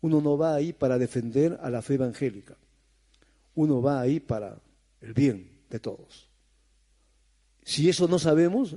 Uno 0.00 0.20
no 0.20 0.36
va 0.36 0.54
ahí 0.54 0.72
para 0.72 0.98
defender 0.98 1.58
a 1.62 1.70
la 1.70 1.82
fe 1.82 1.94
evangélica. 1.94 2.56
Uno 3.54 3.82
va 3.82 4.00
ahí 4.00 4.20
para 4.20 4.58
el 5.00 5.12
bien 5.12 5.50
de 5.68 5.80
todos. 5.80 6.28
Si 7.62 7.88
eso 7.88 8.08
no 8.08 8.18
sabemos, 8.18 8.72
eh, 8.72 8.76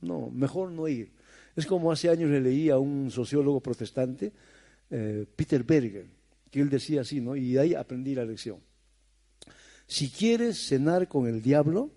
no, 0.00 0.30
mejor 0.30 0.70
no 0.70 0.88
ir. 0.88 1.12
Es 1.54 1.66
como 1.66 1.92
hace 1.92 2.08
años 2.08 2.30
le 2.30 2.40
leí 2.40 2.70
a 2.70 2.78
un 2.78 3.10
sociólogo 3.10 3.60
protestante, 3.60 4.32
eh, 4.90 5.26
Peter 5.36 5.62
Berger, 5.64 6.06
que 6.50 6.60
él 6.60 6.70
decía 6.70 7.02
así, 7.02 7.20
¿no? 7.20 7.36
Y 7.36 7.58
ahí 7.58 7.74
aprendí 7.74 8.14
la 8.14 8.24
lección. 8.24 8.58
Si 9.86 10.10
quieres 10.10 10.66
cenar 10.66 11.08
con 11.08 11.26
el 11.26 11.42
diablo, 11.42 11.90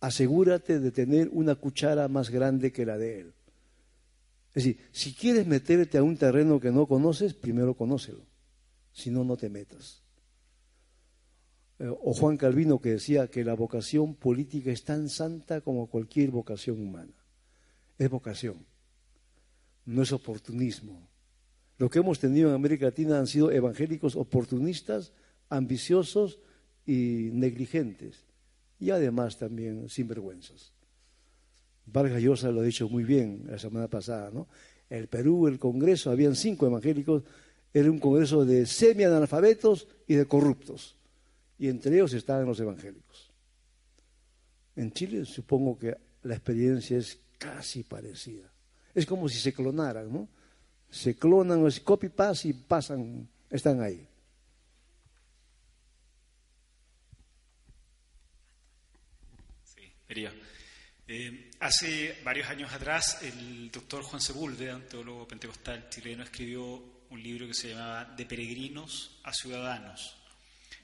asegúrate 0.00 0.80
de 0.80 0.90
tener 0.90 1.28
una 1.32 1.54
cuchara 1.54 2.08
más 2.08 2.30
grande 2.30 2.72
que 2.72 2.86
la 2.86 2.98
de 2.98 3.20
él. 3.20 3.32
Es 4.54 4.64
decir, 4.64 4.78
si 4.90 5.12
quieres 5.12 5.46
meterte 5.46 5.98
a 5.98 6.02
un 6.02 6.16
terreno 6.16 6.58
que 6.58 6.72
no 6.72 6.86
conoces, 6.86 7.34
primero 7.34 7.74
conócelo. 7.74 8.24
Si 8.92 9.10
no, 9.10 9.22
no 9.22 9.36
te 9.36 9.50
metas. 9.50 10.02
Eh, 11.78 11.88
o 11.88 12.14
Juan 12.14 12.38
Calvino 12.38 12.80
que 12.80 12.92
decía 12.92 13.28
que 13.28 13.44
la 13.44 13.54
vocación 13.54 14.14
política 14.14 14.70
es 14.70 14.82
tan 14.82 15.08
santa 15.08 15.60
como 15.60 15.88
cualquier 15.88 16.30
vocación 16.30 16.80
humana. 16.80 17.12
Es 17.98 18.10
vocación, 18.10 18.64
no 19.86 20.02
es 20.02 20.12
oportunismo. 20.12 21.08
Lo 21.78 21.90
que 21.90 21.98
hemos 21.98 22.18
tenido 22.18 22.48
en 22.48 22.54
América 22.54 22.86
Latina 22.86 23.18
han 23.18 23.26
sido 23.26 23.50
evangélicos 23.50 24.16
oportunistas, 24.16 25.12
ambiciosos 25.48 26.38
y 26.84 27.30
negligentes, 27.32 28.24
y 28.78 28.90
además 28.90 29.38
también 29.38 29.88
sinvergüenzas. 29.88 30.72
Vargas 31.86 32.20
Llosa 32.20 32.50
lo 32.50 32.60
ha 32.60 32.64
dicho 32.64 32.88
muy 32.88 33.04
bien 33.04 33.44
la 33.48 33.58
semana 33.58 33.88
pasada, 33.88 34.30
¿no? 34.30 34.48
El 34.90 35.08
Perú, 35.08 35.46
el 35.46 35.58
Congreso, 35.58 36.10
habían 36.10 36.36
cinco 36.36 36.66
evangélicos, 36.66 37.22
era 37.72 37.90
un 37.90 37.98
congreso 37.98 38.44
de 38.44 38.66
semi-analfabetos 38.66 39.86
y 40.06 40.14
de 40.14 40.26
corruptos, 40.26 40.96
y 41.58 41.68
entre 41.68 41.94
ellos 41.94 42.12
estaban 42.12 42.46
los 42.46 42.60
evangélicos. 42.60 43.30
En 44.76 44.92
Chile 44.92 45.24
supongo 45.24 45.78
que 45.78 45.96
la 46.22 46.34
experiencia 46.34 46.98
es 46.98 47.18
casi 47.38 47.82
parecida. 47.82 48.50
Es 48.94 49.06
como 49.06 49.28
si 49.28 49.38
se 49.38 49.52
clonaran, 49.52 50.12
¿no? 50.12 50.28
Se 50.90 51.16
clonan, 51.16 51.66
es 51.66 51.80
copy-paste 51.80 52.48
y 52.48 52.52
pasan, 52.52 53.28
están 53.50 53.82
ahí. 53.82 54.06
Sí, 59.64 59.92
quería. 60.06 60.32
Eh, 61.08 61.50
hace 61.60 62.18
varios 62.24 62.48
años 62.48 62.72
atrás, 62.72 63.22
el 63.22 63.70
doctor 63.70 64.02
Juan 64.02 64.20
Sepúlveda, 64.20 64.80
teólogo 64.88 65.28
pentecostal 65.28 65.88
chileno, 65.88 66.24
escribió 66.24 66.96
un 67.10 67.22
libro 67.22 67.46
que 67.46 67.54
se 67.54 67.68
llamaba 67.68 68.04
De 68.16 68.26
peregrinos 68.26 69.20
a 69.22 69.32
ciudadanos, 69.32 70.16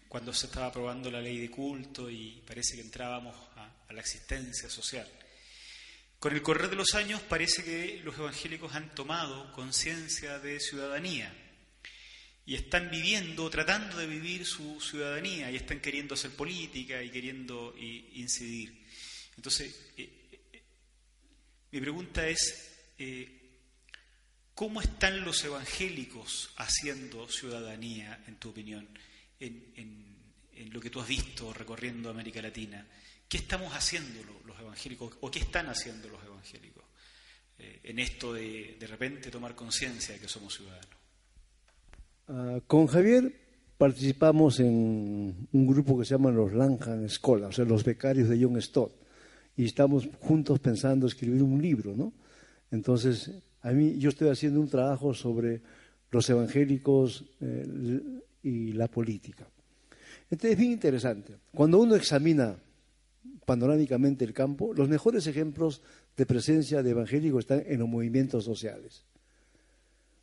cuando 0.09 0.33
se 0.33 0.47
estaba 0.47 0.67
aprobando 0.67 1.11
la 1.11 1.21
ley 1.21 1.39
de 1.39 1.51
culto 1.51 2.09
y 2.09 2.41
parece 2.47 2.77
que 2.77 2.83
entrábamos 2.83 3.35
a, 3.57 3.93
la 3.93 4.01
existencia 4.01 4.71
social. 4.71 5.07
Con 6.23 6.35
el 6.35 6.41
correr 6.41 6.71
de 6.71 6.77
los 6.77 6.95
años 6.95 7.21
parece 7.21 7.65
que 7.65 8.01
los 8.05 8.17
evangélicos 8.17 8.73
han 8.77 8.95
tomado 8.95 9.51
conciencia 9.51 10.39
de 10.39 10.61
ciudadanía 10.61 11.35
y 12.47 12.55
están 12.55 12.93
viviendo, 12.93 13.51
tratando 13.51 13.97
de 13.97 14.07
vivir 14.07 14.47
su 14.47 14.81
ciudadanía 14.81 15.51
y 15.51 15.57
están 15.57 15.81
queriendo 15.81 16.15
hacer 16.15 16.31
política 16.31 17.03
y 17.03 17.11
queriendo 17.11 17.75
incidir. 17.77 18.87
Entonces, 19.37 19.91
eh, 19.97 20.39
eh, 20.53 20.63
mi 21.73 21.81
pregunta 21.81 22.25
es, 22.29 22.71
eh, 22.99 23.59
¿cómo 24.55 24.81
están 24.81 25.23
los 25.23 25.43
evangélicos 25.43 26.51
haciendo 26.55 27.29
ciudadanía, 27.29 28.23
en 28.29 28.37
tu 28.37 28.51
opinión, 28.51 28.89
en, 29.41 30.71
lo 30.71 30.81
que 30.81 30.91
tú 30.91 31.01
has 31.01 31.09
visto 31.09 31.53
recorriendo 31.53 32.11
América 32.11 32.41
Latina? 32.41 32.87
¿Qué 33.33 33.39
estamos 33.39 33.73
haciendo 33.73 34.21
los 34.45 34.61
evangélicos 34.61 35.17
o 35.23 35.31
qué 35.31 35.39
están 35.39 35.67
haciendo 35.69 36.07
los 36.07 36.23
evangélicos 36.23 36.85
en 37.57 37.99
esto 37.99 38.35
de 38.35 38.77
de 38.79 38.87
repente 38.87 39.31
tomar 39.31 39.55
conciencia 39.55 40.15
de 40.15 40.21
que 40.21 40.29
somos 40.29 40.55
ciudadanos? 40.55 40.99
Ah, 42.29 42.61
con 42.67 42.87
Javier 42.89 43.33
participamos 43.79 44.61
en 44.61 45.49
un 45.51 45.67
grupo 45.67 45.99
que 45.99 46.05
se 46.05 46.11
llama 46.11 46.31
los 46.31 46.53
Langham 46.53 47.09
Scholar, 47.09 47.49
o 47.49 47.53
sea, 47.53 47.65
los 47.65 47.85
becarios 47.85 48.29
de 48.29 48.39
John 48.39 48.61
Stott 48.61 48.93
y 49.57 49.65
estamos 49.65 50.11
juntos 50.21 50.59
pensando 50.59 51.07
escribir 51.07 51.43
un 51.43 51.63
libro, 51.63 51.97
¿no? 51.97 52.13
Entonces, 52.71 53.31
a 53.63 53.71
mí 53.71 53.97
yo 53.97 54.11
estoy 54.11 54.29
haciendo 54.29 54.61
un 54.61 54.69
trabajo 54.69 55.15
sobre 55.15 55.63
los 56.11 56.29
evangélicos 56.29 57.25
eh, 57.41 58.21
y 58.43 58.73
la 58.75 58.89
política. 58.89 59.49
Entonces 60.31 60.51
es 60.51 60.59
bien 60.59 60.73
interesante. 60.73 61.39
Cuando 61.55 61.79
uno 61.79 61.97
examina 61.97 62.59
panorámicamente 63.53 64.25
el 64.25 64.33
campo, 64.33 64.73
los 64.73 64.89
mejores 64.89 65.27
ejemplos 65.27 65.83
de 66.17 66.25
presencia 66.25 66.83
de 66.83 66.89
evangélicos 66.89 67.41
están 67.41 67.63
en 67.67 67.81
los 67.81 67.89
movimientos 67.89 68.45
sociales. 68.45 69.05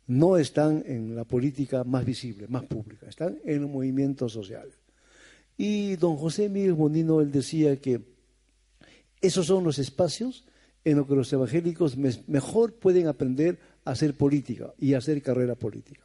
No 0.08 0.36
están 0.36 0.82
en 0.84 1.14
la 1.14 1.22
política 1.22 1.84
más 1.84 2.04
visible, 2.04 2.48
más 2.48 2.64
pública, 2.64 3.06
están 3.08 3.38
en 3.44 3.62
los 3.62 3.70
movimientos 3.70 4.32
sociales. 4.32 4.74
Y 5.56 5.94
don 5.94 6.16
José 6.16 6.48
Miguel 6.48 6.72
Bonino, 6.72 7.20
él 7.20 7.30
decía 7.30 7.76
que 7.80 8.02
esos 9.20 9.46
son 9.46 9.62
los 9.62 9.78
espacios 9.78 10.44
en 10.84 10.96
los 10.96 11.06
que 11.06 11.14
los 11.14 11.32
evangélicos 11.32 11.96
mejor 12.26 12.74
pueden 12.74 13.06
aprender 13.06 13.60
a 13.84 13.92
hacer 13.92 14.16
política 14.16 14.74
y 14.76 14.94
a 14.94 14.98
hacer 14.98 15.22
carrera 15.22 15.54
política. 15.54 16.02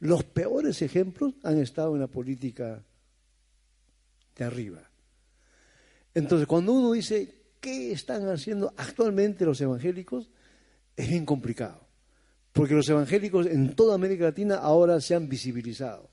Los 0.00 0.24
peores 0.24 0.80
ejemplos 0.80 1.34
han 1.42 1.58
estado 1.58 1.94
en 1.94 2.00
la 2.00 2.06
política 2.06 2.82
de 4.34 4.44
arriba. 4.44 4.93
Entonces, 6.14 6.46
cuando 6.46 6.72
uno 6.72 6.92
dice, 6.92 7.34
¿qué 7.60 7.92
están 7.92 8.28
haciendo 8.28 8.72
actualmente 8.76 9.44
los 9.44 9.60
evangélicos? 9.60 10.30
Es 10.96 11.08
bien 11.08 11.26
complicado, 11.26 11.86
porque 12.52 12.74
los 12.74 12.88
evangélicos 12.88 13.46
en 13.46 13.74
toda 13.74 13.96
América 13.96 14.24
Latina 14.24 14.56
ahora 14.56 15.00
se 15.00 15.14
han 15.14 15.28
visibilizado, 15.28 16.08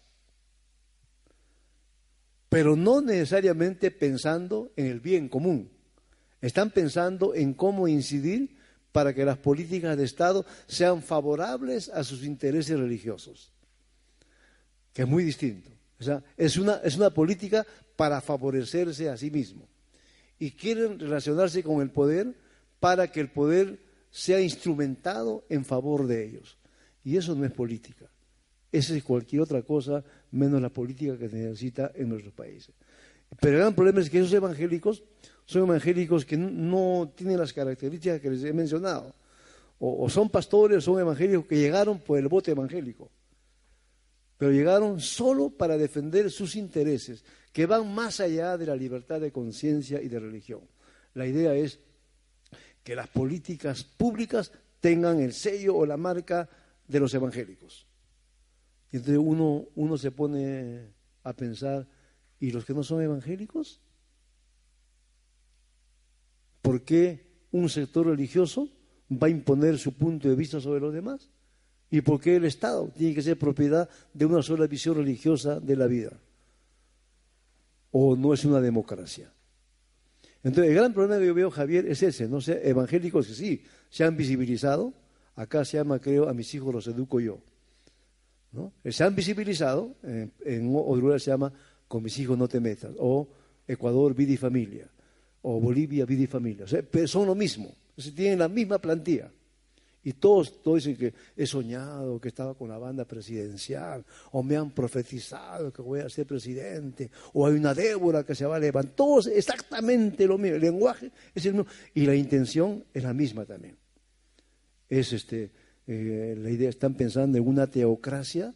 pero 2.50 2.76
no 2.76 3.02
necesariamente 3.02 3.92
pensando 3.92 4.72
en 4.76 4.88
el 4.88 5.00
bien 5.00 5.30
común 5.30 5.70
están 6.42 6.72
pensando 6.72 7.36
en 7.36 7.54
cómo 7.54 7.88
incidir 7.88 8.58
para 8.92 9.14
que 9.14 9.24
las 9.24 9.38
políticas 9.38 9.96
de 9.96 10.04
Estado 10.04 10.46
sean 10.68 11.02
favorables 11.02 11.88
a 11.90 12.04
sus 12.04 12.24
intereses 12.24 12.78
religiosos, 12.78 13.54
que 14.92 15.04
es 15.04 15.08
muy 15.08 15.24
distinto. 15.24 15.70
O 16.00 16.04
sea, 16.04 16.24
es 16.36 16.58
una, 16.58 16.78
es 16.84 16.98
una 16.98 17.12
política 17.12 17.66
para 17.96 18.20
favorecerse 18.20 19.08
a 19.08 19.16
sí 19.16 19.30
mismo. 19.30 19.68
Y 20.42 20.50
quieren 20.54 20.98
relacionarse 20.98 21.62
con 21.62 21.84
el 21.84 21.92
poder 21.92 22.34
para 22.80 23.12
que 23.12 23.20
el 23.20 23.30
poder 23.30 23.78
sea 24.10 24.42
instrumentado 24.42 25.46
en 25.50 25.64
favor 25.64 26.08
de 26.08 26.26
ellos. 26.26 26.58
Y 27.04 27.16
eso 27.16 27.36
no 27.36 27.46
es 27.46 27.52
política. 27.52 28.10
Esa 28.72 28.96
es 28.96 29.04
cualquier 29.04 29.44
otra 29.44 29.62
cosa 29.62 30.04
menos 30.32 30.60
la 30.60 30.70
política 30.70 31.16
que 31.16 31.30
se 31.30 31.36
necesita 31.36 31.92
en 31.94 32.10
nuestros 32.10 32.34
países. 32.34 32.74
Pero 33.40 33.58
el 33.58 33.60
gran 33.60 33.76
problema 33.76 34.02
es 34.02 34.10
que 34.10 34.18
esos 34.18 34.34
evangélicos 34.34 35.04
son 35.46 35.62
evangélicos 35.70 36.26
que 36.26 36.38
no 36.38 37.14
tienen 37.16 37.38
las 37.38 37.54
características 37.54 38.20
que 38.20 38.32
les 38.32 38.44
he 38.44 38.52
mencionado. 38.52 39.14
O, 39.78 40.10
son 40.10 40.28
pastores, 40.28 40.80
o 40.80 40.82
son 40.82 41.00
evangélicos 41.00 41.46
que 41.46 41.60
llegaron 41.60 42.00
por 42.00 42.18
el 42.18 42.28
voto 42.28 42.50
evangélico. 42.50 43.12
Pero 44.40 44.52
llegaron 44.52 45.00
solo 45.00 45.52
para 45.52 45.78
defender 45.78 46.32
sus 46.32 46.56
intereses, 46.56 47.24
que 47.52 47.66
van 47.66 47.94
más 47.94 48.20
allá 48.20 48.58
de 48.58 48.66
la 48.66 48.76
libertad 48.76 49.20
de 49.20 49.32
conciencia 49.32 50.02
y 50.02 50.08
de 50.08 50.20
religión. 50.20 50.62
La 51.14 51.26
idea 51.26 51.54
es 51.54 51.80
que 52.84 52.96
las 52.96 53.08
políticas 53.08 53.84
públicas 53.84 54.52
tengan 54.80 55.20
el 55.20 55.34
sello 55.34 55.76
o 55.76 55.86
la 55.86 55.98
marca 55.98 56.50
de 56.88 57.00
los 57.00 57.14
evangélicos. 57.14 57.88
Y 58.92 58.98
entonces 58.98 59.22
uno, 59.24 59.66
uno 59.76 59.98
se 59.98 60.12
pone 60.12 60.90
a 61.24 61.34
pensar, 61.34 61.88
¿y 62.40 62.52
los 62.52 62.66
que 62.66 62.74
no 62.74 62.84
son 62.84 63.02
evangélicos? 63.02 63.82
¿Por 66.62 66.84
qué 66.84 67.28
un 67.52 67.70
sector 67.70 68.08
religioso 68.08 68.70
va 69.12 69.28
a 69.28 69.32
imponer 69.32 69.78
su 69.78 69.94
punto 69.94 70.30
de 70.30 70.36
vista 70.36 70.60
sobre 70.60 70.80
los 70.80 70.94
demás? 70.94 71.30
¿Y 71.90 72.02
por 72.02 72.22
qué 72.22 72.38
el 72.38 72.46
Estado 72.46 72.88
tiene 72.90 73.14
que 73.14 73.22
ser 73.22 73.38
propiedad 73.38 73.90
de 74.14 74.26
una 74.26 74.42
sola 74.42 74.68
visión 74.68 74.96
religiosa 74.96 75.60
de 75.60 75.76
la 75.76 75.88
vida? 75.88 76.18
¿O 77.92 78.16
no 78.16 78.34
es 78.34 78.46
una 78.46 78.62
democracia? 78.62 79.32
Entonces, 80.44 80.72
el 80.72 80.76
gran 80.76 80.94
problema 80.94 81.20
que 81.20 81.28
yo 81.28 81.34
veo, 81.34 81.52
Javier, 81.52 81.86
es 81.86 82.02
ese, 82.02 82.28
no 82.28 82.42
sé, 82.42 82.68
evangélicos 82.68 83.28
que 83.28 83.34
sí, 83.34 83.64
se 83.90 84.04
han 84.04 84.18
visibilizado, 84.18 84.94
acá 85.36 85.64
se 85.66 85.78
llama, 85.78 86.00
creo, 86.00 86.28
a 86.28 86.34
mis 86.34 86.54
hijos 86.56 86.74
los 86.74 86.88
educo 86.88 87.20
yo. 87.20 87.40
¿no? 88.52 88.74
Se 88.90 89.04
han 89.04 89.16
visibilizado, 89.16 89.96
en, 90.04 90.32
en 90.44 90.74
otro 90.76 91.20
se 91.20 91.32
llama, 91.32 91.54
con 91.88 92.02
mis 92.02 92.18
hijos 92.18 92.38
no 92.38 92.48
te 92.48 92.60
metas, 92.60 92.92
o 92.98 93.28
Ecuador, 93.68 94.16
vida 94.16 94.32
y 94.34 94.38
familia 94.38 94.90
o 95.42 95.60
Bolivia, 95.60 96.06
Vida 96.06 96.24
y 96.24 96.28
Familia. 96.28 96.66
pero 96.90 97.08
son 97.08 97.26
lo 97.26 97.36
mismo, 97.36 97.74
tienen 98.16 98.40
la 98.40 98.48
misma 98.48 98.80
plantilla. 98.80 99.32
Y 100.04 100.14
todos, 100.14 100.62
dicen 100.64 100.96
que 100.96 101.14
he 101.36 101.46
soñado 101.46 102.20
que 102.20 102.30
estaba 102.30 102.56
con 102.56 102.70
la 102.70 102.78
banda 102.78 103.06
presidencial, 103.06 104.04
o 104.32 104.42
me 104.42 104.56
han 104.58 104.72
profetizado 104.72 105.72
que 105.72 105.82
voy 105.82 106.00
a 106.00 106.10
ser 106.10 106.26
presidente, 106.26 107.12
o 107.34 107.46
hay 107.46 107.54
una 107.54 107.74
Débora 107.74 108.24
que 108.24 108.34
se 108.36 108.46
va 108.46 108.56
a 108.56 108.60
levantar. 108.60 108.96
Todos 108.96 109.28
exactamente 109.28 110.26
lo 110.26 110.38
mismo. 110.38 110.56
El 110.56 110.62
lenguaje 110.62 111.12
es 111.36 111.46
el 111.46 111.54
mismo. 111.54 111.70
Y 111.94 112.06
la 112.06 112.16
intención 112.16 112.84
es 112.94 113.04
la 113.04 113.14
misma 113.14 113.46
también. 113.46 113.78
Es 114.90 115.14
este, 115.14 115.52
eh, 115.88 116.36
la 116.38 116.50
idea, 116.50 116.70
están 116.70 116.96
pensando 116.96 117.38
en 117.38 117.48
una 117.48 117.68
teocracia 117.68 118.54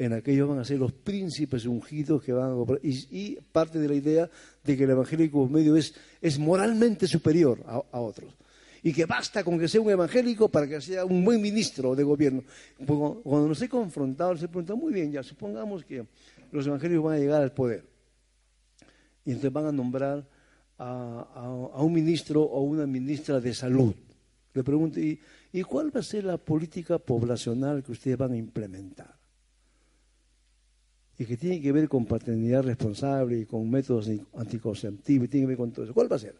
en 0.00 0.14
aquellos 0.14 0.48
van 0.48 0.58
a 0.58 0.64
ser 0.64 0.78
los 0.78 0.92
príncipes 0.92 1.66
ungidos 1.66 2.22
que 2.22 2.32
van 2.32 2.52
a 2.52 2.78
y, 2.82 3.06
y 3.10 3.38
parte 3.52 3.78
de 3.78 3.86
la 3.86 3.94
idea 3.94 4.30
de 4.64 4.76
que 4.76 4.84
el 4.84 4.90
evangélico 4.90 5.46
medio 5.46 5.76
es, 5.76 5.94
es 6.22 6.38
moralmente 6.38 7.06
superior 7.06 7.62
a, 7.66 8.00
otros. 8.00 8.32
Y 8.82 8.92
que 8.92 9.06
basta 9.06 9.44
con 9.44 9.58
que 9.58 9.68
sea 9.68 9.80
un 9.80 9.90
evangélico 9.90 10.48
para 10.48 10.66
que 10.66 10.80
sea 10.80 11.04
un 11.04 11.24
buen 11.24 11.40
ministro 11.40 11.94
de 11.94 12.02
gobierno. 12.02 12.42
Cuando 12.86 13.48
nos 13.48 13.60
he 13.62 13.68
confrontado, 13.68 14.34
les 14.34 14.42
he 14.42 14.48
preguntado, 14.48 14.76
muy 14.76 14.92
bien, 14.92 15.12
ya 15.12 15.22
supongamos 15.22 15.84
que 15.84 16.06
los 16.50 16.66
evangélicos 16.66 17.04
van 17.04 17.16
a 17.16 17.18
llegar 17.18 17.42
al 17.42 17.52
poder 17.52 17.84
y 19.24 19.30
entonces 19.30 19.52
van 19.52 19.66
a 19.66 19.72
nombrar 19.72 20.26
a, 20.78 21.76
un 21.78 21.92
ministro 21.92 22.42
o 22.42 22.62
una 22.62 22.86
ministra 22.86 23.40
de 23.40 23.52
salud. 23.52 23.94
Le 24.54 24.64
pregunto, 24.64 24.98
¿y, 24.98 25.20
¿y 25.52 25.62
cuál 25.62 25.94
va 25.94 26.00
a 26.00 26.02
ser 26.02 26.24
la 26.24 26.38
política 26.38 26.98
poblacional 26.98 27.82
que 27.82 27.92
ustedes 27.92 28.16
van 28.16 28.32
a 28.32 28.36
implementar? 28.36 29.20
y 31.20 31.26
que 31.26 31.36
tiene 31.36 31.60
que 31.60 31.70
ver 31.70 31.86
con 31.86 32.06
paternidad 32.06 32.62
responsable 32.62 33.40
y 33.40 33.44
con 33.44 33.68
métodos 33.68 34.08
anticonceptivos, 34.34 35.28
tiene 35.28 35.44
que 35.44 35.48
ver 35.48 35.56
con 35.58 35.70
todo 35.70 35.84
eso. 35.84 35.92
¿Cuál 35.92 36.10
va 36.10 36.16
a 36.16 36.18
ser? 36.18 36.34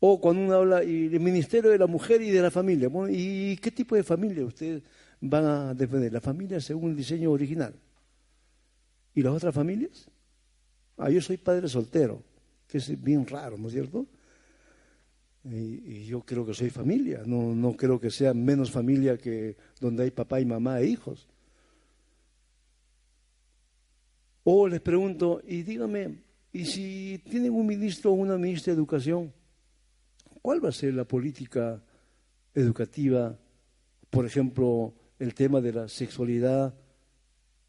O 0.00 0.20
cuando 0.20 0.42
uno 0.42 0.54
habla 0.54 0.84
y 0.84 1.06
el 1.06 1.20
Ministerio 1.20 1.70
de 1.70 1.78
la 1.78 1.86
Mujer 1.86 2.20
y 2.20 2.30
de 2.30 2.42
la 2.42 2.50
Familia. 2.50 2.90
¿y 3.10 3.56
qué 3.56 3.70
tipo 3.70 3.94
de 3.94 4.02
familia 4.02 4.44
ustedes 4.44 4.82
van 5.20 5.44
a 5.44 5.74
defender? 5.74 6.12
¿La 6.12 6.20
familia 6.20 6.60
según 6.60 6.90
el 6.90 6.96
diseño 6.96 7.30
original? 7.30 7.74
¿Y 9.14 9.22
las 9.22 9.34
otras 9.34 9.54
familias? 9.54 10.08
Ah, 10.98 11.10
yo 11.10 11.20
soy 11.20 11.38
padre 11.38 11.68
soltero, 11.68 12.22
que 12.68 12.78
es 12.78 13.02
bien 13.02 13.26
raro, 13.26 13.56
¿no 13.56 13.68
es 13.68 13.72
cierto? 13.72 14.06
Y, 15.44 16.04
yo 16.06 16.22
creo 16.22 16.44
que 16.44 16.54
soy 16.54 16.70
familia, 16.70 17.22
no, 17.24 17.54
no 17.54 17.76
creo 17.76 18.00
que 18.00 18.10
sea 18.10 18.34
menos 18.34 18.70
familia 18.70 19.16
que 19.16 19.56
donde 19.80 20.02
hay 20.02 20.10
papá 20.10 20.40
y 20.40 20.44
mamá 20.44 20.80
e 20.80 20.86
hijos. 20.86 21.28
O 24.44 24.68
les 24.68 24.80
pregunto, 24.80 25.40
y 25.46 25.62
dígame, 25.62 26.22
¿y 26.52 26.64
si 26.64 27.22
tienen 27.28 27.52
un 27.52 27.66
ministro 27.66 28.10
o 28.10 28.14
una 28.14 28.36
ministra 28.38 28.72
de 28.72 28.78
educación? 28.78 29.32
¿Cuál 30.46 30.64
va 30.64 30.68
a 30.68 30.72
ser 30.72 30.94
la 30.94 31.04
política 31.04 31.82
educativa, 32.54 33.36
por 34.08 34.24
ejemplo, 34.24 34.94
el 35.18 35.34
tema 35.34 35.60
de 35.60 35.72
la 35.72 35.88
sexualidad 35.88 36.72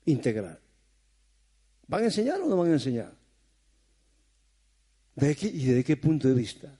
integral? 0.06 0.60
¿Van 1.88 2.04
a 2.04 2.06
enseñar 2.06 2.40
o 2.40 2.48
no 2.48 2.56
van 2.56 2.70
a 2.70 2.74
enseñar? 2.74 3.16
¿De 5.16 5.36
¿Y 5.42 5.66
desde 5.66 5.84
qué 5.84 5.98
punto 5.98 6.28
de 6.28 6.36
vista? 6.36 6.80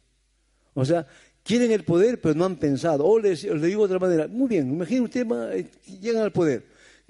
O 0.76 0.86
sea, 0.86 1.08
quieren 1.42 1.72
el 1.72 1.84
poder, 1.84 2.22
pero 2.22 2.36
no 2.36 2.46
han 2.46 2.58
pensado. 2.58 3.04
O 3.04 3.20
les, 3.20 3.42
digo 3.42 3.88
de 3.88 3.96
otra 3.96 4.08
manera, 4.08 4.28
muy 4.28 4.50
bien, 4.50 4.72
imaginen 4.72 5.06
ustedes, 5.06 5.82
llegan 6.00 6.22
al 6.22 6.32
poder. 6.32 6.68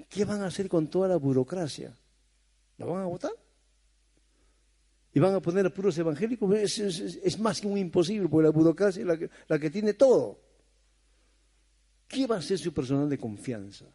¿Qué 0.08 0.24
van 0.24 0.40
a 0.40 0.46
hacer 0.46 0.66
con 0.66 0.88
toda 0.88 1.08
la 1.08 1.16
burocracia? 1.16 1.94
¿La 2.78 2.86
van 2.86 3.02
a 3.02 3.06
votar? 3.06 3.32
¿Y 5.18 5.20
van 5.20 5.34
a 5.34 5.42
poner 5.42 5.66
a 5.66 5.70
puros 5.70 5.98
evangélicos? 5.98 6.78
Es, 6.78 7.40
más 7.40 7.60
que 7.60 7.66
un 7.66 7.76
imposible, 7.76 8.28
porque 8.28 8.44
la 8.44 8.52
burocracia 8.52 9.02
es 9.02 9.30
la 9.48 9.58
que, 9.58 9.68
tiene 9.68 9.94
todo. 9.94 10.38
¿Qué 12.06 12.24
va 12.28 12.36
a 12.36 12.40
ser 12.40 12.56
su 12.56 12.72
personal 12.72 13.08
de 13.08 13.18
confianza? 13.18 13.86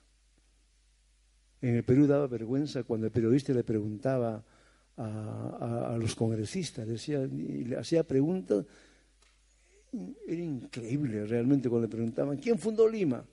En 1.61 1.75
el 1.77 1.83
Perú 1.85 2.07
daba 2.07 2.27
vergüenza 2.27 2.83
cuando 2.83 3.05
el 3.05 3.13
periodista 3.13 3.53
le 3.53 3.63
preguntaba 3.63 4.43
a, 4.97 5.95
los 5.97 6.13
congresistas, 6.13 6.85
decía, 6.85 7.23
y 7.23 7.63
le 7.63 7.77
hacía 7.77 8.03
preguntas, 8.03 8.65
era 10.27 10.41
increíble 10.41 11.25
realmente 11.25 11.69
cuando 11.69 11.87
le 11.87 11.91
preguntaban, 11.91 12.35
¿quién 12.35 12.59
fundó 12.59 12.85
Lima? 12.89 13.23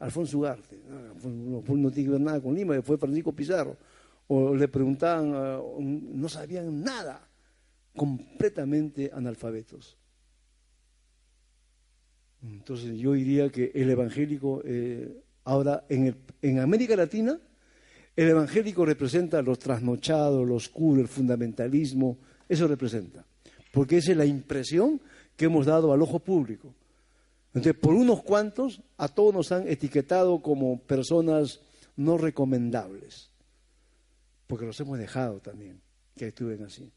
Alfonso 0.00 0.36
Ugarte. 0.36 0.82
No, 1.24 1.62
no, 1.66 1.90
tiene 1.90 2.08
que 2.08 2.12
ver 2.12 2.20
nada 2.20 2.42
con 2.42 2.54
Lima, 2.54 2.82
fue 2.82 2.98
Francisco 2.98 3.32
Pizarro 3.32 3.78
o 4.28 4.54
le 4.54 4.68
preguntaban, 4.68 5.30
no 5.30 6.28
sabían 6.28 6.82
nada, 6.82 7.28
completamente 7.94 9.10
analfabetos. 9.12 9.96
Entonces 12.42 12.98
yo 12.98 13.12
diría 13.12 13.50
que 13.50 13.70
el 13.74 13.90
evangélico, 13.90 14.62
eh, 14.64 15.22
ahora 15.44 15.84
en, 15.88 16.16
en 16.40 16.58
América 16.58 16.96
Latina, 16.96 17.38
el 18.16 18.28
evangélico 18.28 18.84
representa 18.84 19.42
los 19.42 19.58
trasnochados, 19.58 20.46
lo 20.46 20.56
oscuro, 20.56 21.00
el 21.00 21.08
fundamentalismo, 21.08 22.18
eso 22.48 22.66
representa, 22.66 23.24
porque 23.72 23.98
esa 23.98 24.12
es 24.12 24.16
la 24.16 24.26
impresión 24.26 25.00
que 25.36 25.46
hemos 25.46 25.66
dado 25.66 25.92
al 25.92 26.02
ojo 26.02 26.18
público. 26.18 26.74
Entonces, 27.54 27.74
por 27.80 27.94
unos 27.94 28.22
cuantos, 28.22 28.82
a 28.96 29.08
todos 29.08 29.34
nos 29.34 29.52
han 29.52 29.68
etiquetado 29.68 30.40
como 30.40 30.80
personas 30.80 31.60
no 31.96 32.16
recomendables 32.16 33.31
porque 34.46 34.66
los 34.66 34.78
hemos 34.80 34.98
dejado 34.98 35.40
también, 35.40 35.80
que 36.16 36.28
estuvieran 36.28 36.66
así. 36.66 36.90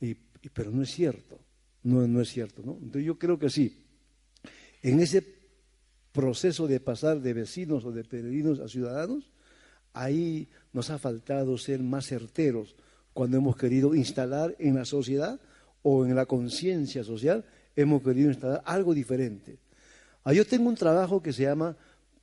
Y, 0.00 0.14
pero 0.52 0.70
no 0.70 0.82
es 0.82 0.90
cierto, 0.90 1.38
no, 1.82 2.06
no 2.06 2.20
es 2.20 2.28
cierto. 2.28 2.62
¿no? 2.64 2.72
Entonces 2.74 3.04
yo 3.04 3.18
creo 3.18 3.38
que 3.38 3.50
sí, 3.50 3.84
en 4.82 5.00
ese 5.00 5.24
proceso 6.12 6.66
de 6.66 6.80
pasar 6.80 7.20
de 7.20 7.32
vecinos 7.32 7.84
o 7.84 7.92
de 7.92 8.04
peregrinos 8.04 8.60
a 8.60 8.68
ciudadanos, 8.68 9.30
ahí 9.92 10.48
nos 10.72 10.90
ha 10.90 10.98
faltado 10.98 11.56
ser 11.58 11.82
más 11.82 12.06
certeros 12.06 12.76
cuando 13.14 13.36
hemos 13.36 13.56
querido 13.56 13.94
instalar 13.94 14.54
en 14.58 14.74
la 14.74 14.84
sociedad 14.84 15.40
o 15.82 16.04
en 16.04 16.14
la 16.14 16.26
conciencia 16.26 17.04
social, 17.04 17.44
hemos 17.76 18.02
querido 18.02 18.28
instalar 18.28 18.62
algo 18.66 18.92
diferente. 18.92 19.58
Ah, 20.24 20.32
yo 20.32 20.44
tengo 20.46 20.68
un 20.68 20.74
trabajo 20.74 21.22
que 21.22 21.32
se 21.32 21.44
llama 21.44 21.76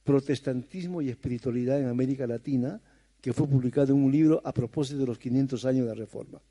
Protestantismo 0.03 1.01
y 1.01 1.09
Espiritualidad 1.09 1.79
en 1.79 1.87
América 1.87 2.27
Latina, 2.27 2.81
que 3.21 3.33
fue 3.33 3.47
publicado 3.47 3.93
en 3.93 4.03
un 4.03 4.11
libro 4.11 4.41
a 4.43 4.51
propósito 4.51 4.99
de 4.99 5.05
los 5.05 5.19
500 5.19 5.63
años 5.65 5.85
de 5.85 5.93
la 5.93 5.99
Reforma. 5.99 6.41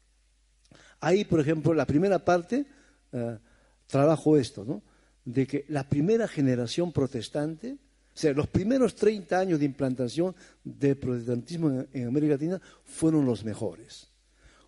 Ahí, 1.01 1.25
por 1.25 1.41
ejemplo, 1.41 1.75
la 1.75 1.87
primera 1.87 2.19
parte 2.25 2.65
eh, 3.13 3.39
trabajo 3.87 4.37
esto, 4.37 4.65
¿no? 4.65 4.83
De 5.25 5.47
que 5.47 5.65
la 5.69 5.89
primera 5.89 6.29
generación 6.29 6.93
protestante, 6.93 7.73
o 7.73 8.19
sea, 8.19 8.33
los 8.33 8.47
primeros 8.47 8.95
30 8.95 9.39
años 9.39 9.59
de 9.59 9.65
implantación 9.67 10.35
del 10.63 10.97
protestantismo 10.97 11.85
en, 11.93 12.07
América 12.07 12.35
Latina 12.35 12.61
fueron 12.85 13.27
los 13.27 13.45
mejores. 13.45 14.09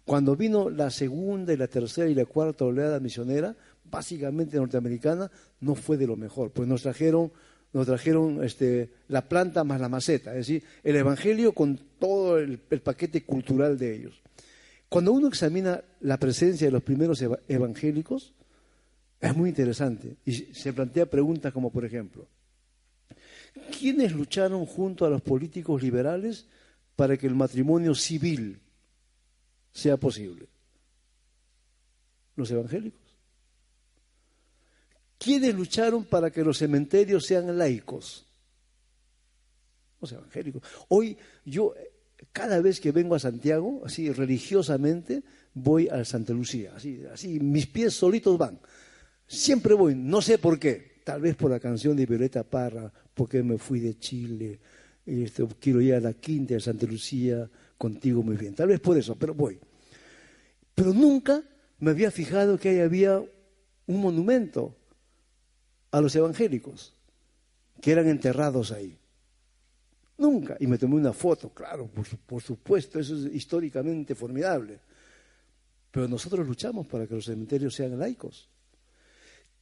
Cuando 0.04 0.34
vino 0.34 0.68
la 0.68 0.90
segunda 0.90 1.52
y 1.52 1.56
la 1.56 1.68
tercera 1.68 2.08
y 2.08 2.14
la 2.14 2.26
cuarta 2.26 2.64
oleada 2.64 2.98
misionera, 2.98 3.54
básicamente 3.84 4.56
norteamericana, 4.56 5.30
no 5.60 5.74
fue 5.74 5.96
de 5.96 6.06
lo 6.06 6.16
mejor, 6.16 6.50
pues 6.50 6.68
nos 6.68 6.82
trajeron 6.82 7.30
nos 7.72 7.86
trajeron 7.86 8.44
este, 8.44 8.90
la 9.08 9.28
planta 9.28 9.64
más 9.64 9.80
la 9.80 9.88
maceta, 9.88 10.32
es 10.32 10.46
decir, 10.46 10.62
el 10.84 10.96
Evangelio 10.96 11.52
con 11.52 11.78
todo 11.98 12.38
el, 12.38 12.58
paquete 12.58 13.24
cultural 13.24 13.78
de 13.78 13.96
ellos. 13.96 14.20
Cuando 14.88 15.12
uno 15.12 15.28
examina 15.28 15.82
la 16.00 16.18
presencia 16.18 16.66
de 16.66 16.72
los 16.72 16.82
primeros 16.82 17.22
evangélicos, 17.48 18.34
es 19.20 19.36
muy 19.36 19.48
interesante 19.48 20.16
y 20.26 20.32
se 20.32 20.72
plantea 20.72 21.06
preguntas 21.06 21.52
como, 21.52 21.70
por 21.70 21.84
ejemplo, 21.84 22.26
¿quiénes 23.78 24.12
lucharon 24.12 24.66
junto 24.66 25.06
a 25.06 25.10
los 25.10 25.22
políticos 25.22 25.82
liberales 25.82 26.46
para 26.94 27.16
que 27.16 27.26
el 27.26 27.34
matrimonio 27.34 27.94
civil 27.94 28.60
sea 29.72 29.96
posible? 29.96 30.46
Los 32.36 32.50
evangélicos. 32.50 33.01
¿Quiénes 35.22 35.54
lucharon 35.54 36.04
para 36.04 36.32
que 36.32 36.42
los 36.42 36.58
cementerios 36.58 37.24
sean 37.26 37.56
laicos? 37.56 38.26
Los 40.00 40.10
evangélicos. 40.10 40.62
Hoy 40.88 41.16
yo, 41.44 41.74
cada 42.32 42.60
vez 42.60 42.80
que 42.80 42.90
vengo 42.90 43.14
a 43.14 43.20
Santiago, 43.20 43.82
así 43.86 44.10
religiosamente, 44.10 45.22
voy 45.54 45.86
a 45.86 46.04
Santa 46.04 46.32
Lucía. 46.32 46.72
Así, 46.74 47.04
así, 47.12 47.38
mis 47.38 47.68
pies 47.68 47.94
solitos 47.94 48.36
van. 48.36 48.58
Siempre 49.24 49.74
voy, 49.74 49.94
no 49.94 50.20
sé 50.20 50.38
por 50.38 50.58
qué. 50.58 51.00
Tal 51.04 51.20
vez 51.20 51.36
por 51.36 51.52
la 51.52 51.60
canción 51.60 51.96
de 51.96 52.06
Violeta 52.06 52.42
Parra, 52.42 52.92
porque 53.14 53.44
me 53.44 53.58
fui 53.58 53.78
de 53.78 53.98
Chile, 54.00 54.58
este, 55.06 55.46
quiero 55.60 55.80
ir 55.80 55.94
a 55.94 56.00
la 56.00 56.14
quinta 56.14 56.54
de 56.54 56.60
Santa 56.60 56.86
Lucía 56.86 57.48
contigo 57.78 58.24
muy 58.24 58.36
bien. 58.36 58.56
Tal 58.56 58.66
vez 58.66 58.80
por 58.80 58.98
eso, 58.98 59.14
pero 59.14 59.34
voy. 59.34 59.60
Pero 60.74 60.92
nunca 60.92 61.44
me 61.78 61.92
había 61.92 62.10
fijado 62.10 62.58
que 62.58 62.70
ahí 62.70 62.80
había 62.80 63.22
un 63.86 64.00
monumento 64.00 64.81
a 65.92 66.00
los 66.00 66.16
evangélicos 66.16 66.94
que 67.80 67.92
eran 67.92 68.08
enterrados 68.08 68.72
ahí. 68.72 68.98
Nunca. 70.18 70.56
Y 70.58 70.66
me 70.66 70.78
tomé 70.78 70.96
una 70.96 71.12
foto, 71.12 71.50
claro, 71.50 71.88
por, 72.26 72.42
supuesto, 72.42 72.98
eso 72.98 73.14
es 73.14 73.34
históricamente 73.34 74.14
formidable. 74.14 74.80
Pero 75.90 76.08
nosotros 76.08 76.46
luchamos 76.46 76.86
para 76.86 77.06
que 77.06 77.14
los 77.14 77.26
cementerios 77.26 77.74
sean 77.74 77.98
laicos. 77.98 78.48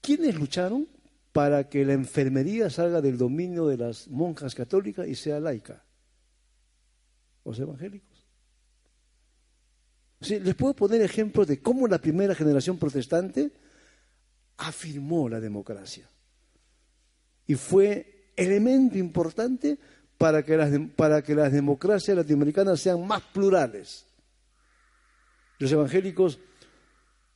¿Quiénes 0.01 0.35
lucharon 0.37 0.87
para 1.33 1.69
que 1.69 1.85
la 1.85 1.93
enfermería 1.93 2.71
salga 2.71 3.01
del 3.01 3.19
dominio 3.19 3.67
de 3.67 3.77
las 3.77 4.09
monjas 4.09 4.55
católicas 4.55 5.09
y 5.09 5.15
sea 5.15 5.41
laica? 5.41 5.85
Los 7.45 7.59
evangélicos. 7.59 8.27
les 10.21 10.55
puedo 10.55 10.75
poner 10.75 11.01
ejemplos 11.03 11.47
de 11.47 11.61
cómo 11.61 11.89
la 11.89 11.99
primera 11.99 12.35
generación 12.35 12.79
protestante 12.79 13.51
afirmó 14.59 15.29
la 15.29 15.41
democracia 15.41 16.10
y 17.51 17.57
fue 17.57 18.31
elemento 18.37 18.97
importante 18.97 19.77
para 20.17 20.45
que 20.45 20.57
las, 20.57 20.71
para 20.95 21.21
que 21.21 21.35
las 21.35 21.51
democracias 21.53 22.17
latinoamericanas 22.17 22.79
sean 22.79 23.05
más 23.05 23.23
plurales. 23.23 24.07
Los 25.59 25.73
evangélicos, 25.73 26.39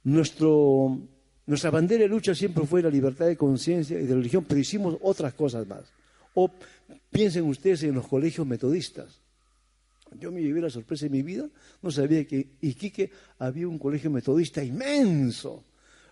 nuestro 0.04 1.00
Nuestra 1.46 1.70
bandera 1.70 2.04
de 2.04 2.08
lucha 2.08 2.32
siempre 2.32 2.64
fue 2.64 2.80
la 2.80 2.90
libertad 2.90 3.26
de 3.26 3.36
conciencia 3.36 4.00
y 4.00 4.06
de 4.06 4.14
religión, 4.14 4.44
pero 4.48 4.60
hicimos 4.60 4.96
otras 5.02 5.34
cosas 5.34 5.66
más. 5.66 5.82
O 6.34 6.48
piensen 7.10 7.44
ustedes 7.44 7.82
en 7.82 7.96
los 7.96 8.06
colegios 8.06 8.46
metodistas. 8.46 9.20
Yo 10.20 10.30
me 10.30 10.42
llevé 10.42 10.60
la 10.60 10.70
sorpresa 10.70 11.06
de 11.06 11.10
mi 11.10 11.22
vida, 11.22 11.48
no 11.82 11.90
sabía 11.90 12.24
que 12.24 12.50
Iquique 12.60 13.10
había 13.40 13.66
un 13.66 13.80
colegio 13.80 14.12
metodista 14.12 14.62
inmenso. 14.62 15.64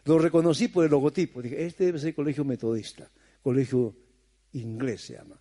Lo 0.07 0.19
reconocí 0.19 0.67
por 0.67 0.85
el 0.85 0.91
logotipo, 0.91 1.41
dije, 1.41 1.65
este 1.65 1.85
debe 1.85 2.01
ser 2.01 2.17
colegio 2.17 2.45
metodista, 2.45 3.09
colegio 3.43 3.95
inglés 4.53 5.03
se 5.03 5.15
llama. 5.15 5.39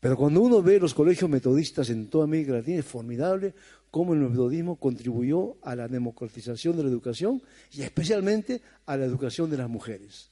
Pero 0.00 0.16
cuando 0.16 0.40
uno 0.40 0.62
ve 0.62 0.80
los 0.80 0.94
colegios 0.94 1.30
metodistas 1.30 1.88
en 1.88 2.08
toda 2.08 2.24
América 2.24 2.54
Latina, 2.54 2.80
es 2.80 2.84
formidable 2.84 3.54
cómo 3.90 4.14
el 4.14 4.20
metodismo 4.20 4.76
contribuyó 4.76 5.58
a 5.62 5.76
la 5.76 5.86
democratización 5.86 6.76
de 6.76 6.82
la 6.82 6.88
educación 6.88 7.40
y 7.70 7.82
especialmente 7.82 8.62
a 8.86 8.96
la 8.96 9.04
educación 9.04 9.48
de 9.48 9.58
las 9.58 9.68
mujeres. 9.68 10.30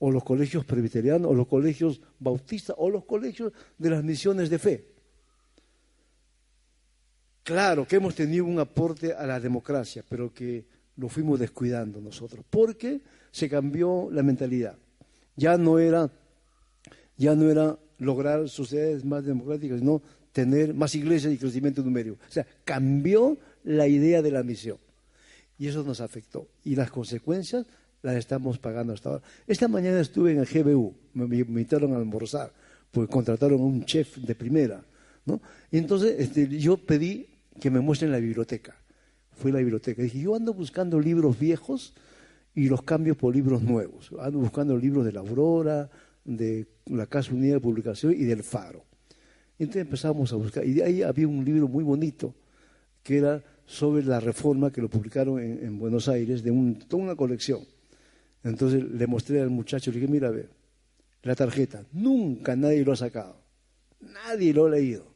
O 0.00 0.10
los 0.10 0.22
colegios 0.22 0.66
presbiterianos, 0.66 1.30
o 1.30 1.34
los 1.34 1.46
colegios 1.46 2.02
bautistas, 2.18 2.76
o 2.78 2.90
los 2.90 3.04
colegios 3.04 3.52
de 3.78 3.90
las 3.90 4.04
misiones 4.04 4.50
de 4.50 4.58
fe. 4.58 4.86
Claro 7.42 7.86
que 7.86 7.96
hemos 7.96 8.14
tenido 8.14 8.44
un 8.44 8.58
aporte 8.58 9.14
a 9.14 9.26
la 9.26 9.40
democracia, 9.40 10.04
pero 10.06 10.34
que 10.34 10.66
lo 10.96 11.08
fuimos 11.08 11.40
descuidando 11.40 12.02
nosotros, 12.02 12.44
porque 12.50 13.00
se 13.30 13.48
cambió 13.48 14.10
la 14.12 14.22
mentalidad. 14.22 14.76
Ya 15.38 15.56
no 15.56 15.78
era, 15.78 16.10
ya 17.16 17.34
no 17.36 17.48
era 17.48 17.78
lograr 17.98 18.48
sociedades 18.48 19.04
más 19.04 19.24
democráticas, 19.24 19.78
sino 19.78 20.02
tener 20.32 20.74
más 20.74 20.94
iglesias 20.96 21.32
y 21.32 21.38
crecimiento 21.38 21.80
numérico. 21.82 22.16
O 22.28 22.32
sea, 22.32 22.44
cambió 22.64 23.38
la 23.62 23.86
idea 23.86 24.20
de 24.20 24.32
la 24.32 24.42
misión. 24.42 24.78
Y 25.56 25.68
eso 25.68 25.84
nos 25.84 26.00
afectó. 26.00 26.48
Y 26.64 26.74
las 26.74 26.90
consecuencias 26.90 27.66
las 28.02 28.16
estamos 28.16 28.58
pagando 28.58 28.92
hasta 28.92 29.10
ahora. 29.10 29.22
Esta 29.46 29.68
mañana 29.68 30.00
estuve 30.00 30.32
en 30.32 30.38
el 30.38 30.46
GBU, 30.46 30.94
me 31.14 31.36
invitaron 31.36 31.94
a 31.94 31.96
almorzar, 31.96 32.52
porque 32.90 33.12
contrataron 33.12 33.60
a 33.60 33.64
un 33.64 33.84
chef 33.84 34.16
de 34.18 34.34
primera. 34.34 34.82
¿no? 35.24 35.40
Y 35.70 35.78
entonces 35.78 36.16
este, 36.18 36.48
yo 36.58 36.76
pedí 36.78 37.28
que 37.60 37.70
me 37.70 37.80
muestren 37.80 38.10
la 38.10 38.18
biblioteca. 38.18 38.74
Fui 39.36 39.52
a 39.52 39.54
la 39.54 39.60
biblioteca. 39.60 40.02
Dije, 40.02 40.18
yo 40.18 40.34
ando 40.34 40.52
buscando 40.52 40.98
libros 40.98 41.38
viejos 41.38 41.94
y 42.58 42.68
los 42.68 42.82
cambio 42.82 43.16
por 43.16 43.34
libros 43.34 43.62
nuevos. 43.62 44.10
Ando 44.18 44.40
buscando 44.40 44.76
libros 44.76 45.04
de 45.04 45.12
la 45.12 45.20
Aurora, 45.20 45.88
de 46.24 46.66
la 46.86 47.06
Casa 47.06 47.32
Unida 47.32 47.54
de 47.54 47.60
Publicación 47.60 48.12
y 48.12 48.24
del 48.24 48.42
Faro. 48.42 48.84
Entonces 49.60 49.82
empezamos 49.82 50.32
a 50.32 50.36
buscar. 50.36 50.66
Y 50.66 50.72
de 50.72 50.82
ahí 50.82 51.02
había 51.02 51.28
un 51.28 51.44
libro 51.44 51.68
muy 51.68 51.84
bonito 51.84 52.34
que 53.04 53.18
era 53.18 53.44
sobre 53.64 54.04
la 54.04 54.18
reforma 54.18 54.72
que 54.72 54.80
lo 54.80 54.90
publicaron 54.90 55.40
en, 55.40 55.78
Buenos 55.78 56.08
Aires, 56.08 56.42
de 56.42 56.50
toda 56.88 57.04
una 57.04 57.14
colección. 57.14 57.60
Entonces 58.42 58.82
le 58.82 59.06
mostré 59.06 59.40
al 59.40 59.50
muchacho, 59.50 59.92
le 59.92 60.00
dije, 60.00 60.10
mira, 60.10 60.30
ve, 60.30 60.48
la 61.22 61.36
tarjeta, 61.36 61.84
nunca 61.92 62.56
nadie 62.56 62.84
lo 62.84 62.90
ha 62.92 62.96
sacado, 62.96 63.40
nadie 64.00 64.52
lo 64.52 64.66
ha 64.66 64.70
leído. 64.70 65.06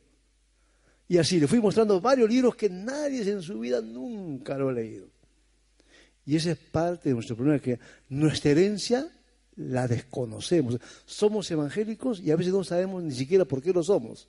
Y 1.09 1.19
así 1.19 1.41
le 1.41 1.49
fui 1.49 1.61
mostrando 1.61 2.01
varios 2.01 2.31
libros 2.31 2.55
que 2.55 2.71
nadie 2.71 3.29
en 3.29 3.43
su 3.43 3.59
vida 3.59 3.81
nunca 3.81 4.57
lo 4.57 4.69
ha 4.69 4.73
leído. 4.73 5.12
Y 6.25 6.37
esa 6.37 6.53
es 6.53 6.59
parte 6.59 7.09
de 7.09 7.15
nuestro 7.15 7.37
problema, 7.37 7.59
que 7.59 7.79
nuestra 8.09 8.53
herencia 8.53 9.09
la 9.57 9.89
desconocemos. 9.89 10.79
Somos 11.05 11.51
evangélicos 11.51 12.21
y 12.21 12.31
a 12.31 12.37
veces 12.37 12.53
no 12.53 12.65
sabemos 12.65 13.03
ni 13.03 13.13
siquiera 13.13 13.45
por 13.45 13.63
qué 13.63 13.73
lo 13.73 13.83
somos. 13.83 14.29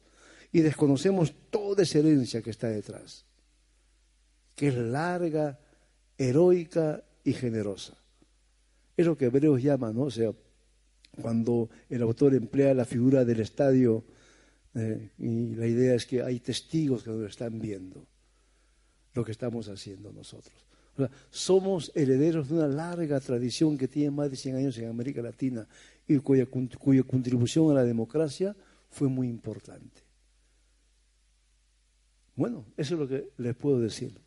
Y 0.52 0.62
desconocemos 0.62 1.34
toda 1.50 1.84
esa 1.84 2.00
herencia 2.00 2.42
que 2.42 2.50
está 2.50 2.68
detrás, 2.68 3.26
que 4.56 4.68
es 4.68 4.76
larga, 4.76 5.60
heroica 6.18 7.04
y 7.24 7.34
generosa. 7.34 7.94
Es 8.96 9.06
lo 9.06 9.18
que 9.18 9.26
Hebreos 9.26 9.62
llama, 9.62 9.92
¿no? 9.92 10.04
O 10.04 10.12
sea, 10.12 10.32
cuando 11.22 11.70
el 11.90 12.02
autor 12.02 12.36
emplea 12.36 12.74
la 12.74 12.86
figura 12.86 13.26
del 13.26 13.40
estadio 13.40 14.04
eh, 14.76 15.12
y 15.18 15.56
la 15.56 15.68
idea 15.68 15.96
es 15.96 16.06
que 16.06 16.22
hay 16.22 16.40
testigos 16.40 17.04
que 17.04 17.12
nos 17.12 17.30
están 17.30 17.60
viendo 17.60 18.06
lo 19.14 19.24
que 19.24 19.32
estamos 19.32 19.70
haciendo 19.70 20.12
nosotros. 20.12 20.56
Somos 21.30 21.92
herederos 21.96 22.50
de 22.50 22.56
una 22.56 22.68
larga 22.68 23.20
tradición 23.20 23.78
que 23.78 23.88
tiene 23.88 24.12
más 24.12 24.30
de 24.30 24.38
100 24.38 24.56
años 24.56 24.78
en 24.78 24.90
América 24.90 25.22
Latina 25.22 25.68
y 26.08 26.18
cuya, 26.20 26.46
cuya 26.46 27.04
contribución 27.04 27.72
a 27.72 27.76
la 27.76 27.84
democracia 27.84 28.56
fue 28.90 29.08
muy 29.08 29.28
importante. 29.28 30.04
Bueno, 32.36 32.66
eso 32.78 32.96
es 32.96 33.00
lo 33.00 33.08
que 33.08 33.30
les 33.38 33.56
puedo 33.56 33.80
decir. 33.80 34.20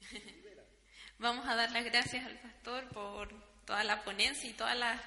Vamos 1.18 1.46
a 1.46 1.54
dar 1.54 1.70
las 1.72 1.84
gracias 1.84 2.24
al 2.24 2.38
pastor 2.40 2.88
por 2.88 3.28
toda 3.64 3.84
la 3.84 4.02
ponencia 4.04 4.48
y 4.48 4.54
todas 4.54 4.78
las 4.78 5.00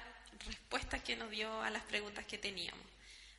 respuestas 0.46 1.02
que 1.02 1.16
nos 1.16 1.30
dio 1.30 1.60
a 1.62 1.70
las 1.70 1.82
preguntas 1.84 2.24
que 2.26 2.38
teníamos. 2.38 2.84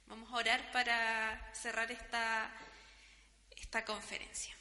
Vamos 0.07 0.29
a 0.31 0.35
orar 0.35 0.71
para 0.71 1.53
cerrar 1.53 1.89
esta, 1.91 2.51
esta 3.55 3.85
conferencia. 3.85 4.53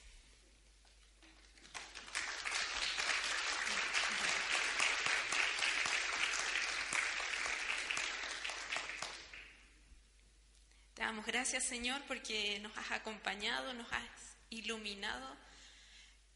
Te 11.01 11.07
damos 11.07 11.25
gracias, 11.25 11.65
Señor, 11.65 12.03
porque 12.07 12.59
nos 12.61 12.77
has 12.77 12.91
acompañado, 12.91 13.73
nos 13.73 13.91
has 13.91 14.03
iluminado 14.51 15.35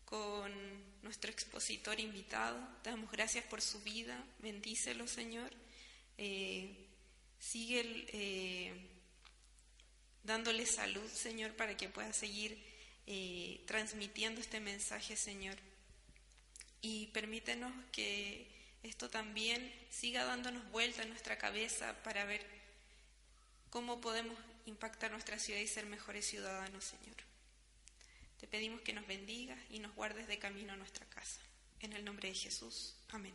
con 0.07 0.51
nuestro 1.03 1.31
expositor 1.31 2.01
invitado. 2.01 2.57
Te 2.83 2.89
damos 2.89 3.11
gracias 3.11 3.45
por 3.45 3.61
su 3.61 3.83
vida. 3.83 4.25
Bendícelo, 4.39 5.07
Señor. 5.07 5.51
Eh, 6.17 6.89
sigue 7.39 8.07
eh, 8.09 8.73
dándole 10.23 10.65
salud, 10.65 11.11
Señor, 11.11 11.55
para 11.57 11.77
que 11.77 11.91
pueda 11.91 12.15
seguir 12.15 12.59
eh, 13.07 13.61
transmitiendo 13.67 14.41
este 14.41 14.61
mensaje, 14.61 15.15
Señor. 15.15 15.59
Y 16.81 17.09
permítenos 17.09 17.71
que 17.93 18.49
esto 18.83 19.11
también 19.11 19.71
siga 19.91 20.25
dándonos 20.25 20.71
vuelta 20.71 21.03
en 21.03 21.11
nuestra 21.11 21.37
cabeza 21.37 22.03
para 22.03 22.25
ver 22.25 22.47
cómo 23.69 24.01
podemos 24.01 24.39
impactar 24.67 25.11
nuestra 25.11 25.39
ciudad 25.39 25.61
y 25.61 25.67
ser 25.67 25.87
mejores 25.87 26.27
ciudadanos, 26.27 26.85
Señor. 26.85 27.17
Te 28.39 28.47
pedimos 28.47 28.81
que 28.83 28.93
nos 28.93 29.07
bendigas 29.07 29.59
y 29.71 29.79
nos 29.79 29.95
guardes 29.95 30.27
de 30.27 30.39
camino 30.39 30.73
a 30.73 30.77
nuestra 30.77 31.07
casa. 31.07 31.41
En 31.81 31.93
el 31.93 32.05
nombre 32.05 32.29
de 32.29 32.35
Jesús. 32.35 32.97
Amén. 33.09 33.35